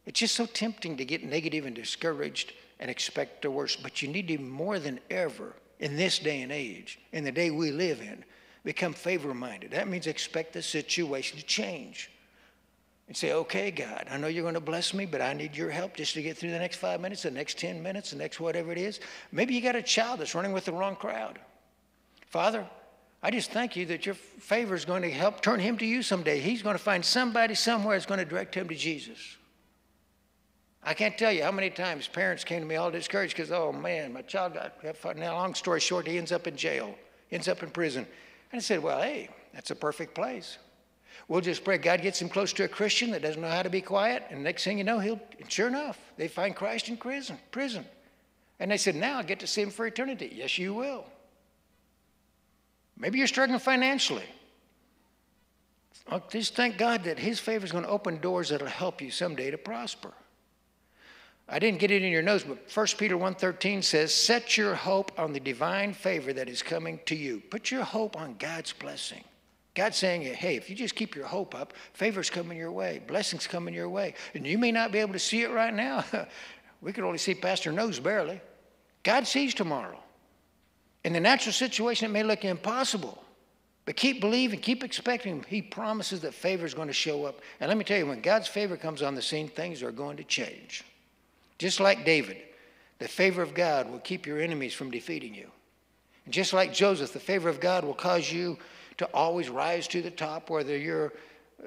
It's 0.05 0.19
just 0.19 0.35
so 0.35 0.47
tempting 0.47 0.97
to 0.97 1.05
get 1.05 1.23
negative 1.23 1.65
and 1.65 1.77
discouraged 1.77 2.55
and 2.81 2.91
expect 2.91 3.43
the 3.43 3.53
worst. 3.53 3.85
But 3.85 4.03
you 4.03 4.09
need 4.09 4.27
to 4.29 4.39
more 4.39 4.81
than 4.81 4.99
ever 5.11 5.55
in 5.79 5.95
this 5.95 6.19
day 6.19 6.43
and 6.43 6.51
age, 6.51 6.99
in 7.13 7.23
the 7.23 7.31
day 7.31 7.53
we 7.53 7.71
live 7.71 8.01
in, 8.01 8.25
become 8.65 8.93
favor 8.93 9.35
minded. 9.35 9.71
That 9.71 9.89
means 9.89 10.07
expect 10.07 10.53
the 10.53 10.63
situation 10.63 11.39
to 11.39 11.45
change. 11.45 12.11
And 13.07 13.17
say, 13.17 13.33
okay, 13.33 13.71
God, 13.71 14.07
I 14.11 14.19
know 14.19 14.27
you're 14.27 14.43
going 14.43 14.53
to 14.53 14.61
bless 14.61 14.93
me, 14.93 15.07
but 15.07 15.23
I 15.23 15.33
need 15.33 15.57
your 15.57 15.71
help 15.71 15.97
just 15.97 16.13
to 16.15 16.23
get 16.23 16.37
through 16.37 16.51
the 16.51 16.59
next 16.59 16.77
five 16.77 17.01
minutes, 17.01 17.23
the 17.23 17.31
next 17.31 17.59
10 17.59 17.83
minutes, 17.83 18.11
the 18.11 18.17
next 18.17 18.39
whatever 18.39 18.71
it 18.71 18.77
is. 18.77 19.01
Maybe 19.33 19.55
you 19.55 19.63
got 19.63 19.77
a 19.77 19.83
child 19.83 20.21
that's 20.21 20.35
running 20.35 20.53
with 20.53 20.67
the 20.67 20.73
wrong 20.73 20.95
crowd. 20.95 21.39
Father, 22.27 22.67
I 23.23 23.31
just 23.31 23.51
thank 23.51 23.77
you 23.77 23.87
that 23.87 24.05
your 24.05 24.15
favor 24.15 24.75
is 24.75 24.85
going 24.85 25.03
to 25.03 25.11
help 25.11 25.41
turn 25.41 25.59
him 25.59 25.79
to 25.79 25.87
you 25.87 26.03
someday. 26.03 26.39
He's 26.39 26.63
going 26.63 26.77
to 26.77 26.83
find 26.83 27.05
somebody 27.05 27.55
somewhere 27.55 27.97
that's 27.97 28.07
going 28.07 28.21
to 28.21 28.27
direct 28.27 28.55
him 28.55 28.69
to 28.69 28.75
Jesus. 28.75 29.39
I 30.85 30.95
can't 30.95 31.19
tell 31.19 31.33
you 31.33 31.43
how 31.43 31.51
many 31.51 31.71
times 31.71 32.07
parents 32.07 32.45
came 32.45 32.61
to 32.61 32.67
me 32.67 32.77
all 32.77 32.91
discouraged 32.91 33.37
because, 33.37 33.51
oh 33.51 33.73
man, 33.73 34.13
my 34.13 34.23
child 34.23 34.55
got, 34.55 34.81
that. 34.83 35.17
now 35.17 35.35
long 35.35 35.55
story 35.55 35.81
short, 35.81 36.07
he 36.07 36.17
ends 36.17 36.31
up 36.31 36.47
in 36.47 36.57
jail, 36.57 36.95
ends 37.33 37.49
up 37.49 37.63
in 37.63 37.71
prison. 37.71 38.07
And 38.53 38.59
I 38.59 38.63
said, 38.63 38.83
well, 38.83 39.01
hey, 39.01 39.29
that's 39.53 39.71
a 39.71 39.75
perfect 39.75 40.15
place. 40.15 40.59
We'll 41.27 41.41
just 41.43 41.65
pray 41.65 41.79
God 41.79 42.01
gets 42.01 42.23
him 42.23 42.29
close 42.29 42.53
to 42.55 42.65
a 42.65 42.69
Christian 42.69 43.11
that 43.11 43.23
doesn't 43.23 43.41
know 43.41 43.49
how 43.49 43.63
to 43.63 43.71
be 43.71 43.83
quiet. 43.83 44.25
And 44.31 44.43
next 44.43 44.65
thing 44.65 44.79
you 44.79 44.85
know, 44.85 44.99
he'll, 44.99 45.21
sure 45.49 45.69
enough, 45.69 45.99
they 46.17 46.29
find 46.29 46.57
Christ 46.57 46.89
in 46.89 46.97
prison. 46.97 47.39
prison. 47.51 47.85
And 48.61 48.71
they 48.71 48.77
said, 48.77 48.95
now 48.95 49.19
I 49.19 49.23
get 49.23 49.41
to 49.41 49.47
see 49.47 49.63
him 49.63 49.71
for 49.71 49.87
eternity. 49.87 50.33
Yes, 50.35 50.59
you 50.59 50.75
will. 50.75 51.05
Maybe 52.97 53.19
you're 53.19 53.29
struggling 53.29 53.61
financially. 53.61 54.25
just 56.31 56.57
thank 56.57 56.79
God 56.79 57.05
that 57.05 57.19
his 57.19 57.39
favor 57.39 57.65
is 57.65 57.73
going 57.73 57.85
to 57.85 57.91
open 57.91 58.19
doors 58.19 58.49
that'll 58.49 58.67
help 58.67 59.01
you 59.01 59.11
someday 59.11 59.51
to 59.51 59.59
prosper. 59.59 60.13
I 61.49 61.59
didn't 61.59 61.81
get 61.81 61.91
it 61.91 62.03
in 62.03 62.13
your 62.13 62.23
notes, 62.23 62.45
but 62.45 62.59
1 62.73 62.87
Peter 62.99 63.17
1.13 63.17 63.83
says, 63.83 64.13
set 64.13 64.59
your 64.59 64.75
hope 64.75 65.19
on 65.19 65.33
the 65.33 65.41
divine 65.41 65.95
favor 65.95 66.33
that 66.35 66.49
is 66.49 66.63
coming 66.63 67.01
to 67.07 67.17
you. 67.17 67.41
Put 67.51 67.71
your 67.71 67.85
hope 67.85 68.19
on 68.19 68.37
God's 68.39 68.75
blessing. 68.75 69.25
God's 69.75 69.97
saying, 69.97 70.23
hey, 70.23 70.57
if 70.57 70.69
you 70.69 70.77
just 70.77 70.95
keep 70.95 71.15
your 71.15 71.25
hope 71.25 71.55
up, 71.55 71.73
favor's 71.95 72.29
coming 72.29 72.59
your 72.59 72.73
way, 72.73 73.01
blessings 73.07 73.47
coming 73.47 73.73
your 73.73 73.89
way. 73.89 74.15
And 74.35 74.47
you 74.47 74.59
may 74.59 74.73
not 74.73 74.93
be 74.93 74.99
able 74.99 75.15
to 75.15 75.19
see 75.19 75.43
it 75.43 75.51
right 75.51 75.73
now. 75.73 76.05
we 76.83 76.93
can 76.93 77.05
only 77.05 77.19
see 77.19 77.35
Pastor 77.35 77.73
Nose 77.73 77.99
barely. 77.99 78.41
God 79.03 79.27
sees 79.27 79.55
tomorrow. 79.55 79.99
In 81.05 81.13
the 81.13 81.21
natural 81.21 81.53
situation, 81.53 82.11
it 82.11 82.13
may 82.13 82.25
look 82.25 82.45
impossible. 82.45 83.23
But 83.87 83.97
keep 83.97 84.21
believing, 84.21 84.61
keep 84.61 84.85
expecting. 84.85 85.47
He 85.49 85.63
promises 85.63 86.21
that 86.21 86.35
favor 86.35 86.67
is 86.67 86.75
going 86.75 86.89
to 86.89 86.95
show 86.95 87.25
up. 87.25 87.41
And 87.59 87.69
let 87.69 87.79
me 87.79 87.85
tell 87.85 87.97
you, 87.97 88.07
when 88.07 88.21
God's 88.21 88.49
favor 88.49 88.77
comes 88.77 89.01
on 89.01 89.15
the 89.15 89.23
scene, 89.23 89.49
things 89.49 89.83
are 89.83 89.93
going 89.93 90.19
to 90.19 90.25
change. 90.25 90.85
Just 91.59 91.81
like 91.81 92.05
David, 92.05 92.39
the 92.99 93.09
favor 93.09 93.43
of 93.43 93.55
God 93.55 93.91
will 93.91 93.99
keep 93.99 94.27
your 94.27 94.41
enemies 94.41 94.75
from 94.75 94.91
defeating 94.91 95.35
you. 95.35 95.51
And 96.25 96.35
just 96.35 96.53
like 96.53 96.73
Joseph, 96.73 97.13
the 97.13 97.21
favor 97.21 97.49
of 97.49 97.61
God 97.61 97.85
will 97.85 97.95
cause 97.95 98.31
you 98.31 98.59
to 98.99 99.07
always 99.15 99.49
rise 99.49 99.89
to 99.89 100.03
the 100.03 100.11
top, 100.11 100.51
whether 100.51 100.77
you're, 100.77 101.13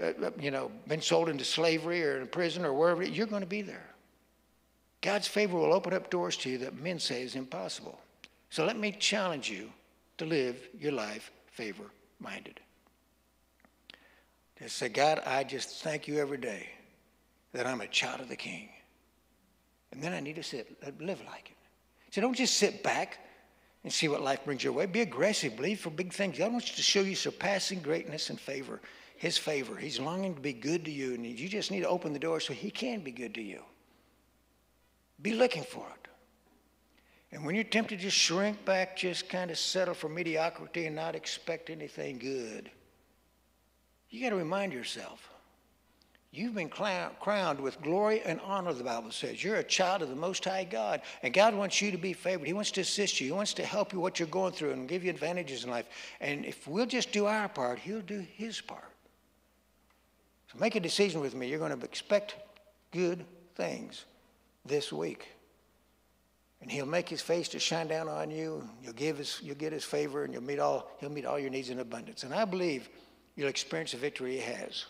uh, 0.01 0.31
you 0.39 0.51
know, 0.51 0.71
been 0.87 1.01
sold 1.01 1.29
into 1.29 1.43
slavery 1.43 2.03
or 2.03 2.19
in 2.19 2.27
prison 2.27 2.65
or 2.65 2.73
wherever, 2.73 3.03
you're 3.03 3.27
going 3.27 3.41
to 3.41 3.47
be 3.47 3.61
there. 3.61 3.87
God's 5.01 5.27
favor 5.27 5.57
will 5.57 5.73
open 5.73 5.93
up 5.93 6.09
doors 6.09 6.37
to 6.37 6.49
you 6.49 6.57
that 6.59 6.79
men 6.79 6.99
say 6.99 7.23
is 7.23 7.35
impossible. 7.35 7.99
So 8.49 8.65
let 8.65 8.77
me 8.77 8.91
challenge 8.91 9.49
you 9.49 9.71
to 10.17 10.25
live 10.25 10.69
your 10.79 10.91
life 10.91 11.31
favor 11.47 11.85
minded. 12.19 12.59
To 14.57 14.69
say, 14.69 14.89
God, 14.89 15.21
I 15.25 15.43
just 15.43 15.81
thank 15.81 16.07
you 16.07 16.19
every 16.19 16.37
day 16.37 16.69
that 17.53 17.65
I'm 17.65 17.81
a 17.81 17.87
child 17.87 18.21
of 18.21 18.29
the 18.29 18.35
King. 18.35 18.69
And 19.91 20.01
then 20.01 20.13
I 20.13 20.19
need 20.19 20.35
to 20.35 20.43
sit, 20.43 20.77
uh, 20.85 20.91
live 20.99 21.21
like 21.25 21.51
it. 21.51 21.57
So 22.11 22.21
don't 22.21 22.35
just 22.35 22.57
sit 22.57 22.83
back 22.83 23.19
and 23.83 23.91
see 23.91 24.07
what 24.07 24.21
life 24.21 24.45
brings 24.45 24.63
your 24.63 24.73
way. 24.73 24.85
Be 24.85 25.01
aggressive. 25.01 25.55
Believe 25.55 25.79
for 25.79 25.89
big 25.89 26.13
things. 26.13 26.37
God 26.37 26.51
wants 26.51 26.75
to 26.75 26.81
show 26.81 27.01
you 27.01 27.15
surpassing 27.15 27.79
greatness 27.79 28.29
and 28.29 28.39
favor. 28.39 28.79
His 29.17 29.37
favor. 29.37 29.75
He's 29.75 29.99
longing 29.99 30.35
to 30.35 30.41
be 30.41 30.53
good 30.53 30.85
to 30.85 30.91
you, 30.91 31.13
and 31.13 31.25
you 31.25 31.47
just 31.47 31.71
need 31.71 31.81
to 31.81 31.87
open 31.87 32.13
the 32.13 32.19
door 32.19 32.39
so 32.39 32.53
He 32.53 32.71
can 32.71 33.01
be 33.01 33.11
good 33.11 33.35
to 33.35 33.41
you. 33.41 33.61
Be 35.21 35.33
looking 35.33 35.63
for 35.63 35.85
it. 35.87 36.07
And 37.31 37.45
when 37.45 37.55
you're 37.55 37.63
tempted 37.63 38.01
to 38.01 38.09
shrink 38.09 38.65
back, 38.65 38.97
just 38.97 39.29
kind 39.29 39.51
of 39.51 39.57
settle 39.57 39.93
for 39.93 40.09
mediocrity 40.09 40.87
and 40.87 40.95
not 40.95 41.15
expect 41.15 41.69
anything 41.69 42.17
good, 42.17 42.69
you 44.09 44.21
got 44.21 44.31
to 44.31 44.35
remind 44.35 44.73
yourself 44.73 45.30
You've 46.33 46.55
been 46.55 46.69
crowned 46.69 47.59
with 47.59 47.81
glory 47.81 48.21
and 48.21 48.39
honor, 48.45 48.71
the 48.71 48.85
Bible 48.85 49.11
says. 49.11 49.43
You're 49.43 49.57
a 49.57 49.63
child 49.63 50.01
of 50.01 50.07
the 50.07 50.15
Most 50.15 50.45
High 50.45 50.63
God. 50.63 51.01
And 51.23 51.33
God 51.33 51.53
wants 51.53 51.81
you 51.81 51.91
to 51.91 51.97
be 51.97 52.13
favored. 52.13 52.47
He 52.47 52.53
wants 52.53 52.71
to 52.71 52.81
assist 52.81 53.19
you. 53.19 53.27
He 53.27 53.33
wants 53.33 53.53
to 53.55 53.65
help 53.65 53.91
you 53.91 53.99
what 53.99 54.17
you're 54.17 54.29
going 54.29 54.53
through 54.53 54.71
and 54.71 54.87
give 54.87 55.03
you 55.03 55.09
advantages 55.09 55.65
in 55.65 55.69
life. 55.69 55.87
And 56.21 56.45
if 56.45 56.65
we'll 56.67 56.85
just 56.85 57.11
do 57.11 57.25
our 57.25 57.49
part, 57.49 57.79
He'll 57.79 57.99
do 57.99 58.25
His 58.35 58.61
part. 58.61 58.91
So 60.51 60.59
make 60.59 60.75
a 60.75 60.79
decision 60.79 61.19
with 61.19 61.35
me. 61.35 61.49
You're 61.49 61.59
going 61.59 61.77
to 61.77 61.85
expect 61.85 62.35
good 62.91 63.25
things 63.55 64.05
this 64.65 64.91
week. 64.91 65.27
And 66.61 66.69
he'll 66.69 66.85
make 66.85 67.09
his 67.09 67.21
face 67.21 67.49
to 67.49 67.59
shine 67.59 67.87
down 67.87 68.07
on 68.07 68.29
you. 68.29 68.69
You'll 68.83 68.93
give 68.93 69.17
his, 69.17 69.39
you'll 69.41 69.55
get 69.55 69.73
his 69.73 69.83
favor, 69.83 70.23
and 70.23 70.33
you'll 70.33 70.43
meet 70.43 70.59
all, 70.59 70.91
he'll 70.99 71.09
meet 71.09 71.25
all 71.25 71.39
your 71.39 71.49
needs 71.49 71.69
in 71.69 71.79
abundance. 71.79 72.23
And 72.23 72.33
I 72.33 72.45
believe 72.45 72.89
you'll 73.35 73.49
experience 73.49 73.93
the 73.93 73.97
victory 73.97 74.33
he 74.33 74.41
has. 74.41 74.85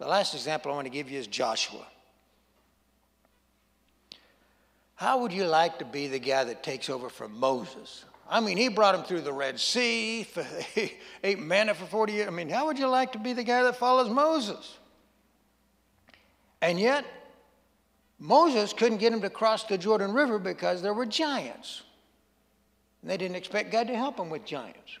The 0.00 0.06
last 0.06 0.32
example 0.32 0.72
I 0.72 0.76
want 0.76 0.86
to 0.86 0.90
give 0.90 1.10
you 1.10 1.18
is 1.18 1.26
Joshua. 1.26 1.86
How 4.94 5.20
would 5.20 5.32
you 5.32 5.44
like 5.44 5.78
to 5.80 5.84
be 5.84 6.06
the 6.06 6.18
guy 6.18 6.42
that 6.42 6.62
takes 6.62 6.88
over 6.88 7.10
from 7.10 7.38
Moses? 7.38 8.06
I 8.26 8.40
mean, 8.40 8.56
he 8.56 8.68
brought 8.68 8.94
him 8.94 9.02
through 9.02 9.20
the 9.20 9.32
Red 9.32 9.60
Sea, 9.60 10.26
ate 11.22 11.38
manna 11.38 11.74
for 11.74 11.84
40 11.84 12.14
years. 12.14 12.28
I 12.28 12.30
mean, 12.30 12.48
how 12.48 12.66
would 12.66 12.78
you 12.78 12.86
like 12.86 13.12
to 13.12 13.18
be 13.18 13.34
the 13.34 13.44
guy 13.44 13.62
that 13.62 13.76
follows 13.76 14.08
Moses? 14.08 14.78
And 16.62 16.80
yet, 16.80 17.04
Moses 18.18 18.72
couldn't 18.72 18.98
get 18.98 19.12
him 19.12 19.20
to 19.20 19.30
cross 19.30 19.64
the 19.64 19.76
Jordan 19.76 20.12
River 20.12 20.38
because 20.38 20.80
there 20.80 20.94
were 20.94 21.06
giants. 21.06 21.82
And 23.02 23.10
they 23.10 23.18
didn't 23.18 23.36
expect 23.36 23.70
God 23.70 23.86
to 23.88 23.96
help 23.96 24.16
them 24.16 24.30
with 24.30 24.46
giants. 24.46 24.98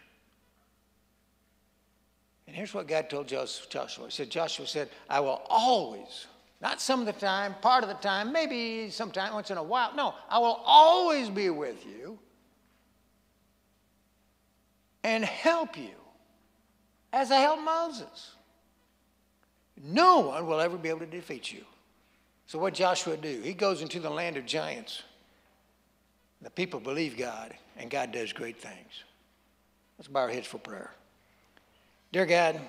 And 2.50 2.56
here's 2.56 2.74
what 2.74 2.88
God 2.88 3.08
told 3.08 3.28
Joshua. 3.28 4.06
He 4.06 4.10
said, 4.10 4.28
Joshua 4.28 4.66
said, 4.66 4.88
I 5.08 5.20
will 5.20 5.40
always, 5.48 6.26
not 6.60 6.80
some 6.80 6.98
of 6.98 7.06
the 7.06 7.12
time, 7.12 7.54
part 7.62 7.84
of 7.84 7.88
the 7.88 7.94
time, 7.94 8.32
maybe 8.32 8.90
sometime, 8.90 9.32
once 9.32 9.52
in 9.52 9.56
a 9.56 9.62
while. 9.62 9.94
No, 9.94 10.16
I 10.28 10.40
will 10.40 10.60
always 10.64 11.30
be 11.30 11.48
with 11.48 11.86
you 11.86 12.18
and 15.04 15.24
help 15.24 15.78
you 15.78 15.92
as 17.12 17.30
I 17.30 17.36
helped 17.36 17.62
Moses. 17.62 18.32
No 19.80 20.18
one 20.18 20.44
will 20.48 20.58
ever 20.58 20.76
be 20.76 20.88
able 20.88 20.98
to 20.98 21.06
defeat 21.06 21.52
you. 21.52 21.64
So 22.48 22.58
what 22.58 22.74
Joshua 22.74 23.16
do? 23.16 23.42
He 23.44 23.54
goes 23.54 23.80
into 23.80 24.00
the 24.00 24.10
land 24.10 24.36
of 24.36 24.44
giants. 24.44 25.04
The 26.42 26.50
people 26.50 26.80
believe 26.80 27.16
God, 27.16 27.54
and 27.76 27.88
God 27.88 28.10
does 28.10 28.32
great 28.32 28.58
things. 28.58 29.04
Let's 29.98 30.08
bow 30.08 30.22
our 30.22 30.28
heads 30.30 30.48
for 30.48 30.58
prayer. 30.58 30.90
Dear 32.12 32.26
God, 32.26 32.60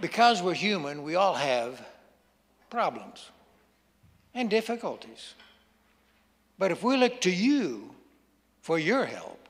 because 0.00 0.42
we're 0.42 0.54
human, 0.54 1.02
we 1.02 1.14
all 1.14 1.34
have 1.34 1.84
problems 2.70 3.30
and 4.34 4.50
difficulties. 4.50 5.34
But 6.58 6.70
if 6.70 6.82
we 6.82 6.96
look 6.96 7.20
to 7.22 7.30
you 7.30 7.94
for 8.60 8.78
your 8.78 9.04
help, 9.04 9.48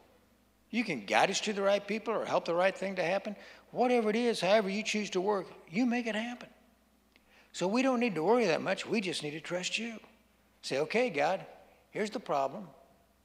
you 0.71 0.85
can 0.85 1.05
guide 1.05 1.31
us 1.31 1.41
to 1.41 1.53
the 1.53 1.63
right 1.63 1.85
people 1.85 2.15
or 2.15 2.25
help 2.25 2.45
the 2.45 2.55
right 2.55 2.77
thing 2.77 2.97
to 2.97 3.03
happen. 3.03 3.35
Whatever 3.71 4.11
it 4.11 4.17
is, 4.17 4.41
however 4.41 4.69
you 4.69 4.83
choose 4.83 5.11
to 5.11 5.21
work, 5.21 5.47
you 5.71 5.87
make 5.87 6.07
it 6.07 6.15
happen. 6.15 6.49
So 7.53 7.67
we 7.67 7.83
don't 7.83 8.01
need 8.01 8.15
to 8.15 8.23
worry 8.23 8.47
that 8.47 8.63
much. 8.63 8.87
We 8.87 9.01
just 9.01 9.23
need 9.23 9.33
to 9.33 9.41
trust 9.41 9.79
you. 9.79 9.99
Say, 10.63 10.79
okay, 10.81 11.11
God, 11.11 11.45
here's 11.91 12.11
the 12.11 12.21
problem. 12.21 12.69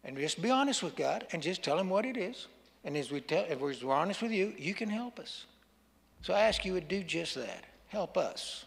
And 0.04 0.18
just 0.18 0.42
be 0.42 0.50
honest 0.50 0.82
with 0.82 0.96
God 0.96 1.28
and 1.32 1.42
just 1.42 1.64
tell 1.64 1.78
him 1.78 1.90
what 1.90 2.06
it 2.06 2.18
is. 2.18 2.48
And 2.84 2.98
as 2.98 3.12
we 3.12 3.22
tell, 3.22 3.46
if 3.50 3.60
we're 3.60 3.94
honest 3.94 4.22
with 4.22 4.32
you, 4.32 4.54
you 4.58 4.74
can 4.74 4.90
help 4.90 5.20
us. 5.20 5.46
So 6.22 6.34
I 6.34 6.42
ask 6.42 6.66
you 6.66 6.74
to 6.74 6.82
do 6.82 7.04
just 7.04 7.36
that. 7.36 7.64
Help 7.88 8.18
us. 8.18 8.66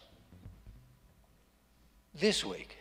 This 2.13 2.43
week, 2.43 2.77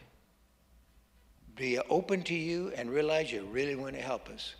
be 1.56 1.78
open 1.78 2.22
to 2.24 2.34
you 2.34 2.72
and 2.76 2.90
realize 2.90 3.32
you 3.32 3.44
really 3.44 3.74
want 3.74 3.94
to 3.94 4.00
help 4.00 4.28
us 4.28 4.54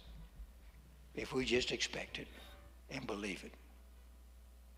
if 1.14 1.33
we 1.33 1.45
just 1.45 1.72
expect 1.72 2.18
it 2.18 2.27
and 2.91 3.07
believe 3.07 3.43
it 3.45 3.53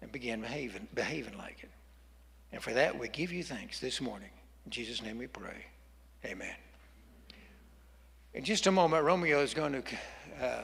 and 0.03 0.12
begin 0.12 0.40
behaving, 0.40 0.86
behaving 0.94 1.36
like 1.36 1.59
it. 1.62 1.70
And 2.53 2.62
for 2.62 2.72
that, 2.72 2.99
we 2.99 3.09
give 3.09 3.32
you 3.32 3.42
thanks 3.42 3.80
this 3.80 4.01
morning. 4.01 4.30
In 4.64 4.70
Jesus' 4.70 5.03
name 5.03 5.18
we 5.18 5.26
pray. 5.26 5.64
Amen. 6.24 6.55
In 8.34 8.44
just 8.44 8.66
a 8.66 8.70
moment, 8.70 9.05
Romeo 9.05 9.40
is 9.40 9.55
going 9.55 9.72
to 9.72 9.82
uh, 10.44 10.62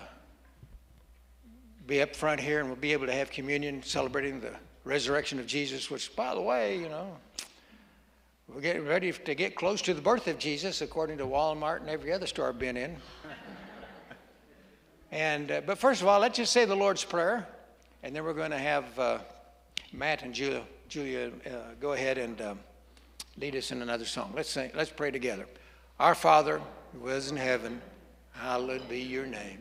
be 1.87 2.03
up 2.03 2.15
front 2.15 2.41
here 2.41 2.61
and 2.61 2.69
we'll 2.69 2.77
be 2.77 2.93
able 2.93 3.07
to 3.07 3.13
have 3.13 3.31
communion 3.31 3.83
celebrating 3.83 4.41
the 4.41 4.53
resurrection 4.85 5.39
of 5.39 5.47
Jesus, 5.47 5.91
which, 5.91 6.15
by 6.17 6.35
the 6.35 6.41
way, 6.41 6.79
you 6.79 6.89
know, 6.89 7.17
we're 8.49 8.61
getting 8.61 8.87
ready 8.87 9.13
to 9.13 9.35
get 9.35 9.55
close 9.55 9.81
to 9.83 9.95
the 9.95 10.03
birth 10.03 10.29
of 10.29 10.39
Jesus, 10.39 10.83
according 10.83 11.19
to 11.19 11.25
Walmart 11.25 11.81
and 11.81 11.89
every 11.89 12.13
other 12.13 12.27
store 12.27 12.49
I've 12.49 12.59
been 12.59 12.77
in. 12.77 12.97
and, 15.13 15.51
uh, 15.51 15.61
but 15.65 15.79
first 15.79 16.03
of 16.03 16.09
all, 16.09 16.21
let's 16.21 16.37
just 16.37 16.53
say 16.53 16.65
the 16.65 16.77
Lord's 16.77 17.05
Prayer, 17.05 17.47
and 18.03 18.15
then 18.15 18.25
we're 18.25 18.35
going 18.35 18.51
to 18.51 18.59
have 18.59 18.99
uh, 18.99 19.19
Matt 19.93 20.23
and 20.23 20.35
Julia 20.35 20.63
Julia, 20.95 21.33
uh, 21.47 21.75
go 21.81 21.93
ahead 21.93 22.19
and 22.19 22.41
um, 22.41 22.61
lead 23.37 23.57
us 23.57 23.73
in 23.73 23.83
another 23.83 24.05
song. 24.05 24.33
Let's 24.37 24.51
sing. 24.51 24.71
Let's 24.75 24.91
pray 24.91 25.11
together. 25.11 25.47
Our 25.99 26.15
Father, 26.15 26.61
who 26.93 27.09
is 27.09 27.33
in 27.33 27.37
heaven, 27.37 27.81
hallowed 28.33 28.89
be 28.89 29.01
your 29.01 29.27
name. 29.27 29.59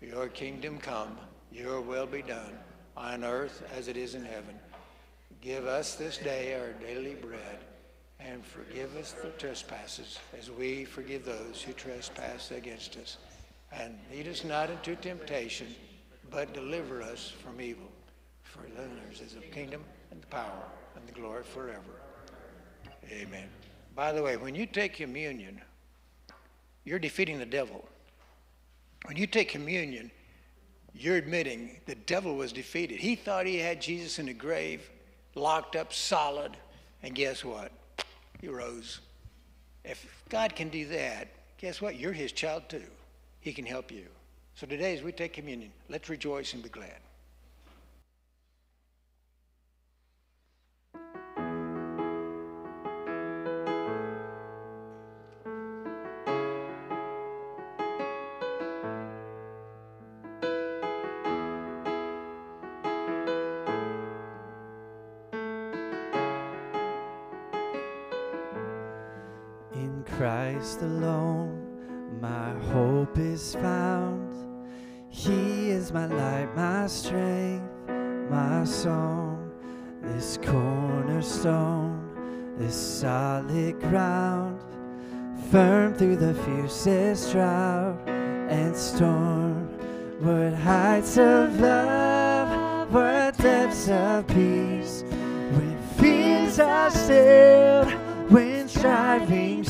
Your 0.00 0.28
kingdom 0.28 0.78
come. 0.78 1.16
Your 1.52 1.80
will 1.80 2.06
be 2.06 2.22
done 2.22 2.58
on 2.96 3.24
earth 3.24 3.62
as 3.76 3.88
it 3.88 3.96
is 3.96 4.14
in 4.14 4.24
heaven. 4.24 4.58
Give 5.40 5.66
us 5.66 5.94
this 5.94 6.18
day 6.18 6.54
our 6.60 6.72
daily 6.84 7.14
bread, 7.14 7.58
and 8.18 8.44
forgive 8.44 8.96
us 8.96 9.12
the 9.12 9.30
trespasses 9.30 10.18
as 10.38 10.50
we 10.50 10.84
forgive 10.84 11.24
those 11.24 11.62
who 11.62 11.72
trespass 11.72 12.50
against 12.50 12.96
us. 12.96 13.18
And 13.72 13.98
lead 14.10 14.26
us 14.26 14.44
not 14.44 14.70
into 14.70 14.96
temptation, 14.96 15.68
but 16.30 16.52
deliver 16.52 17.02
us 17.02 17.32
from 17.42 17.60
evil. 17.60 17.88
For 18.42 18.62
thine 18.76 19.00
is 19.12 19.34
the 19.34 19.40
kingdom 19.40 19.84
and 20.10 20.20
the 20.20 20.26
power 20.26 20.64
and 20.96 21.06
the 21.06 21.12
glory 21.12 21.44
forever. 21.44 21.82
Amen. 23.10 23.48
By 23.94 24.12
the 24.12 24.22
way, 24.22 24.36
when 24.36 24.54
you 24.54 24.66
take 24.66 24.94
communion, 24.94 25.60
you're 26.84 26.98
defeating 26.98 27.38
the 27.38 27.46
devil. 27.46 27.86
When 29.04 29.16
you 29.16 29.26
take 29.26 29.48
communion, 29.48 30.10
you're 30.94 31.16
admitting 31.16 31.76
the 31.86 31.94
devil 31.94 32.36
was 32.36 32.52
defeated. 32.52 32.98
He 32.98 33.14
thought 33.14 33.46
he 33.46 33.58
had 33.58 33.80
Jesus 33.80 34.18
in 34.18 34.26
the 34.26 34.34
grave, 34.34 34.88
locked 35.34 35.76
up 35.76 35.92
solid, 35.92 36.56
and 37.02 37.14
guess 37.14 37.44
what? 37.44 37.72
He 38.40 38.48
rose. 38.48 39.00
If 39.84 40.06
God 40.28 40.54
can 40.54 40.68
do 40.68 40.86
that, 40.88 41.28
guess 41.58 41.80
what? 41.80 41.98
You're 41.98 42.12
his 42.12 42.32
child 42.32 42.68
too. 42.68 42.82
He 43.40 43.52
can 43.52 43.64
help 43.64 43.90
you. 43.90 44.06
So 44.54 44.66
today, 44.66 44.96
as 44.96 45.02
we 45.02 45.12
take 45.12 45.32
communion, 45.32 45.70
let's 45.88 46.08
rejoice 46.08 46.52
and 46.54 46.62
be 46.62 46.68
glad. 46.68 46.96
Christ 70.48 70.80
alone, 70.80 71.60
my 72.22 72.54
hope 72.72 73.18
is 73.18 73.54
found. 73.54 74.34
He 75.10 75.68
is 75.68 75.92
my 75.92 76.06
light, 76.06 76.48
my 76.56 76.86
strength, 76.86 77.70
my 78.30 78.64
song. 78.64 79.52
This 80.00 80.38
cornerstone, 80.42 82.00
this 82.56 82.74
solid 82.74 83.78
ground, 83.78 84.58
firm 85.50 85.92
through 85.94 86.16
the 86.16 86.32
fiercest 86.32 87.32
drought 87.32 88.08
and 88.08 88.74
storm. 88.74 89.68
What 90.20 90.54
heights 90.54 91.18
of 91.18 91.60
love, 91.60 92.90
what 92.90 93.36
depths 93.36 93.90
of 93.90 94.26
peace, 94.28 95.04
when 95.52 95.78
fears 95.98 96.58
are 96.58 96.90
stilled, 96.90 97.92
when 98.30 98.66
striving 98.66 99.64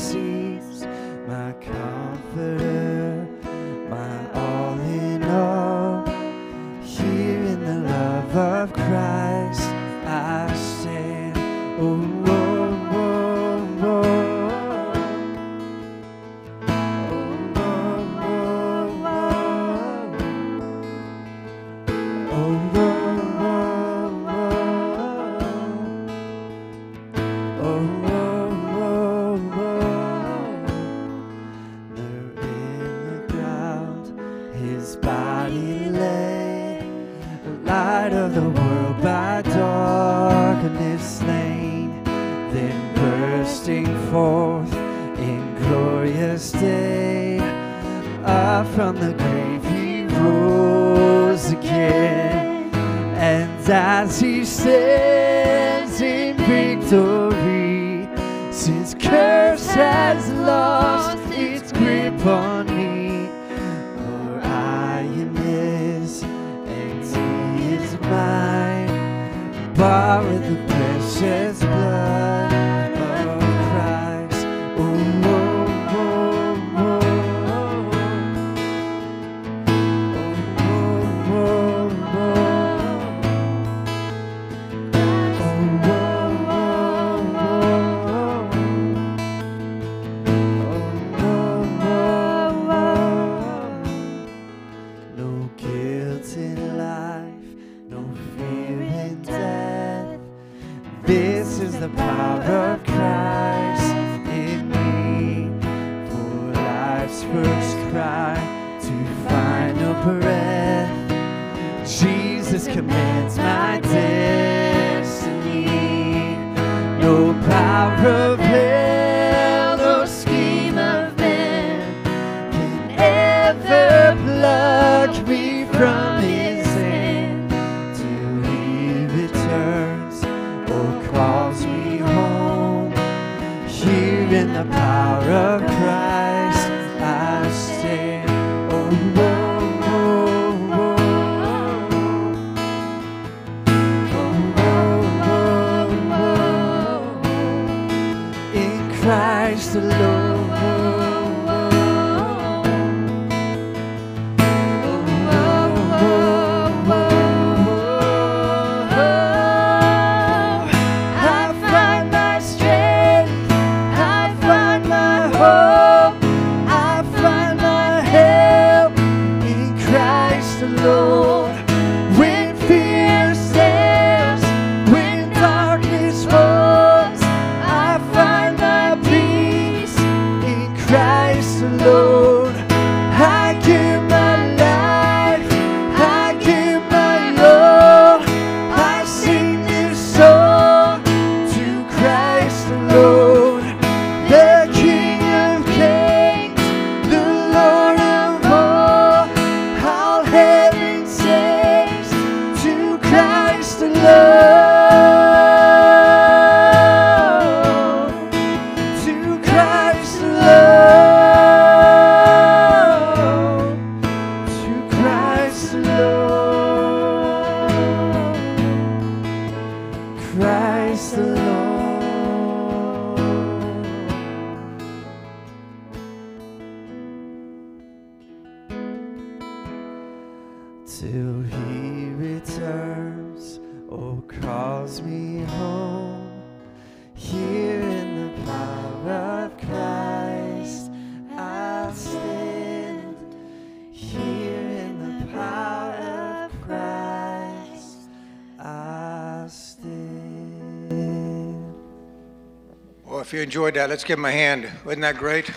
enjoyed 253.49 253.73
that, 253.73 253.89
let's 253.89 254.03
give 254.03 254.19
him 254.19 254.25
a 254.25 254.31
hand. 254.31 254.69
Wasn't 254.85 255.01
that 255.01 255.17
great? 255.17 255.51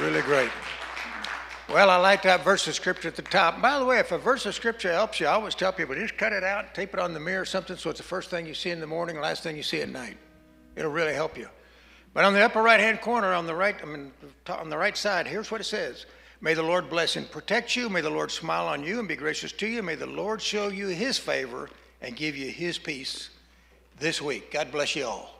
Really 0.00 0.22
great. 0.22 0.48
Well, 1.68 1.90
I 1.90 1.96
like 1.96 2.22
that 2.22 2.42
verse 2.42 2.66
of 2.66 2.74
scripture 2.74 3.08
at 3.08 3.14
the 3.14 3.20
top. 3.20 3.60
By 3.60 3.78
the 3.78 3.84
way, 3.84 3.98
if 3.98 4.10
a 4.10 4.16
verse 4.16 4.46
of 4.46 4.54
scripture 4.54 4.90
helps 4.90 5.20
you, 5.20 5.26
I 5.26 5.32
always 5.32 5.54
tell 5.54 5.70
people 5.70 5.94
just 5.94 6.16
cut 6.16 6.32
it 6.32 6.42
out, 6.42 6.74
tape 6.74 6.94
it 6.94 6.98
on 6.98 7.12
the 7.12 7.20
mirror 7.20 7.42
or 7.42 7.44
something 7.44 7.76
so 7.76 7.90
it's 7.90 7.98
the 7.98 8.04
first 8.04 8.30
thing 8.30 8.46
you 8.46 8.54
see 8.54 8.70
in 8.70 8.80
the 8.80 8.86
morning, 8.86 9.20
last 9.20 9.42
thing 9.42 9.54
you 9.54 9.62
see 9.62 9.82
at 9.82 9.90
night. 9.90 10.16
It'll 10.76 10.90
really 10.90 11.12
help 11.12 11.36
you. 11.36 11.46
But 12.14 12.24
on 12.24 12.32
the 12.32 12.40
upper 12.40 12.62
right 12.62 12.80
hand 12.80 13.02
corner, 13.02 13.34
on 13.34 13.46
the 13.46 13.54
right, 13.54 13.76
I 13.82 13.84
mean, 13.84 14.10
on 14.48 14.70
the 14.70 14.78
right 14.78 14.96
side, 14.96 15.26
here's 15.26 15.50
what 15.50 15.60
it 15.60 15.64
says. 15.64 16.06
May 16.40 16.54
the 16.54 16.62
Lord 16.62 16.88
bless 16.88 17.16
and 17.16 17.30
protect 17.30 17.76
you. 17.76 17.90
May 17.90 18.00
the 18.00 18.08
Lord 18.08 18.30
smile 18.30 18.66
on 18.66 18.82
you 18.82 18.98
and 18.98 19.06
be 19.06 19.14
gracious 19.14 19.52
to 19.52 19.66
you. 19.66 19.82
May 19.82 19.94
the 19.94 20.06
Lord 20.06 20.40
show 20.40 20.68
you 20.68 20.86
his 20.86 21.18
favor 21.18 21.68
and 22.00 22.16
give 22.16 22.34
you 22.34 22.50
his 22.50 22.78
peace 22.78 23.28
this 23.98 24.22
week. 24.22 24.50
God 24.50 24.72
bless 24.72 24.96
you 24.96 25.04
all. 25.04 25.39